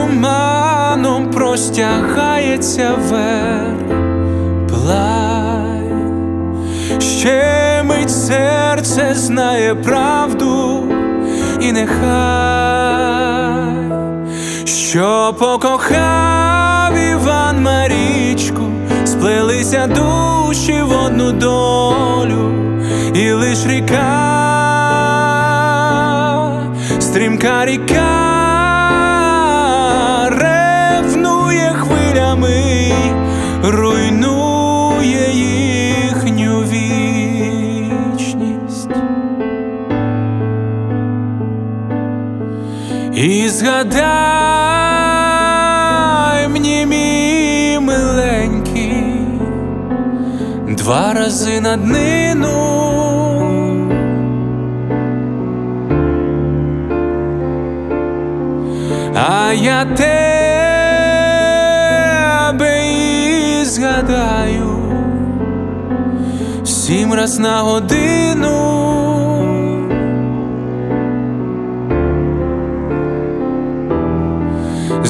Туманом 0.08 1.30
простягається 1.30 2.90
верх 3.10 3.98
плай, 4.68 5.82
ще 7.00 7.82
мить 7.84 8.10
серце 8.10 9.14
знає 9.14 9.74
правду 9.74 10.84
і 11.60 11.72
нехай, 11.72 11.98
що 14.64 15.34
покохав 15.38 16.98
Іван 17.12 17.62
Марічку, 17.62 18.62
сплелися 19.04 19.86
душі 19.86 20.82
в 20.82 21.04
одну 21.04 21.32
долю, 21.32 22.52
і 23.14 23.32
лиш 23.32 23.66
ріка, 23.66 24.28
стрімка 27.00 27.66
ріка 27.66 28.37
І 43.78 43.80
згадай 43.80 44.08
мені, 46.48 46.86
мій 46.86 47.78
миленький, 47.80 49.04
два 50.68 51.12
рази 51.12 51.60
на 51.60 51.76
днину. 51.76 52.48
А 59.14 59.52
я 59.52 59.84
тебе 59.84 60.18
і 63.60 63.64
згадаю 63.64 64.78
сім 66.64 67.14
раз 67.14 67.38
на 67.38 67.58
годину. 67.60 68.77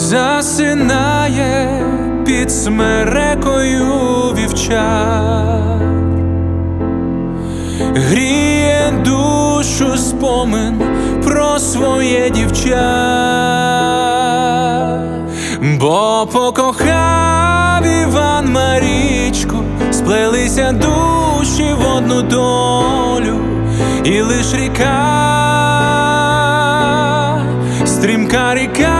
Засинає 0.09 1.83
під 2.27 2.53
смерекою 2.53 3.87
вівчар, 4.39 5.81
гріє 7.95 8.93
душу 9.05 9.97
спомин 9.97 10.83
про 11.25 11.59
своє 11.59 12.31
дівча, 12.31 12.89
бо 15.81 16.29
покохав 16.33 17.87
Іван 18.03 18.53
Марічку, 18.53 19.57
сплелися 19.91 20.73
душі 20.73 21.75
в 21.81 21.97
одну 21.97 22.23
долю, 22.23 23.41
і 24.05 24.21
лиш 24.21 24.55
ріка, 24.55 24.95
стрімка 27.87 28.55
ріка. 28.55 28.98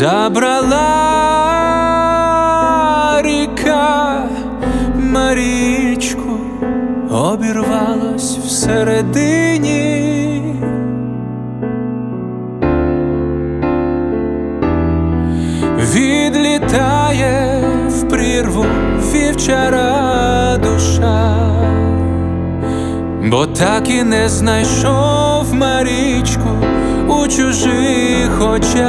Забрала 0.00 0.82
ріка 3.22 4.22
Марічку, 4.96 6.38
обірвалась 7.10 8.38
всередині. 8.38 9.74
Відлітає 15.94 17.62
в 17.88 18.08
прірву 18.08 18.64
вівчара 19.12 20.56
душа, 20.56 21.36
бо 23.24 23.46
так 23.46 23.90
і 23.90 24.02
не 24.02 24.28
знайшов 24.28 25.54
Марічку 25.54 26.79
у 27.10 27.28
чужих 27.28 28.40
очах, 28.40 28.80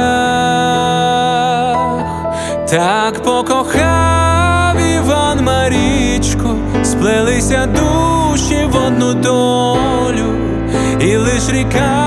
так 2.70 3.22
покохав 3.22 4.76
Іван 4.96 5.44
Марічку, 5.44 6.48
сплелися 6.84 7.66
душі 7.66 8.68
в 8.72 8.76
одну 8.86 9.14
долю, 9.14 10.34
і 11.00 11.16
лиш 11.16 11.48
ріка, 11.48 11.98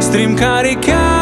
стрімка 0.00 0.62
ріка 0.62 1.15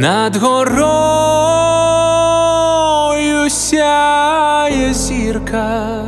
Над 0.00 0.36
горою 0.36 0.70
сяє 3.50 4.94
зірка, 4.94 6.04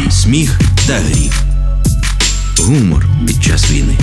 Сміх 0.09 0.59
та 0.87 0.93
гріх. 0.93 1.43
Гумор 2.59 3.05
під 3.27 3.43
час 3.43 3.71
війни. 3.71 3.97